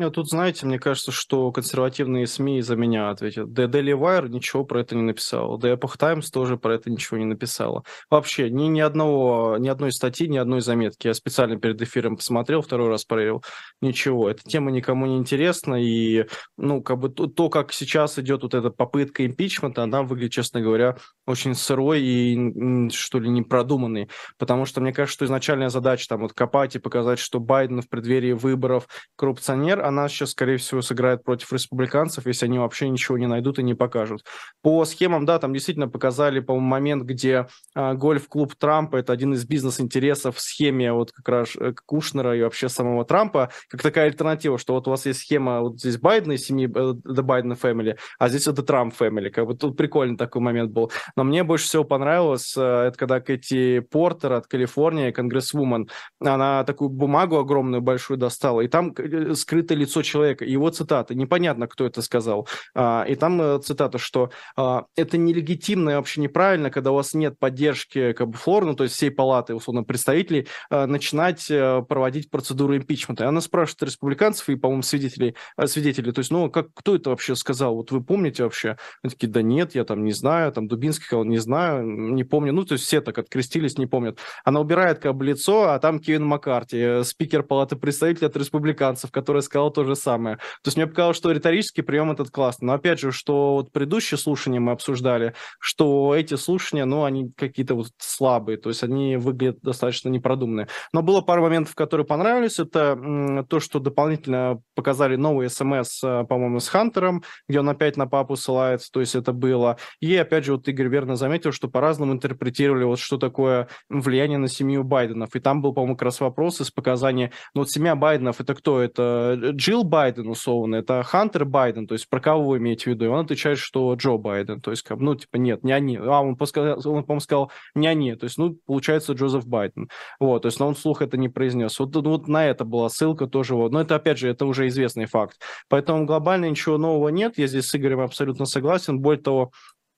Ну, 0.00 0.12
тут, 0.12 0.28
знаете, 0.28 0.64
мне 0.64 0.78
кажется, 0.78 1.10
что 1.10 1.50
консервативные 1.50 2.28
СМИ 2.28 2.60
за 2.60 2.76
меня 2.76 3.10
ответят. 3.10 3.48
The 3.48 3.66
Daily 3.66 3.98
Wire 3.98 4.28
ничего 4.28 4.64
про 4.64 4.82
это 4.82 4.94
не 4.94 5.02
написал. 5.02 5.58
The 5.58 5.76
Epoch 5.76 5.98
Times 5.98 6.30
тоже 6.30 6.56
про 6.56 6.76
это 6.76 6.88
ничего 6.88 7.18
не 7.18 7.24
написала. 7.24 7.82
Вообще, 8.08 8.48
ни, 8.48 8.66
ни, 8.66 8.78
одного, 8.78 9.56
ни 9.58 9.68
одной 9.68 9.90
статьи, 9.90 10.28
ни 10.28 10.36
одной 10.36 10.60
заметки. 10.60 11.08
Я 11.08 11.14
специально 11.14 11.58
перед 11.58 11.82
эфиром 11.82 12.16
посмотрел, 12.16 12.62
второй 12.62 12.90
раз 12.90 13.04
проверил. 13.04 13.42
Ничего. 13.80 14.30
Эта 14.30 14.44
тема 14.44 14.70
никому 14.70 15.04
не 15.06 15.16
интересна. 15.16 15.74
И, 15.74 16.26
ну, 16.56 16.80
как 16.80 17.00
бы 17.00 17.08
то, 17.08 17.26
то 17.26 17.50
как 17.50 17.72
сейчас 17.72 18.20
идет 18.20 18.44
вот 18.44 18.54
эта 18.54 18.70
попытка 18.70 19.26
импичмента, 19.26 19.82
она 19.82 20.04
выглядит, 20.04 20.30
честно 20.30 20.60
говоря, 20.60 20.96
очень 21.26 21.56
сырой 21.56 22.00
и, 22.00 22.88
что 22.90 23.18
ли, 23.18 23.28
непродуманной. 23.28 24.08
Потому 24.38 24.64
что 24.64 24.80
мне 24.80 24.92
кажется, 24.92 25.16
что 25.16 25.24
изначальная 25.24 25.70
задача 25.70 26.06
там 26.08 26.20
вот 26.20 26.34
копать 26.34 26.76
и 26.76 26.78
показать, 26.78 27.18
что 27.18 27.40
Байден 27.40 27.82
в 27.82 27.88
преддверии 27.88 28.30
выборов 28.30 28.86
коррупционер, 29.16 29.87
она 29.88 30.08
сейчас, 30.08 30.30
скорее 30.30 30.56
всего, 30.56 30.82
сыграет 30.82 31.24
против 31.24 31.52
республиканцев, 31.52 32.26
если 32.26 32.46
они 32.46 32.58
вообще 32.58 32.88
ничего 32.88 33.18
не 33.18 33.26
найдут 33.26 33.58
и 33.58 33.62
не 33.62 33.74
покажут. 33.74 34.24
По 34.62 34.84
схемам, 34.84 35.24
да, 35.24 35.38
там 35.38 35.52
действительно 35.52 35.88
показали, 35.88 36.40
по-моему, 36.40 36.68
момент, 36.68 37.02
где 37.04 37.46
э, 37.74 37.94
гольф-клуб 37.94 38.54
Трампа– 38.56 38.96
это 38.98 39.12
один 39.12 39.34
из 39.34 39.44
бизнес-интересов 39.44 40.36
в 40.36 40.40
схеме 40.40 40.92
вот 40.92 41.12
как 41.12 41.28
раз 41.28 41.56
э, 41.56 41.72
Кушнера 41.86 42.36
и 42.36 42.42
вообще 42.42 42.68
самого 42.68 43.04
Трампа, 43.04 43.50
как 43.68 43.82
такая 43.82 44.06
альтернатива, 44.06 44.58
что 44.58 44.74
вот 44.74 44.86
у 44.88 44.90
вас 44.90 45.06
есть 45.06 45.20
схема 45.20 45.60
вот 45.60 45.80
здесь 45.80 45.98
Байдена 45.98 46.32
и 46.32 46.38
семьи, 46.38 46.66
э, 46.66 46.70
The 46.70 47.22
Biden 47.22 47.58
Family, 47.60 47.96
а 48.18 48.28
здесь 48.28 48.46
это 48.46 48.62
Трамп 48.62 48.94
Family. 48.98 49.30
Как 49.30 49.46
бы 49.46 49.54
тут 49.54 49.76
прикольный 49.76 50.16
такой 50.16 50.42
момент 50.42 50.70
был. 50.70 50.90
Но 51.16 51.24
мне 51.24 51.44
больше 51.44 51.66
всего 51.66 51.84
понравилось, 51.84 52.54
э, 52.56 52.60
это 52.60 52.98
когда 52.98 53.20
Кэти 53.20 53.80
Портер 53.80 54.32
от 54.34 54.46
Калифорнии, 54.46 55.10
конгрессвумен, 55.10 55.88
она 56.20 56.64
такую 56.64 56.90
бумагу 56.90 57.38
огромную, 57.38 57.80
большую 57.80 58.18
достала, 58.18 58.60
и 58.60 58.68
там 58.68 58.92
э, 58.96 59.34
скрыто 59.34 59.74
лицо 59.78 60.02
человека, 60.02 60.44
его 60.44 60.70
цитата, 60.70 61.14
непонятно, 61.14 61.66
кто 61.66 61.86
это 61.86 62.02
сказал. 62.02 62.48
А, 62.74 63.04
и 63.08 63.14
там 63.14 63.40
э, 63.40 63.60
цитата, 63.60 63.98
что 63.98 64.30
а, 64.56 64.84
это 64.96 65.16
нелегитимно 65.16 65.90
и 65.90 65.94
вообще 65.94 66.20
неправильно, 66.20 66.70
когда 66.70 66.92
у 66.92 66.94
вас 66.94 67.14
нет 67.14 67.38
поддержки 67.38 68.12
как 68.12 68.28
бы 68.28 68.36
флор, 68.36 68.64
ну, 68.64 68.74
то 68.74 68.84
есть 68.84 68.94
всей 68.94 69.10
палаты, 69.10 69.54
условно, 69.54 69.84
представителей, 69.84 70.48
а, 70.70 70.86
начинать 70.86 71.50
э, 71.50 71.82
проводить 71.88 72.30
процедуру 72.30 72.76
импичмента. 72.76 73.24
И 73.24 73.26
она 73.26 73.40
спрашивает 73.40 73.84
республиканцев 73.84 74.48
и, 74.48 74.56
по-моему, 74.56 74.82
свидетелей, 74.82 75.34
свидетелей, 75.66 76.12
то 76.12 76.20
есть, 76.20 76.30
ну, 76.30 76.50
как, 76.50 76.68
кто 76.74 76.96
это 76.96 77.10
вообще 77.10 77.34
сказал? 77.36 77.76
Вот 77.76 77.90
вы 77.90 78.02
помните 78.02 78.42
вообще? 78.42 78.76
Они 79.02 79.10
такие, 79.10 79.28
да 79.28 79.42
нет, 79.42 79.74
я 79.74 79.84
там 79.84 80.04
не 80.04 80.12
знаю, 80.12 80.52
там 80.52 80.68
Дубинский 80.68 81.04
сказал, 81.04 81.24
не 81.24 81.38
знаю, 81.38 81.84
не 81.84 82.24
помню. 82.24 82.52
Ну, 82.52 82.64
то 82.64 82.74
есть 82.74 82.84
все 82.84 83.00
так 83.00 83.18
открестились, 83.18 83.78
не 83.78 83.86
помнят. 83.86 84.18
Она 84.44 84.60
убирает 84.60 84.98
как 84.98 85.14
бы 85.14 85.24
лицо, 85.24 85.70
а 85.70 85.78
там 85.78 86.00
Кевин 86.00 86.24
Маккарти, 86.24 86.76
э, 86.76 87.04
спикер 87.04 87.42
палаты 87.42 87.76
представителей 87.76 88.26
от 88.26 88.36
республиканцев, 88.36 89.10
который 89.10 89.42
сказал 89.42 89.67
сказал 89.68 89.70
то 89.70 89.84
же 89.84 89.96
самое. 89.96 90.36
То 90.36 90.68
есть 90.68 90.76
мне 90.76 90.86
показалось, 90.86 91.16
что 91.16 91.30
риторический 91.30 91.82
прием 91.82 92.10
этот 92.10 92.30
классный. 92.30 92.66
Но 92.66 92.72
опять 92.72 93.00
же, 93.00 93.12
что 93.12 93.54
вот 93.54 93.72
предыдущие 93.72 94.18
слушания 94.18 94.60
мы 94.60 94.72
обсуждали, 94.72 95.34
что 95.60 96.14
эти 96.14 96.36
слушания, 96.36 96.84
ну, 96.84 97.04
они 97.04 97.30
какие-то 97.36 97.74
вот 97.74 97.88
слабые, 97.98 98.58
то 98.58 98.68
есть 98.68 98.82
они 98.82 99.16
выглядят 99.16 99.60
достаточно 99.62 100.08
непродуманные. 100.08 100.68
Но 100.92 101.02
было 101.02 101.20
пару 101.20 101.42
моментов, 101.42 101.74
которые 101.74 102.06
понравились. 102.06 102.58
Это 102.58 103.44
то, 103.48 103.60
что 103.60 103.78
дополнительно 103.78 104.60
показали 104.74 105.16
новый 105.16 105.48
смс, 105.48 106.02
э, 106.04 106.24
по-моему, 106.28 106.60
с 106.60 106.68
Хантером, 106.68 107.22
где 107.48 107.60
он 107.60 107.68
опять 107.68 107.96
на 107.96 108.06
папу 108.06 108.36
ссылается, 108.36 108.90
то 108.92 109.00
есть 109.00 109.14
это 109.14 109.32
было. 109.32 109.76
И 110.00 110.16
опять 110.16 110.44
же, 110.44 110.52
вот 110.52 110.68
Игорь 110.68 110.88
верно 110.88 111.16
заметил, 111.16 111.52
что 111.52 111.68
по-разному 111.68 112.12
интерпретировали 112.12 112.84
вот 112.84 112.98
что 112.98 113.18
такое 113.18 113.68
влияние 113.88 114.38
на 114.38 114.48
семью 114.48 114.84
Байденов. 114.84 115.34
И 115.34 115.40
там 115.40 115.62
был, 115.62 115.72
по-моему, 115.72 115.96
как 115.96 116.06
раз 116.06 116.20
вопрос 116.20 116.60
из 116.60 116.70
показания, 116.70 117.32
ну 117.54 117.62
вот 117.62 117.70
семья 117.70 117.94
Байденов, 117.94 118.40
это 118.40 118.54
кто? 118.54 118.80
Это 118.80 119.47
Джилл 119.50 119.84
Байден 119.84 120.28
условно, 120.28 120.76
это 120.76 121.02
Хантер 121.02 121.44
Байден, 121.44 121.86
то 121.86 121.94
есть 121.94 122.08
про 122.08 122.20
кого 122.20 122.44
вы 122.44 122.58
имеете 122.58 122.84
в 122.84 122.86
виду? 122.88 123.04
И 123.06 123.08
он 123.08 123.24
отвечает, 123.24 123.58
что 123.58 123.94
Джо 123.94 124.16
Байден, 124.16 124.60
то 124.60 124.70
есть, 124.70 124.82
как, 124.82 124.98
ну, 124.98 125.14
типа, 125.14 125.36
нет, 125.36 125.64
не 125.64 125.72
они. 125.72 125.96
А, 125.96 126.20
он, 126.20 126.30
он 126.30 126.36
по-моему, 126.36 127.20
сказал, 127.20 127.50
не 127.74 127.86
они, 127.86 128.14
то 128.14 128.24
есть, 128.24 128.38
ну, 128.38 128.58
получается, 128.66 129.12
Джозеф 129.12 129.46
Байден. 129.46 129.88
Вот, 130.20 130.42
то 130.42 130.46
есть, 130.46 130.60
но 130.60 130.68
он 130.68 130.74
вслух 130.74 131.02
это 131.02 131.16
не 131.16 131.28
произнес. 131.28 131.78
Вот, 131.78 131.94
ну, 131.94 132.02
вот 132.02 132.28
на 132.28 132.46
это 132.46 132.64
была 132.64 132.88
ссылка 132.88 133.26
тоже. 133.26 133.54
Вот. 133.54 133.72
Но 133.72 133.80
это, 133.80 133.96
опять 133.96 134.18
же, 134.18 134.28
это 134.28 134.46
уже 134.46 134.68
известный 134.68 135.06
факт. 135.06 135.40
Поэтому 135.68 136.04
глобально 136.04 136.50
ничего 136.50 136.78
нового 136.78 137.08
нет. 137.08 137.38
Я 137.38 137.46
здесь 137.46 137.66
с 137.66 137.74
Игорем 137.74 138.00
абсолютно 138.00 138.44
согласен. 138.44 139.00
Более 139.00 139.22
того, 139.22 139.50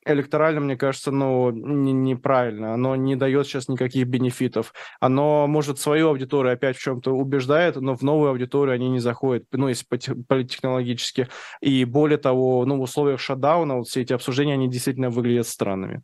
электорально, 0.04 0.60
мне 0.60 0.76
кажется, 0.76 1.10
ну, 1.10 1.50
не, 1.50 1.92
неправильно. 1.92 2.74
Оно 2.74 2.96
не 2.96 3.16
дает 3.16 3.46
сейчас 3.46 3.68
никаких 3.68 4.06
бенефитов. 4.06 4.72
Оно, 5.00 5.46
может, 5.46 5.78
свою 5.78 6.08
аудиторию 6.08 6.54
опять 6.54 6.76
в 6.76 6.80
чем-то 6.80 7.12
убеждает, 7.12 7.76
но 7.76 7.94
в 7.94 8.02
новую 8.02 8.30
аудиторию 8.30 8.74
они 8.74 8.88
не 8.88 9.00
заходят, 9.00 9.44
ну, 9.52 9.68
если 9.68 9.84
политехнологически. 10.28 11.28
И 11.60 11.84
более 11.84 12.18
того, 12.18 12.64
ну, 12.64 12.78
в 12.78 12.82
условиях 12.82 13.20
шатдауна 13.20 13.76
вот 13.76 13.88
все 13.88 14.02
эти 14.02 14.12
обсуждения, 14.12 14.54
они 14.54 14.68
действительно 14.68 15.10
выглядят 15.10 15.46
странными. 15.46 16.02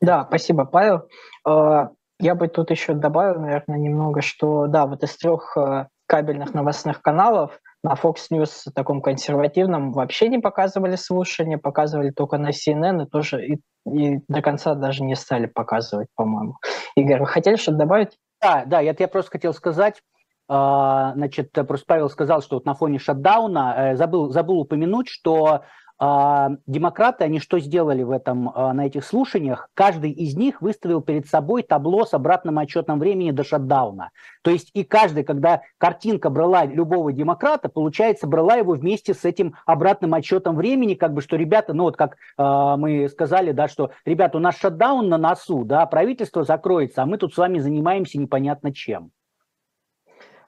Да, 0.00 0.24
спасибо, 0.28 0.64
Павел. 0.64 1.08
А, 1.44 1.90
я 2.20 2.34
бы 2.34 2.48
тут 2.48 2.70
еще 2.70 2.94
добавил, 2.94 3.40
наверное, 3.40 3.78
немного, 3.78 4.22
что, 4.22 4.66
да, 4.66 4.86
вот 4.86 5.02
из 5.02 5.16
трех 5.16 5.56
э, 5.56 5.86
кабельных 6.06 6.54
новостных 6.54 7.02
каналов 7.02 7.60
на 7.82 7.94
Fox 7.94 8.16
News 8.32 8.70
таком 8.74 9.00
консервативном 9.00 9.92
вообще 9.92 10.28
не 10.28 10.38
показывали 10.38 10.96
слушания, 10.96 11.58
показывали 11.58 12.10
только 12.10 12.38
на 12.38 12.50
CNN 12.50 13.04
и 13.04 13.08
тоже 13.08 13.46
и, 13.46 13.60
и 13.88 14.20
до 14.28 14.42
конца 14.42 14.74
даже 14.74 15.04
не 15.04 15.14
стали 15.14 15.46
показывать, 15.46 16.08
по-моему. 16.14 16.56
Игорь, 16.96 17.20
вы 17.20 17.26
хотели 17.26 17.56
что-то 17.56 17.78
добавить? 17.78 18.18
Да, 18.42 18.64
да, 18.66 18.80
я, 18.80 18.94
я 18.98 19.08
просто 19.08 19.32
хотел 19.32 19.52
сказать, 19.52 20.00
а, 20.48 21.12
значит, 21.14 21.52
просто 21.52 21.84
Павел 21.86 22.08
сказал, 22.08 22.40
что 22.42 22.56
вот 22.56 22.64
на 22.64 22.74
фоне 22.74 22.98
шатдауна, 22.98 23.74
э, 23.76 23.96
забыл, 23.96 24.30
забыл 24.30 24.60
упомянуть, 24.60 25.08
что 25.08 25.62
демократы, 26.00 27.24
они 27.24 27.40
что 27.40 27.58
сделали 27.58 28.04
в 28.04 28.12
этом, 28.12 28.52
а, 28.54 28.72
на 28.72 28.86
этих 28.86 29.04
слушаниях? 29.04 29.68
Каждый 29.74 30.12
из 30.12 30.36
них 30.36 30.62
выставил 30.62 31.00
перед 31.00 31.26
собой 31.26 31.62
табло 31.62 32.04
с 32.04 32.14
обратным 32.14 32.58
отчетным 32.58 33.00
времени 33.00 33.32
до 33.32 33.42
шатдауна. 33.42 34.10
То 34.42 34.50
есть 34.52 34.70
и 34.74 34.84
каждый, 34.84 35.24
когда 35.24 35.62
картинка 35.76 36.30
брала 36.30 36.64
любого 36.64 37.12
демократа, 37.12 37.68
получается, 37.68 38.28
брала 38.28 38.54
его 38.54 38.74
вместе 38.74 39.12
с 39.12 39.24
этим 39.24 39.56
обратным 39.66 40.14
отчетом 40.14 40.56
времени, 40.56 40.94
как 40.94 41.14
бы, 41.14 41.20
что 41.20 41.36
ребята, 41.36 41.74
ну 41.74 41.84
вот 41.84 41.96
как 41.96 42.16
э, 42.36 42.76
мы 42.78 43.08
сказали, 43.08 43.50
да, 43.50 43.66
что, 43.66 43.90
ребята, 44.04 44.38
у 44.38 44.40
нас 44.40 44.56
шатдаун 44.56 45.08
на 45.08 45.18
носу, 45.18 45.64
да, 45.64 45.84
правительство 45.86 46.44
закроется, 46.44 47.02
а 47.02 47.06
мы 47.06 47.18
тут 47.18 47.34
с 47.34 47.38
вами 47.38 47.58
занимаемся 47.58 48.18
непонятно 48.18 48.72
чем. 48.72 49.10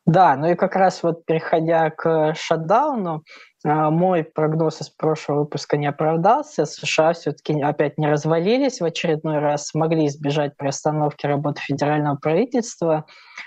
Да, 0.07 0.35
ну 0.37 0.51
и 0.51 0.55
как 0.55 0.77
раз 0.77 1.03
вот 1.03 1.25
переходя 1.27 1.91
к 1.91 2.35
шатдауну, 2.35 3.23
а, 3.63 3.91
мой 3.91 4.25
прогноз 4.25 4.81
из 4.81 4.89
прошлого 4.89 5.41
выпуска 5.41 5.77
не 5.77 5.87
оправдался. 5.87 6.65
США 6.65 7.13
все-таки 7.13 7.61
опять 7.61 7.99
не 7.99 8.09
развалились 8.09 8.81
в 8.81 8.85
очередной 8.85 9.39
раз, 9.39 9.67
смогли 9.67 10.07
избежать 10.07 10.57
приостановки 10.57 11.27
работы 11.27 11.61
федерального 11.61 12.17
правительства. 12.17 13.05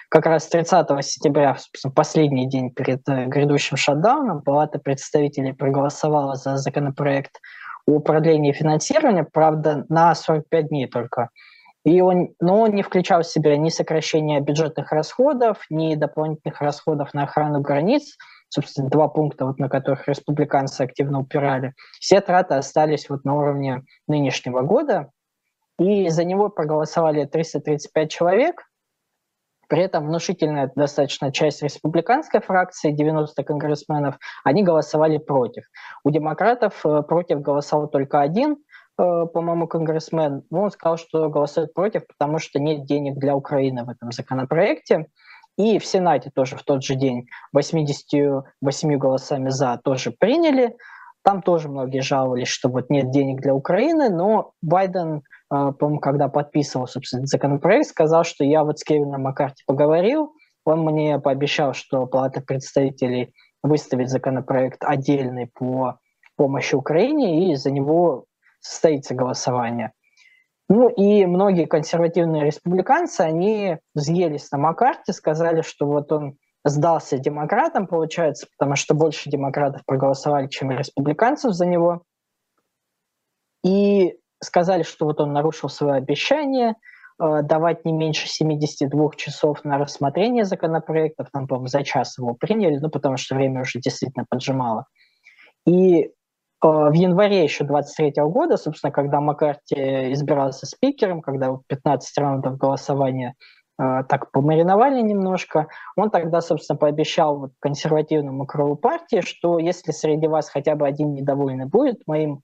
Как 0.09 0.27
раз 0.27 0.47
30 0.47 0.87
сентября, 1.03 1.57
последний 1.95 2.47
день 2.47 2.69
перед 2.69 3.01
э, 3.09 3.25
грядущим 3.25 3.75
шатдауном, 3.75 4.43
Палата 4.43 4.77
представителей 4.77 5.53
проголосовала 5.53 6.35
за 6.35 6.57
законопроект 6.57 7.39
о 7.87 7.99
продлении 7.99 8.51
финансирования, 8.51 9.25
правда, 9.29 9.85
на 9.89 10.13
45 10.13 10.67
дней 10.67 10.87
только. 10.87 11.29
И 11.85 11.99
он, 12.01 12.33
но 12.39 12.61
он 12.61 12.71
не 12.71 12.81
включал 12.81 13.23
в 13.23 13.27
себя 13.27 13.57
ни 13.57 13.69
сокращение 13.69 14.39
бюджетных 14.39 14.91
расходов, 14.91 15.65
ни 15.69 15.95
дополнительных 15.95 16.61
расходов 16.61 17.13
на 17.13 17.23
охрану 17.23 17.61
границ– 17.61 18.17
собственно, 18.53 18.89
два 18.89 19.07
пункта, 19.07 19.45
вот, 19.45 19.59
на 19.59 19.67
которых 19.67 20.07
республиканцы 20.07 20.81
активно 20.81 21.19
упирали, 21.19 21.73
все 21.99 22.21
траты 22.21 22.55
остались 22.55 23.09
вот 23.09 23.25
на 23.25 23.35
уровне 23.35 23.83
нынешнего 24.07 24.61
года, 24.61 25.09
и 25.79 26.09
за 26.09 26.23
него 26.23 26.49
проголосовали 26.49 27.25
335 27.25 28.11
человек, 28.11 28.61
при 29.67 29.81
этом 29.81 30.05
внушительная 30.05 30.71
достаточно 30.75 31.31
часть 31.31 31.63
республиканской 31.63 32.41
фракции, 32.41 32.91
90 32.91 33.43
конгрессменов, 33.43 34.19
они 34.43 34.61
голосовали 34.61 35.17
против. 35.17 35.63
У 36.03 36.11
демократов 36.11 36.85
э, 36.85 37.01
против 37.01 37.41
голосовал 37.41 37.87
только 37.87 38.21
один, 38.21 38.57
по-моему, 38.95 39.67
конгрессмен. 39.67 40.43
Он 40.51 40.71
сказал, 40.71 40.97
что 40.97 41.29
голосует 41.29 41.73
против, 41.73 42.05
потому 42.07 42.39
что 42.39 42.59
нет 42.59 42.85
денег 42.85 43.17
для 43.17 43.35
Украины 43.35 43.83
в 43.83 43.89
этом 43.89 44.11
законопроекте. 44.11 45.07
И 45.57 45.77
в 45.77 45.85
Сенате 45.85 46.31
тоже 46.33 46.55
в 46.55 46.63
тот 46.63 46.83
же 46.83 46.95
день 46.95 47.27
88 47.53 48.97
голосами 48.97 49.49
«за» 49.49 49.79
тоже 49.83 50.11
приняли. 50.11 50.75
Там 51.23 51.41
тоже 51.41 51.69
многие 51.69 52.01
жаловались, 52.01 52.47
что 52.47 52.69
вот 52.69 52.89
нет 52.89 53.11
денег 53.11 53.41
для 53.41 53.53
Украины, 53.53 54.09
но 54.09 54.51
Байден, 54.61 55.21
а, 55.49 55.71
по-моему, 55.71 56.01
когда 56.01 56.27
подписывал, 56.27 56.87
собственно, 56.87 57.25
законопроект, 57.27 57.87
сказал, 57.87 58.23
что 58.23 58.43
я 58.43 58.63
вот 58.63 58.79
с 58.79 58.83
Кевином 58.83 59.21
Маккарти 59.21 59.63
поговорил, 59.65 60.33
он 60.65 60.81
мне 60.81 61.19
пообещал, 61.19 61.73
что 61.73 62.07
Палата 62.07 62.41
представителей 62.41 63.33
выставит 63.61 64.09
законопроект 64.09 64.83
отдельный 64.83 65.49
по 65.53 65.99
помощи 66.35 66.75
Украине, 66.75 67.51
и 67.51 67.55
за 67.55 67.71
него 67.71 68.25
состоится 68.63 69.13
голосование. 69.13 69.91
Ну 70.69 70.89
и 70.89 71.25
многие 71.25 71.65
консервативные 71.65 72.45
республиканцы, 72.45 73.21
они 73.21 73.77
взъелись 73.93 74.49
на 74.51 74.57
Маккарти, 74.57 75.11
сказали, 75.11 75.61
что 75.61 75.85
вот 75.85 76.11
он 76.11 76.37
сдался 76.65 77.17
демократам, 77.17 77.87
получается, 77.87 78.47
потому 78.57 78.75
что 78.75 78.95
больше 78.95 79.29
демократов 79.29 79.81
проголосовали, 79.85 80.47
чем 80.47 80.71
республиканцев 80.71 81.53
за 81.53 81.65
него. 81.65 82.03
И 83.65 84.15
сказали, 84.41 84.83
что 84.83 85.05
вот 85.05 85.19
он 85.19 85.33
нарушил 85.33 85.69
свое 85.69 85.95
обещание 85.95 86.75
э, 87.19 87.41
давать 87.43 87.85
не 87.85 87.91
меньше 87.91 88.27
72 88.27 89.11
часов 89.15 89.63
на 89.65 89.77
рассмотрение 89.77 90.45
законопроектов. 90.45 91.27
Там, 91.31 91.47
по-моему, 91.47 91.67
за 91.67 91.83
час 91.83 92.17
его 92.17 92.33
приняли, 92.33 92.77
ну, 92.77 92.89
потому 92.89 93.17
что 93.17 93.35
время 93.35 93.61
уже 93.61 93.79
действительно 93.79 94.25
поджимало. 94.29 94.85
И 95.65 96.11
в 96.63 96.93
январе 96.93 97.43
еще 97.43 97.65
23 97.65 98.13
года, 98.23 98.55
собственно, 98.57 98.91
когда 98.91 99.19
Маккарти 99.19 100.13
избирался 100.13 100.65
спикером, 100.65 101.21
когда 101.21 101.57
15 101.67 102.17
раундов 102.17 102.57
голосования 102.57 103.35
э, 103.77 104.03
так 104.07 104.31
помариновали 104.31 105.01
немножко, 105.01 105.67
он 105.97 106.09
тогда, 106.09 106.39
собственно, 106.39 106.77
пообещал 106.77 107.51
консервативному 107.59 108.45
крылу 108.45 108.77
партии, 108.77 109.21
что 109.21 109.59
если 109.59 109.91
среди 109.91 110.27
вас 110.27 110.49
хотя 110.49 110.75
бы 110.75 110.87
один 110.87 111.13
недовольный 111.13 111.65
будет 111.65 112.07
моим 112.07 112.41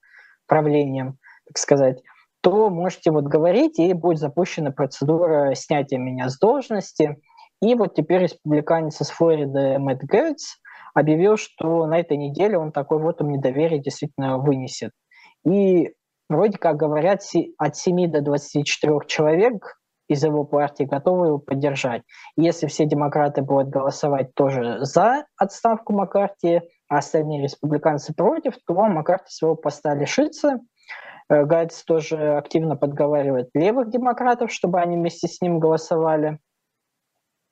правлением, 0.47 1.17
так 1.47 1.57
сказать, 1.57 2.01
то 2.41 2.69
можете 2.69 3.11
вот 3.11 3.25
говорить, 3.25 3.79
и 3.79 3.93
будет 3.93 4.19
запущена 4.19 4.71
процедура 4.71 5.55
снятия 5.55 5.97
меня 5.97 6.29
с 6.29 6.37
должности. 6.37 7.17
И 7.61 7.75
вот 7.75 7.95
теперь 7.95 8.23
республиканец 8.23 8.99
из 9.01 9.09
Флориды 9.09 9.79
Мэтт 9.79 10.03
Гейтс 10.03 10.57
объявил, 10.93 11.37
что 11.37 11.85
на 11.85 11.99
этой 11.99 12.17
неделе 12.17 12.57
он 12.57 12.71
такой 12.71 12.99
вот 12.99 13.21
им 13.21 13.29
недоверие 13.29 13.81
действительно 13.81 14.37
вынесет. 14.37 14.91
И 15.45 15.93
вроде 16.29 16.57
как 16.57 16.77
говорят, 16.77 17.21
от 17.57 17.75
7 17.75 18.11
до 18.11 18.21
24 18.21 18.99
человек 19.07 19.79
из 20.07 20.23
его 20.23 20.43
партии 20.43 20.83
готовы 20.83 21.27
его 21.27 21.37
поддержать. 21.37 22.01
Если 22.35 22.67
все 22.67 22.85
демократы 22.85 23.41
будут 23.41 23.69
голосовать 23.69 24.33
тоже 24.33 24.79
за 24.81 25.25
отставку 25.37 25.93
Маккарти, 25.93 26.61
а 26.89 26.97
остальные 26.97 27.43
республиканцы 27.43 28.13
против, 28.13 28.55
то 28.65 28.73
Маккарти 28.73 29.29
своего 29.29 29.55
поста 29.55 29.93
лишится. 29.93 30.59
Э, 31.29 31.45
Гайдс 31.45 31.83
тоже 31.83 32.37
активно 32.37 32.75
подговаривает 32.75 33.49
левых 33.53 33.91
демократов, 33.91 34.51
чтобы 34.51 34.81
они 34.81 34.97
вместе 34.97 35.27
с 35.27 35.41
ним 35.41 35.59
голосовали 35.59 36.39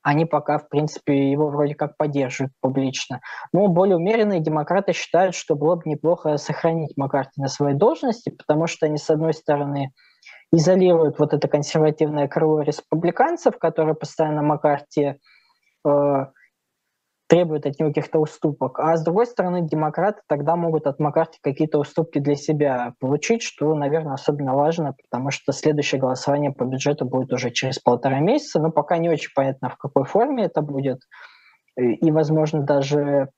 они 0.08 0.24
пока, 0.24 0.58
в 0.58 0.70
принципе, 0.70 1.30
его 1.30 1.50
вроде 1.50 1.76
как 1.76 1.98
поддерживают 1.98 2.54
публично. 2.62 3.20
Но 3.52 3.68
более 3.68 3.98
умеренные 3.98 4.40
демократы 4.40 4.94
считают, 4.94 5.36
что 5.36 5.54
было 5.54 5.76
бы 5.76 5.82
неплохо 5.84 6.38
сохранить 6.38 6.96
Маккарти 6.96 7.42
на 7.42 7.50
своей 7.50 7.76
должности, 7.76 8.30
потому 8.30 8.68
что 8.68 8.86
они, 8.86 8.98
с 8.98 9.10
одной 9.10 9.34
стороны, 9.34 9.92
изолируют 10.54 11.20
вот 11.20 11.34
это 11.34 11.50
консервативное 11.50 12.30
крыло 12.30 12.62
республиканцев, 12.62 13.58
которые 13.60 13.96
постоянно 13.96 14.44
Маккарти 14.44 15.16
э, 15.86 16.26
требует 17.28 17.66
от 17.66 17.78
него 17.80 17.90
каких-то 17.90 18.20
уступок. 18.20 18.80
А 18.80 18.96
с 18.96 19.04
другой 19.04 19.26
стороны, 19.26 19.62
демократы 19.62 20.22
тогда 20.28 20.56
могут 20.56 20.88
от 20.88 21.00
Маккарти 21.00 21.40
какие-то 21.42 21.80
уступки 21.80 22.20
для 22.20 22.36
себя 22.36 22.94
получить, 23.00 23.42
что, 23.42 23.74
наверное, 23.76 24.14
особенно 24.14 24.56
важно, 24.56 24.96
потому 25.04 25.30
что 25.30 25.52
следующее 25.52 26.00
голосование 26.00 26.52
по 26.52 26.64
бюджету 26.64 27.06
будет 27.06 27.34
уже 27.34 27.52
через 27.52 27.80
полтора 27.80 28.20
месяца, 28.20 28.60
но 28.60 28.72
пока 28.72 28.98
не 28.98 29.10
очень 29.10 29.32
понятно, 29.36 29.70
в 29.70 29.78
какой 29.78 30.06
форме 30.06 30.46
это 30.46 30.62
будет. 30.62 31.02
И, 31.76 32.12
возможно, 32.12 32.64
даже 32.64 33.30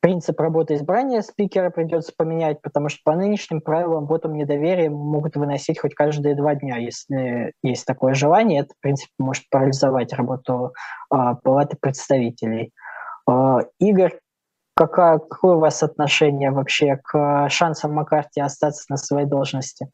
принцип 0.00 0.38
работы 0.38 0.74
избрания 0.74 1.22
спикера 1.22 1.70
придется 1.70 2.12
поменять, 2.14 2.60
потому 2.60 2.90
что 2.90 3.00
по 3.04 3.14
нынешним 3.14 3.62
правилам 3.62 4.04
вотум 4.04 4.34
недоверия 4.34 4.90
могут 4.90 5.34
выносить 5.34 5.78
хоть 5.78 5.94
каждые 5.94 6.34
два 6.34 6.54
дня, 6.54 6.76
если 6.76 7.52
есть 7.62 7.86
такое 7.86 8.12
желание. 8.12 8.62
Это, 8.62 8.74
в 8.74 8.80
принципе, 8.82 9.12
может 9.18 9.48
парализовать 9.48 10.12
работу 10.12 10.74
а, 11.08 11.36
Палаты 11.36 11.78
представителей. 11.80 12.72
А, 13.26 13.60
Игорь, 13.78 14.18
какая, 14.74 15.18
какое 15.18 15.56
у 15.56 15.60
вас 15.60 15.82
отношение 15.82 16.50
вообще 16.50 16.96
к 17.02 17.48
шансам 17.48 17.94
Маккарти 17.94 18.40
остаться 18.40 18.84
на 18.88 18.96
своей 18.96 19.26
должности? 19.26 19.88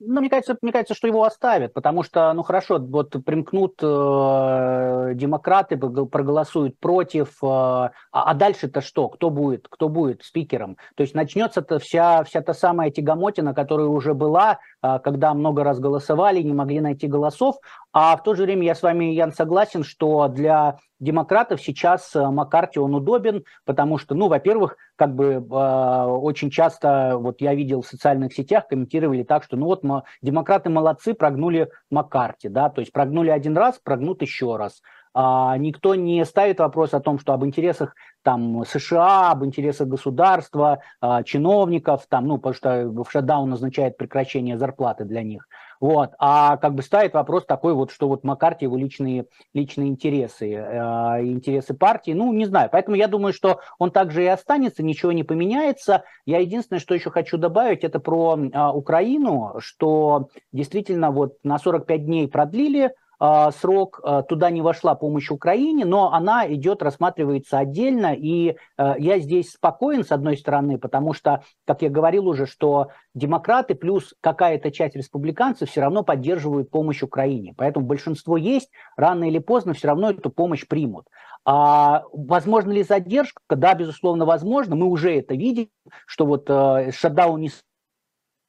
Ну, 0.00 0.20
мне 0.20 0.28
кажется, 0.28 0.56
мне 0.60 0.72
кажется, 0.72 0.94
что 0.94 1.06
его 1.06 1.22
оставят, 1.24 1.72
потому 1.72 2.02
что, 2.02 2.32
ну 2.32 2.42
хорошо, 2.42 2.78
вот 2.78 3.10
примкнут 3.24 3.74
э, 3.80 5.12
демократы, 5.14 5.76
проголосуют 5.76 6.78
против, 6.80 7.28
э, 7.42 7.46
а, 7.46 7.90
а 8.12 8.34
дальше-то 8.34 8.80
что? 8.80 9.08
Кто 9.08 9.30
будет? 9.30 9.68
Кто 9.68 9.88
будет 9.88 10.24
спикером? 10.24 10.76
То 10.96 11.04
есть 11.04 11.14
начнется-то 11.14 11.78
вся, 11.78 12.24
вся 12.24 12.42
та 12.42 12.54
самая 12.54 12.90
тягомотина, 12.90 13.54
которая 13.54 13.86
уже 13.86 14.14
была, 14.14 14.58
э, 14.82 14.98
когда 15.02 15.32
много 15.32 15.62
раз 15.62 15.78
голосовали, 15.78 16.42
не 16.42 16.52
могли 16.52 16.80
найти 16.80 17.06
голосов, 17.06 17.56
а 17.92 18.16
в 18.16 18.22
то 18.24 18.34
же 18.34 18.42
время 18.42 18.64
я 18.64 18.74
с 18.74 18.82
вами, 18.82 19.06
Ян, 19.06 19.32
согласен, 19.32 19.84
что 19.84 20.26
для 20.26 20.78
демократов 21.00 21.60
сейчас 21.60 22.14
э, 22.14 22.30
Маккарти 22.30 22.78
он 22.78 22.94
удобен, 22.94 23.44
потому 23.64 23.98
что, 23.98 24.14
ну, 24.14 24.28
во-первых, 24.28 24.76
как 24.96 25.14
бы 25.14 25.34
э, 25.34 25.38
очень 25.40 26.50
часто, 26.50 27.16
вот 27.18 27.40
я 27.40 27.54
видел 27.54 27.82
в 27.82 27.86
социальных 27.86 28.32
сетях, 28.32 28.68
комментировали 28.68 29.22
так, 29.22 29.44
что, 29.44 29.56
ну 29.56 29.66
вот, 29.66 29.82
мы, 29.82 30.02
демократы 30.22 30.70
молодцы, 30.70 31.14
прогнули 31.14 31.70
Маккарти, 31.90 32.48
да, 32.48 32.70
то 32.70 32.80
есть 32.80 32.92
прогнули 32.92 33.30
один 33.30 33.56
раз, 33.56 33.80
прогнут 33.82 34.22
еще 34.22 34.56
раз. 34.56 34.80
А, 35.16 35.56
никто 35.58 35.94
не 35.94 36.24
ставит 36.24 36.58
вопрос 36.58 36.92
о 36.92 37.00
том, 37.00 37.20
что 37.20 37.34
об 37.34 37.44
интересах 37.44 37.94
там 38.22 38.64
США, 38.64 39.30
об 39.30 39.44
интересах 39.44 39.86
государства, 39.86 40.80
а, 41.00 41.22
чиновников, 41.22 42.06
там, 42.08 42.26
ну, 42.26 42.38
потому 42.38 42.54
что 42.54 43.04
шатдаун 43.08 43.52
означает 43.52 43.96
прекращение 43.96 44.58
зарплаты 44.58 45.04
для 45.04 45.22
них. 45.22 45.46
Вот. 45.80 46.12
А 46.18 46.56
как 46.56 46.74
бы 46.74 46.82
ставит 46.82 47.14
вопрос 47.14 47.44
такой 47.44 47.74
вот, 47.74 47.90
что 47.90 48.08
вот 48.08 48.24
Маккарти 48.24 48.64
его 48.64 48.76
личные, 48.76 49.26
личные 49.52 49.88
интересы, 49.88 50.52
э, 50.52 51.24
интересы 51.24 51.74
партии, 51.74 52.12
ну, 52.12 52.32
не 52.32 52.46
знаю. 52.46 52.68
Поэтому 52.72 52.96
я 52.96 53.08
думаю, 53.08 53.32
что 53.32 53.60
он 53.78 53.90
также 53.90 54.24
и 54.24 54.28
останется, 54.28 54.82
ничего 54.82 55.12
не 55.12 55.24
поменяется. 55.24 56.04
Я 56.26 56.38
единственное, 56.38 56.80
что 56.80 56.94
еще 56.94 57.10
хочу 57.10 57.38
добавить, 57.38 57.84
это 57.84 58.00
про 58.00 58.36
э, 58.36 58.68
Украину, 58.72 59.54
что 59.58 60.28
действительно 60.52 61.10
вот 61.10 61.34
на 61.42 61.58
45 61.58 62.04
дней 62.04 62.28
продлили 62.28 62.92
срок, 63.52 64.00
а, 64.02 64.22
туда 64.22 64.50
не 64.50 64.60
вошла 64.62 64.94
помощь 64.94 65.30
Украине, 65.30 65.84
но 65.84 66.12
она 66.12 66.52
идет, 66.52 66.82
рассматривается 66.82 67.58
отдельно, 67.58 68.14
и 68.14 68.56
а, 68.76 68.96
я 68.98 69.18
здесь 69.18 69.52
спокоен, 69.52 70.04
с 70.04 70.12
одной 70.12 70.36
стороны, 70.36 70.78
потому 70.78 71.12
что, 71.12 71.42
как 71.66 71.82
я 71.82 71.90
говорил 71.90 72.28
уже, 72.28 72.46
что 72.46 72.88
демократы 73.14 73.74
плюс 73.74 74.14
какая-то 74.20 74.70
часть 74.70 74.96
республиканцев 74.96 75.70
все 75.70 75.80
равно 75.80 76.02
поддерживают 76.02 76.70
помощь 76.70 77.02
Украине, 77.02 77.54
поэтому 77.56 77.86
большинство 77.86 78.36
есть, 78.36 78.70
рано 78.96 79.24
или 79.24 79.38
поздно 79.38 79.74
все 79.74 79.88
равно 79.88 80.10
эту 80.10 80.30
помощь 80.30 80.66
примут. 80.66 81.06
А 81.44 82.04
возможно 82.12 82.72
ли 82.72 82.82
задержка? 82.82 83.40
Да, 83.50 83.74
безусловно, 83.74 84.24
возможно. 84.24 84.76
Мы 84.76 84.86
уже 84.86 85.14
это 85.14 85.34
видим, 85.34 85.68
что 86.06 86.24
вот 86.24 86.48
э, 86.48 86.90
шатдаун 86.90 87.40
не 87.42 87.50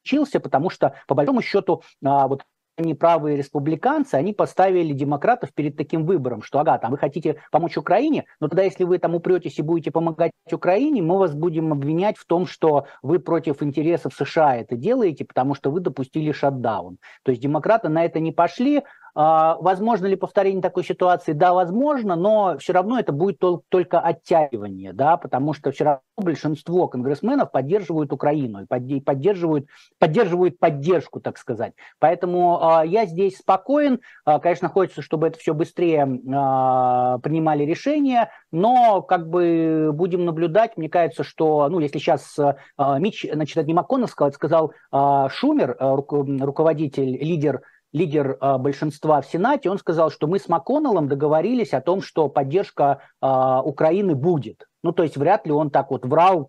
случился, 0.02 0.40
потому 0.40 0.70
что, 0.70 0.96
по 1.08 1.14
большому 1.14 1.42
счету, 1.42 1.84
вот 2.02 2.44
они 2.78 2.94
правые 2.94 3.38
республиканцы, 3.38 4.16
они 4.16 4.34
поставили 4.34 4.94
демократов 4.94 5.54
перед 5.54 5.78
таким 5.78 6.06
выбором, 6.06 6.42
что, 6.42 6.60
ага, 6.60 6.78
там 6.78 6.92
вы 6.92 6.98
хотите 6.98 7.38
помочь 7.52 7.78
Украине, 7.78 8.26
но 8.40 8.48
тогда, 8.48 8.64
если 8.64 8.84
вы 8.84 8.98
там 9.00 9.16
упретесь 9.16 9.58
и 9.60 9.62
будете 9.62 9.92
помогать 9.92 10.32
Украине, 10.52 11.02
мы 11.02 11.18
вас 11.18 11.34
будем 11.34 11.72
обвинять 11.72 12.18
в 12.18 12.26
том, 12.26 12.46
что 12.46 12.86
вы 13.02 13.20
против 13.20 13.64
интересов 13.64 14.14
США 14.14 14.58
это 14.58 14.76
делаете, 14.76 15.26
потому 15.26 15.56
что 15.56 15.72
вы 15.72 15.80
допустили 15.80 16.32
шатдаун. 16.32 16.98
То 17.24 17.32
есть 17.32 17.42
демократы 17.42 17.90
на 17.90 18.04
это 18.04 18.20
не 18.20 18.32
пошли, 18.32 18.84
возможно 19.16 20.08
ли 20.08 20.16
повторение 20.16 20.62
такой 20.62 20.84
ситуации? 20.84 21.32
Да, 21.32 21.54
возможно, 21.54 22.16
но 22.16 22.58
все 22.60 22.74
равно 22.74 23.00
это 23.00 23.14
будет 23.14 23.40
только 23.40 24.00
оттягивание, 24.00 24.94
да, 24.94 25.18
потому 25.18 25.54
что 25.54 25.72
все 25.72 26.02
большинство 26.18 26.88
конгрессменов 26.88 27.52
поддерживают 27.52 28.12
Украину 28.14 28.64
и 28.64 29.00
поддерживают, 29.00 29.68
поддерживают 30.00 30.60
поддержку, 30.60 31.20
так 31.20 31.38
сказать. 31.38 31.74
Поэтому 32.00 32.60
э, 32.84 32.88
я 32.88 33.06
здесь 33.06 33.38
спокоен. 33.38 34.02
Э, 34.26 34.40
конечно, 34.40 34.70
хочется, 34.70 35.02
чтобы 35.02 35.28
это 35.28 35.40
все 35.40 35.54
быстрее 35.54 36.06
принимали 36.06 37.64
решения, 37.64 38.30
но 38.52 39.02
как 39.02 39.30
бы 39.30 39.92
будем 39.94 40.26
наблюдать. 40.26 40.78
Мне 40.78 40.90
кажется, 40.90 41.24
что, 41.24 41.68
ну, 41.70 41.80
если 41.80 42.00
сейчас 42.00 42.38
Мич, 42.78 43.26
значит, 43.32 43.58
это 43.58 43.68
не 43.68 43.74
МакКоннелл 43.74 44.08
сказал, 44.08 44.32
сказал 44.32 44.74
Шумер, 45.30 45.78
руководитель, 45.80 47.18
лидер 47.18 47.62
лидер 47.96 48.38
э, 48.42 48.58
большинства 48.58 49.22
в 49.22 49.26
Сенате, 49.26 49.70
он 49.70 49.78
сказал, 49.78 50.12
что 50.12 50.28
мы 50.28 50.38
с 50.38 50.50
МакКоннеллом 50.50 51.08
договорились 51.08 51.74
о 51.74 51.80
том, 51.80 52.02
что 52.02 52.28
поддержка 52.28 53.00
э, 53.22 53.62
Украины 53.64 54.16
будет. 54.16 54.68
Ну, 54.84 54.92
то 54.92 55.02
есть 55.02 55.16
вряд 55.18 55.48
ли 55.48 55.54
он 55.54 55.72
так 55.72 55.90
вот 55.90 56.06
врал 56.06 56.48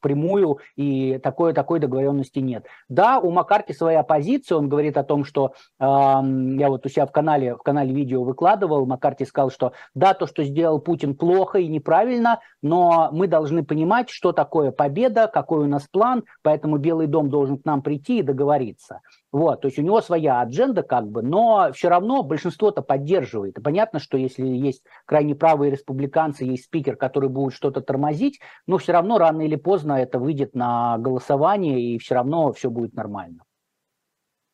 прямую, 0.00 0.58
и 0.76 1.18
такой, 1.18 1.54
такой 1.54 1.80
договоренности 1.80 2.38
нет. 2.38 2.66
Да, 2.88 3.18
у 3.18 3.30
Маккарти 3.30 3.72
своя 3.72 4.02
позиция, 4.02 4.58
он 4.58 4.68
говорит 4.68 4.96
о 4.98 5.04
том, 5.04 5.24
что 5.24 5.54
э, 5.80 5.84
я 5.84 6.68
вот 6.68 6.84
у 6.84 6.88
себя 6.90 7.06
в 7.06 7.12
канале, 7.12 7.56
в 7.56 7.62
канале 7.62 7.94
видео 7.94 8.22
выкладывал, 8.22 8.84
Маккарти 8.84 9.24
сказал, 9.24 9.50
что 9.50 9.72
да, 9.94 10.12
то, 10.12 10.26
что 10.26 10.44
сделал 10.44 10.80
Путин 10.80 11.16
плохо 11.16 11.58
и 11.58 11.66
неправильно, 11.66 12.40
но 12.60 13.08
мы 13.10 13.26
должны 13.26 13.64
понимать, 13.64 14.10
что 14.10 14.32
такое 14.32 14.70
победа, 14.70 15.30
какой 15.32 15.64
у 15.64 15.66
нас 15.66 15.88
план, 15.90 16.24
поэтому 16.42 16.76
Белый 16.76 17.06
дом 17.06 17.30
должен 17.30 17.56
к 17.56 17.64
нам 17.64 17.80
прийти 17.80 18.18
и 18.18 18.22
договориться. 18.22 19.00
Вот, 19.32 19.62
то 19.62 19.68
есть 19.68 19.78
у 19.78 19.82
него 19.82 20.02
своя 20.02 20.42
адженда 20.42 20.82
как 20.82 21.08
бы, 21.08 21.22
но 21.22 21.70
все 21.72 21.88
равно 21.88 22.22
большинство-то 22.22 22.82
поддерживает. 22.82 23.56
Понятно, 23.64 23.98
что 23.98 24.18
если 24.18 24.46
есть 24.46 24.84
крайне 25.06 25.34
правые 25.34 25.70
республиканцы, 25.70 26.44
есть 26.44 26.66
спикер, 26.66 26.96
который 26.96 27.30
будет 27.30 27.54
что-то 27.54 27.80
тормозить, 27.80 28.40
но 28.66 28.76
все 28.76 28.92
равно 28.92 29.16
рано 29.16 29.40
или 29.40 29.56
поздно 29.56 29.94
это 29.94 30.18
выйдет 30.18 30.54
на 30.54 30.98
голосование, 30.98 31.80
и 31.80 31.98
все 31.98 32.14
равно 32.16 32.52
все 32.52 32.68
будет 32.68 32.92
нормально. 32.92 33.44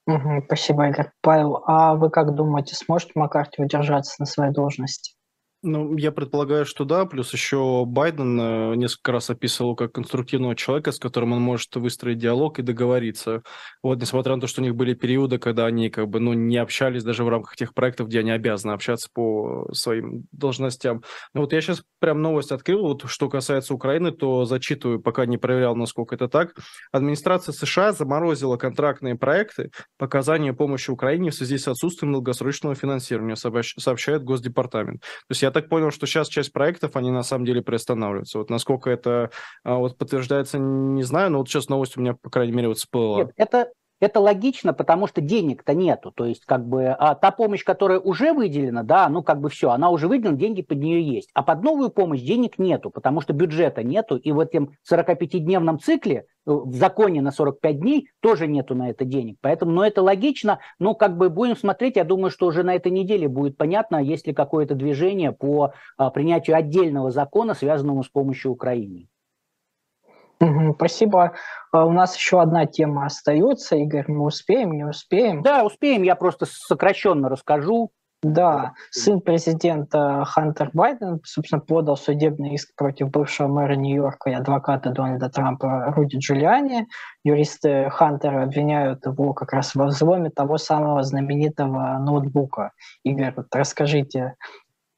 Угу, 0.06 0.44
спасибо, 0.46 0.88
Игорь. 0.88 1.10
Павел, 1.22 1.64
а 1.66 1.96
вы 1.96 2.08
как 2.08 2.34
думаете, 2.34 2.76
сможет 2.76 3.16
Маккарти 3.16 3.60
удержаться 3.60 4.14
на 4.20 4.26
своей 4.26 4.52
должности? 4.52 5.17
Ну, 5.62 5.96
я 5.96 6.12
предполагаю, 6.12 6.64
что 6.64 6.84
да. 6.84 7.04
Плюс 7.04 7.32
еще 7.32 7.84
Байден 7.84 8.40
э, 8.40 8.74
несколько 8.76 9.10
раз 9.10 9.28
описывал 9.28 9.74
как 9.74 9.90
конструктивного 9.90 10.54
человека, 10.54 10.92
с 10.92 11.00
которым 11.00 11.32
он 11.32 11.40
может 11.40 11.74
выстроить 11.74 12.18
диалог 12.18 12.60
и 12.60 12.62
договориться. 12.62 13.42
Вот, 13.82 14.00
несмотря 14.00 14.36
на 14.36 14.40
то, 14.40 14.46
что 14.46 14.60
у 14.60 14.64
них 14.64 14.76
были 14.76 14.94
периоды, 14.94 15.38
когда 15.38 15.66
они 15.66 15.90
как 15.90 16.08
бы, 16.08 16.20
ну, 16.20 16.32
не 16.32 16.56
общались 16.58 17.02
даже 17.02 17.24
в 17.24 17.28
рамках 17.28 17.56
тех 17.56 17.74
проектов, 17.74 18.06
где 18.06 18.20
они 18.20 18.30
обязаны 18.30 18.70
общаться 18.70 19.08
по 19.12 19.68
своим 19.72 20.26
должностям. 20.30 21.02
Ну, 21.34 21.40
вот 21.40 21.52
я 21.52 21.60
сейчас 21.60 21.82
прям 21.98 22.22
новость 22.22 22.52
открыл. 22.52 22.82
Вот 22.82 23.06
что 23.06 23.28
касается 23.28 23.74
Украины, 23.74 24.12
то 24.12 24.44
зачитываю, 24.44 25.00
пока 25.00 25.26
не 25.26 25.38
проверял, 25.38 25.74
насколько 25.74 26.14
это 26.14 26.28
так. 26.28 26.54
Администрация 26.92 27.52
США 27.52 27.90
заморозила 27.90 28.56
контрактные 28.58 29.16
проекты 29.16 29.72
по 29.96 30.06
оказанию 30.06 30.54
помощи 30.54 30.92
Украине 30.92 31.30
в 31.30 31.34
связи 31.34 31.58
с 31.58 31.66
отсутствием 31.66 32.12
долгосрочного 32.12 32.76
финансирования, 32.76 33.34
сообщает 33.34 34.22
Госдепартамент. 34.22 35.00
То 35.00 35.30
есть 35.30 35.42
я 35.42 35.47
так 35.50 35.68
понял, 35.68 35.90
что 35.90 36.06
сейчас 36.06 36.28
часть 36.28 36.52
проектов, 36.52 36.96
они 36.96 37.10
на 37.10 37.22
самом 37.22 37.44
деле 37.44 37.62
приостанавливаются. 37.62 38.38
Вот 38.38 38.50
насколько 38.50 38.90
это 38.90 39.30
а, 39.64 39.76
вот 39.76 39.98
подтверждается, 39.98 40.58
не 40.58 41.02
знаю, 41.02 41.30
но 41.30 41.38
вот 41.38 41.48
сейчас 41.48 41.68
новость 41.68 41.96
у 41.96 42.00
меня, 42.00 42.14
по 42.14 42.30
крайней 42.30 42.52
мере, 42.52 42.68
вот 42.68 42.78
всплыла. 42.78 43.18
Нет, 43.18 43.32
это, 43.36 43.70
это 44.00 44.20
логично, 44.20 44.72
потому 44.72 45.06
что 45.06 45.20
денег-то 45.20 45.74
нету. 45.74 46.12
То 46.12 46.24
есть, 46.24 46.44
как 46.44 46.66
бы, 46.66 46.86
а 46.88 47.14
та 47.14 47.30
помощь, 47.30 47.64
которая 47.64 47.98
уже 47.98 48.32
выделена, 48.32 48.82
да, 48.82 49.08
ну, 49.08 49.22
как 49.22 49.40
бы 49.40 49.48
все, 49.48 49.70
она 49.70 49.90
уже 49.90 50.08
выделена, 50.08 50.36
деньги 50.36 50.62
под 50.62 50.78
нее 50.78 51.02
есть. 51.02 51.30
А 51.34 51.42
под 51.42 51.62
новую 51.62 51.90
помощь 51.90 52.20
денег 52.20 52.58
нету, 52.58 52.90
потому 52.90 53.20
что 53.20 53.32
бюджета 53.32 53.82
нету. 53.82 54.16
И 54.16 54.32
в 54.32 54.38
этом 54.38 54.70
45-дневном 54.90 55.78
цикле 55.78 56.26
в 56.46 56.74
законе 56.74 57.20
на 57.20 57.32
45 57.32 57.80
дней 57.80 58.08
тоже 58.20 58.46
нету 58.46 58.74
на 58.74 58.90
это 58.90 59.04
денег. 59.04 59.36
Поэтому, 59.40 59.72
ну, 59.72 59.82
это 59.82 60.02
логично. 60.02 60.60
Но 60.78 60.94
как 60.94 61.16
бы 61.16 61.28
будем 61.28 61.56
смотреть, 61.56 61.96
я 61.96 62.04
думаю, 62.04 62.30
что 62.30 62.46
уже 62.46 62.62
на 62.62 62.74
этой 62.74 62.92
неделе 62.92 63.28
будет 63.28 63.56
понятно, 63.56 64.02
есть 64.02 64.26
ли 64.26 64.32
какое-то 64.32 64.74
движение 64.74 65.32
по 65.32 65.72
а, 65.96 66.10
принятию 66.10 66.56
отдельного 66.56 67.10
закона, 67.10 67.54
связанного 67.54 68.02
с 68.02 68.08
помощью 68.08 68.52
Украины. 68.52 69.08
Спасибо. 70.74 71.32
А, 71.72 71.84
у 71.84 71.92
нас 71.92 72.16
еще 72.16 72.40
одна 72.40 72.66
тема 72.66 73.06
остается. 73.06 73.76
Игорь, 73.76 74.04
мы 74.08 74.24
успеем, 74.24 74.72
не 74.72 74.84
успеем? 74.84 75.42
Да, 75.42 75.64
успеем. 75.64 76.02
Я 76.02 76.14
просто 76.14 76.46
сокращенно 76.46 77.28
расскажу. 77.28 77.90
Да, 78.20 78.72
сын 78.90 79.20
президента 79.20 80.24
Хантер 80.26 80.70
Байден, 80.72 81.20
собственно, 81.24 81.60
подал 81.60 81.96
судебный 81.96 82.54
иск 82.54 82.74
против 82.74 83.10
бывшего 83.10 83.46
мэра 83.46 83.74
Нью-Йорка 83.74 84.30
и 84.30 84.34
адвоката 84.34 84.90
Дональда 84.90 85.28
Трампа 85.28 85.92
Руди 85.94 86.16
Джулиани. 86.16 86.88
Юристы 87.22 87.88
Хантера 87.90 88.42
обвиняют 88.42 89.06
его 89.06 89.34
как 89.34 89.52
раз 89.52 89.76
во 89.76 89.86
взломе 89.86 90.30
того 90.30 90.58
самого 90.58 91.04
знаменитого 91.04 91.98
ноутбука. 92.00 92.72
Игорь, 93.04 93.34
вот 93.36 93.54
расскажите, 93.54 94.34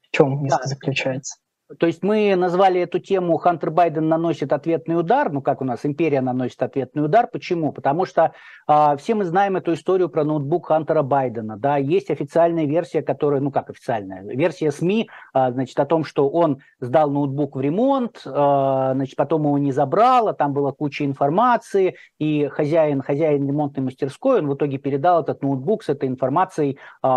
в 0.01 0.15
чем 0.15 0.43
иск 0.47 0.57
да. 0.57 0.67
заключается? 0.67 1.37
То 1.79 1.87
есть 1.87 2.03
мы 2.03 2.35
назвали 2.35 2.81
эту 2.81 2.99
тему 2.99 3.37
«Хантер 3.37 3.71
Байден 3.71 4.07
наносит 4.07 4.53
ответный 4.53 4.99
удар», 4.99 5.31
ну 5.31 5.41
как 5.41 5.61
у 5.61 5.65
нас 5.65 5.85
империя 5.85 6.21
наносит 6.21 6.61
ответный 6.63 7.05
удар. 7.05 7.27
Почему? 7.27 7.71
Потому 7.71 8.05
что 8.05 8.33
э, 8.67 8.97
все 8.97 9.15
мы 9.15 9.25
знаем 9.25 9.57
эту 9.57 9.73
историю 9.73 10.09
про 10.09 10.23
ноутбук 10.23 10.67
Хантера 10.67 11.01
Байдена. 11.01 11.57
Да? 11.57 11.77
Есть 11.77 12.11
официальная 12.11 12.65
версия, 12.65 13.01
которая, 13.01 13.41
ну 13.41 13.51
как 13.51 13.69
официальная, 13.69 14.23
версия 14.23 14.71
СМИ, 14.71 15.09
э, 15.33 15.51
значит, 15.51 15.79
о 15.79 15.85
том, 15.85 16.03
что 16.03 16.29
он 16.29 16.59
сдал 16.79 17.09
ноутбук 17.09 17.55
в 17.55 17.61
ремонт, 17.61 18.21
э, 18.25 18.29
значит, 18.29 19.15
потом 19.15 19.43
его 19.43 19.57
не 19.57 19.71
забрал, 19.71 20.27
а 20.27 20.33
там 20.33 20.53
была 20.53 20.71
куча 20.71 21.05
информации, 21.05 21.95
и 22.19 22.47
хозяин, 22.47 23.01
хозяин 23.01 23.47
ремонтной 23.47 23.83
мастерской, 23.83 24.39
он 24.39 24.47
в 24.47 24.55
итоге 24.55 24.77
передал 24.77 25.21
этот 25.21 25.41
ноутбук 25.41 25.83
с 25.83 25.89
этой 25.89 26.09
информацией 26.09 26.77
э, 27.03 27.07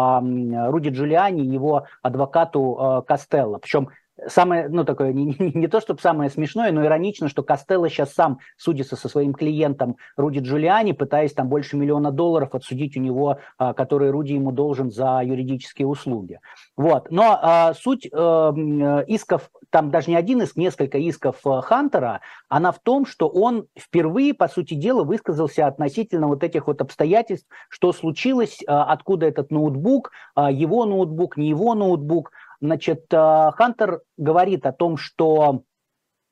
Руди 0.70 0.90
Джулиани, 0.90 1.42
его 1.42 1.84
адвокату 2.02 2.78
э, 2.78 3.02
Костелло. 3.06 3.58
Причем 3.58 3.88
самое, 4.26 4.68
ну, 4.68 4.84
такое, 4.84 5.12
не, 5.12 5.24
не, 5.24 5.52
не 5.54 5.68
то 5.68 5.80
чтобы 5.80 6.00
самое 6.00 6.30
смешное, 6.30 6.72
но 6.72 6.84
иронично, 6.84 7.28
что 7.28 7.42
Костелло 7.42 7.88
сейчас 7.88 8.12
сам 8.12 8.38
судится 8.56 8.96
со 8.96 9.08
своим 9.08 9.34
клиентом 9.34 9.96
Руди 10.16 10.40
Джулиани, 10.40 10.92
пытаясь 10.92 11.32
там 11.32 11.48
больше 11.48 11.76
миллиона 11.76 12.10
долларов 12.10 12.54
отсудить 12.54 12.96
у 12.96 13.00
него, 13.00 13.38
а, 13.58 13.74
который 13.74 14.10
Руди 14.10 14.32
ему 14.32 14.52
должен 14.52 14.90
за 14.90 15.20
юридические 15.24 15.86
услуги. 15.86 16.40
Вот. 16.76 17.10
Но 17.10 17.38
а, 17.40 17.74
суть 17.74 18.08
а, 18.12 18.52
исков, 19.06 19.50
там 19.70 19.90
даже 19.90 20.10
не 20.10 20.16
один 20.16 20.42
иск, 20.42 20.56
несколько 20.56 20.98
исков 20.98 21.36
а, 21.46 21.60
Хантера, 21.60 22.20
она 22.48 22.72
в 22.72 22.78
том, 22.78 23.06
что 23.06 23.28
он 23.28 23.66
впервые, 23.78 24.34
по 24.34 24.48
сути 24.48 24.74
дела, 24.74 25.04
высказался 25.04 25.66
относительно 25.66 26.28
вот 26.28 26.44
этих 26.44 26.66
вот 26.66 26.80
обстоятельств, 26.80 27.48
что 27.68 27.92
случилось, 27.92 28.60
а, 28.66 28.84
откуда 28.84 29.26
этот 29.26 29.50
ноутбук, 29.50 30.12
а, 30.34 30.50
его 30.50 30.84
ноутбук, 30.86 31.36
не 31.36 31.48
его 31.48 31.74
ноутбук, 31.74 32.30
Значит, 32.60 33.06
э, 33.12 33.50
Хантер 33.54 34.02
говорит 34.16 34.66
о 34.66 34.72
том, 34.72 34.96
что 34.96 35.64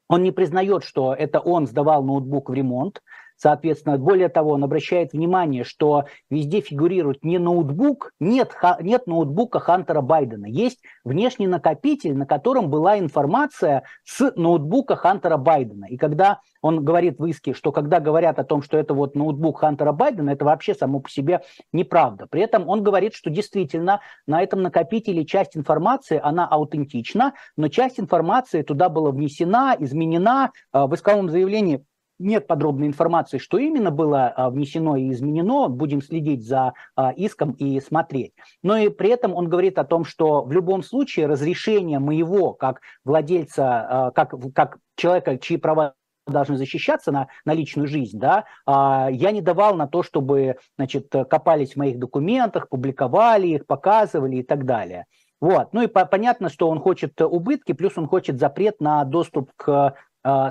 он 0.08 0.22
не 0.22 0.30
признает, 0.30 0.84
что 0.84 1.14
это 1.14 1.40
он 1.40 1.66
сдавал 1.66 2.02
ноутбук 2.02 2.50
в 2.50 2.52
ремонт, 2.52 3.00
Соответственно, 3.36 3.98
более 3.98 4.28
того, 4.28 4.52
он 4.52 4.64
обращает 4.64 5.12
внимание, 5.12 5.64
что 5.64 6.04
везде 6.30 6.60
фигурирует 6.60 7.24
не 7.24 7.38
ноутбук, 7.38 8.12
нет, 8.20 8.54
нет 8.80 9.06
ноутбука 9.06 9.60
Хантера 9.60 10.00
Байдена. 10.00 10.46
Есть 10.46 10.80
внешний 11.04 11.46
накопитель, 11.46 12.16
на 12.16 12.26
котором 12.26 12.70
была 12.70 12.98
информация 12.98 13.84
с 14.04 14.32
ноутбука 14.36 14.96
Хантера 14.96 15.36
Байдена. 15.36 15.86
И 15.86 15.96
когда 15.96 16.40
он 16.60 16.84
говорит 16.84 17.18
в 17.18 17.26
иске, 17.26 17.54
что 17.54 17.72
когда 17.72 17.98
говорят 17.98 18.38
о 18.38 18.44
том, 18.44 18.62
что 18.62 18.78
это 18.78 18.94
вот 18.94 19.16
ноутбук 19.16 19.60
Хантера 19.60 19.92
Байдена, 19.92 20.30
это 20.30 20.44
вообще 20.44 20.74
само 20.74 21.00
по 21.00 21.10
себе 21.10 21.42
неправда. 21.72 22.26
При 22.30 22.42
этом 22.42 22.68
он 22.68 22.82
говорит, 22.82 23.14
что 23.14 23.30
действительно 23.30 24.00
на 24.26 24.42
этом 24.42 24.62
накопителе 24.62 25.26
часть 25.26 25.56
информации, 25.56 26.20
она 26.22 26.46
аутентична, 26.46 27.34
но 27.56 27.68
часть 27.68 27.98
информации 27.98 28.62
туда 28.62 28.88
была 28.88 29.10
внесена, 29.10 29.76
изменена. 29.78 30.52
А, 30.72 30.86
в 30.86 30.94
исковом 30.94 31.30
заявлении 31.30 31.84
нет 32.22 32.46
подробной 32.46 32.86
информации, 32.86 33.38
что 33.38 33.58
именно 33.58 33.90
было 33.90 34.28
а, 34.28 34.50
внесено 34.50 34.96
и 34.96 35.10
изменено. 35.10 35.68
Будем 35.68 36.00
следить 36.00 36.46
за 36.46 36.74
а, 36.96 37.10
иском 37.12 37.52
и 37.52 37.80
смотреть. 37.80 38.32
Но 38.62 38.76
и 38.76 38.88
при 38.88 39.10
этом 39.10 39.34
он 39.34 39.48
говорит 39.48 39.78
о 39.78 39.84
том, 39.84 40.04
что 40.04 40.42
в 40.42 40.52
любом 40.52 40.82
случае 40.82 41.26
разрешение 41.26 41.98
моего 41.98 42.52
как 42.52 42.80
владельца, 43.04 44.12
как, 44.14 44.34
как 44.54 44.78
человека, 44.96 45.38
чьи 45.38 45.56
права 45.56 45.94
должны 46.26 46.56
защищаться 46.56 47.10
на, 47.10 47.28
на 47.44 47.52
личную 47.52 47.88
жизнь, 47.88 48.18
да, 48.18 48.44
а, 48.64 49.08
я 49.10 49.32
не 49.32 49.40
давал 49.40 49.74
на 49.74 49.88
то, 49.88 50.02
чтобы, 50.02 50.56
значит, 50.76 51.08
копались 51.10 51.72
в 51.72 51.76
моих 51.76 51.98
документах, 51.98 52.68
публиковали 52.68 53.48
их, 53.48 53.66
показывали 53.66 54.36
и 54.36 54.42
так 54.42 54.64
далее. 54.64 55.06
Вот. 55.40 55.72
Ну 55.72 55.82
и 55.82 55.88
по- 55.88 56.06
понятно, 56.06 56.48
что 56.48 56.68
он 56.68 56.78
хочет 56.78 57.20
убытки, 57.20 57.72
плюс 57.72 57.94
он 57.96 58.06
хочет 58.06 58.38
запрет 58.38 58.80
на 58.80 59.04
доступ 59.04 59.50
к 59.56 59.94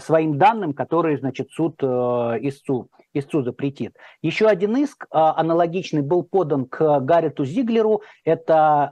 своим 0.02 0.38
данным, 0.38 0.74
которые, 0.74 1.18
значит, 1.18 1.52
суд 1.52 1.76
э, 1.82 1.86
истцу, 2.42 2.90
истцу 3.14 3.42
запретит. 3.42 3.96
Еще 4.22 4.48
один 4.48 4.76
иск 4.76 5.06
э, 5.06 5.08
аналогичный 5.12 6.02
был 6.02 6.24
подан 6.24 6.66
к 6.66 7.00
Гаррету 7.00 7.46
Зиглеру. 7.46 8.02
Это, 8.26 8.92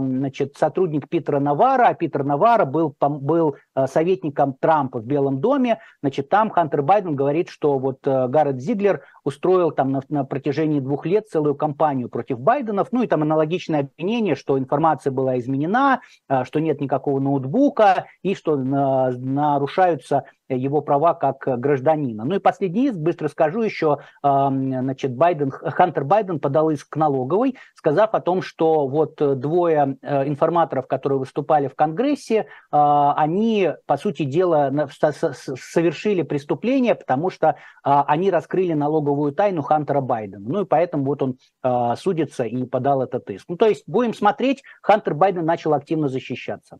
э, 0.00 0.04
значит, 0.06 0.56
сотрудник 0.56 1.08
Питера 1.08 1.40
Навара. 1.40 1.88
А 1.88 1.94
Питер 1.94 2.24
Навара 2.24 2.64
был, 2.64 2.96
был 3.00 3.56
Э, 3.73 3.73
советником 3.86 4.54
Трампа 4.58 5.00
в 5.00 5.06
Белом 5.06 5.40
доме, 5.40 5.80
значит, 6.02 6.28
там 6.28 6.50
Хантер 6.50 6.82
Байден 6.82 7.16
говорит, 7.16 7.48
что 7.48 7.78
вот 7.78 8.06
э, 8.06 8.28
Гаррет 8.28 8.60
Зиглер 8.60 9.02
устроил 9.24 9.70
там 9.70 9.90
на, 9.90 10.02
на 10.08 10.24
протяжении 10.24 10.80
двух 10.80 11.06
лет 11.06 11.28
целую 11.28 11.54
кампанию 11.54 12.08
против 12.08 12.38
Байденов, 12.38 12.88
ну 12.92 13.02
и 13.02 13.06
там 13.06 13.22
аналогичное 13.22 13.80
обвинение, 13.80 14.34
что 14.34 14.58
информация 14.58 15.10
была 15.10 15.38
изменена, 15.38 16.00
э, 16.28 16.44
что 16.44 16.60
нет 16.60 16.80
никакого 16.80 17.20
ноутбука 17.20 18.06
и 18.22 18.34
что 18.34 18.56
нарушаются 18.56 20.24
его 20.48 20.82
права 20.82 21.14
как 21.14 21.38
гражданина. 21.58 22.24
Ну 22.24 22.36
и 22.36 22.38
последний 22.38 22.88
иск, 22.88 22.98
быстро 22.98 23.28
скажу 23.28 23.62
еще, 23.62 24.00
значит, 24.22 25.16
Байден, 25.16 25.50
Хантер 25.50 26.04
Байден 26.04 26.38
подал 26.38 26.68
иск 26.68 26.90
к 26.90 26.96
налоговой, 26.96 27.56
сказав 27.74 28.12
о 28.12 28.20
том, 28.20 28.42
что 28.42 28.86
вот 28.86 29.14
двое 29.16 29.96
информаторов, 30.02 30.86
которые 30.86 31.18
выступали 31.18 31.68
в 31.68 31.74
Конгрессе, 31.74 32.46
они 32.70 33.63
по 33.86 33.96
сути 33.96 34.24
дела, 34.24 34.88
совершили 35.00 36.22
преступление, 36.22 36.94
потому 36.94 37.30
что 37.30 37.56
а, 37.82 38.04
они 38.04 38.30
раскрыли 38.30 38.72
налоговую 38.72 39.32
тайну 39.32 39.62
Хантера 39.62 40.00
Байдена. 40.00 40.48
Ну 40.48 40.62
и 40.62 40.64
поэтому 40.64 41.04
вот 41.04 41.22
он 41.22 41.38
а, 41.62 41.96
судится 41.96 42.44
и 42.44 42.64
подал 42.64 43.02
этот 43.02 43.28
иск. 43.30 43.46
Ну 43.48 43.56
то 43.56 43.66
есть 43.66 43.84
будем 43.86 44.14
смотреть, 44.14 44.62
Хантер 44.82 45.14
Байден 45.14 45.44
начал 45.44 45.74
активно 45.74 46.08
защищаться. 46.08 46.78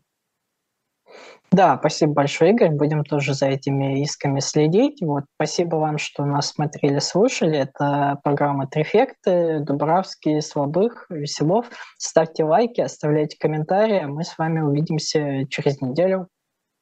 Да, 1.51 1.77
спасибо 1.77 2.13
большое, 2.13 2.51
Игорь. 2.51 2.71
Будем 2.71 3.03
тоже 3.03 3.33
за 3.33 3.47
этими 3.47 4.01
исками 4.01 4.39
следить. 4.39 5.01
Вот, 5.01 5.23
спасибо 5.35 5.77
вам, 5.77 5.97
что 5.97 6.25
нас 6.25 6.49
смотрели, 6.49 6.99
слушали. 6.99 7.59
Это 7.59 8.19
программа 8.23 8.67
«Трефекты», 8.67 9.59
Дубравский, 9.59 10.41
Слабых, 10.41 11.05
Веселов. 11.09 11.67
Ставьте 11.97 12.43
лайки, 12.43 12.81
оставляйте 12.81 13.37
комментарии. 13.39 14.05
Мы 14.05 14.23
с 14.23 14.37
вами 14.37 14.61
увидимся 14.61 15.47
через 15.49 15.81
неделю. 15.81 16.27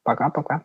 Пока-пока. 0.04 0.64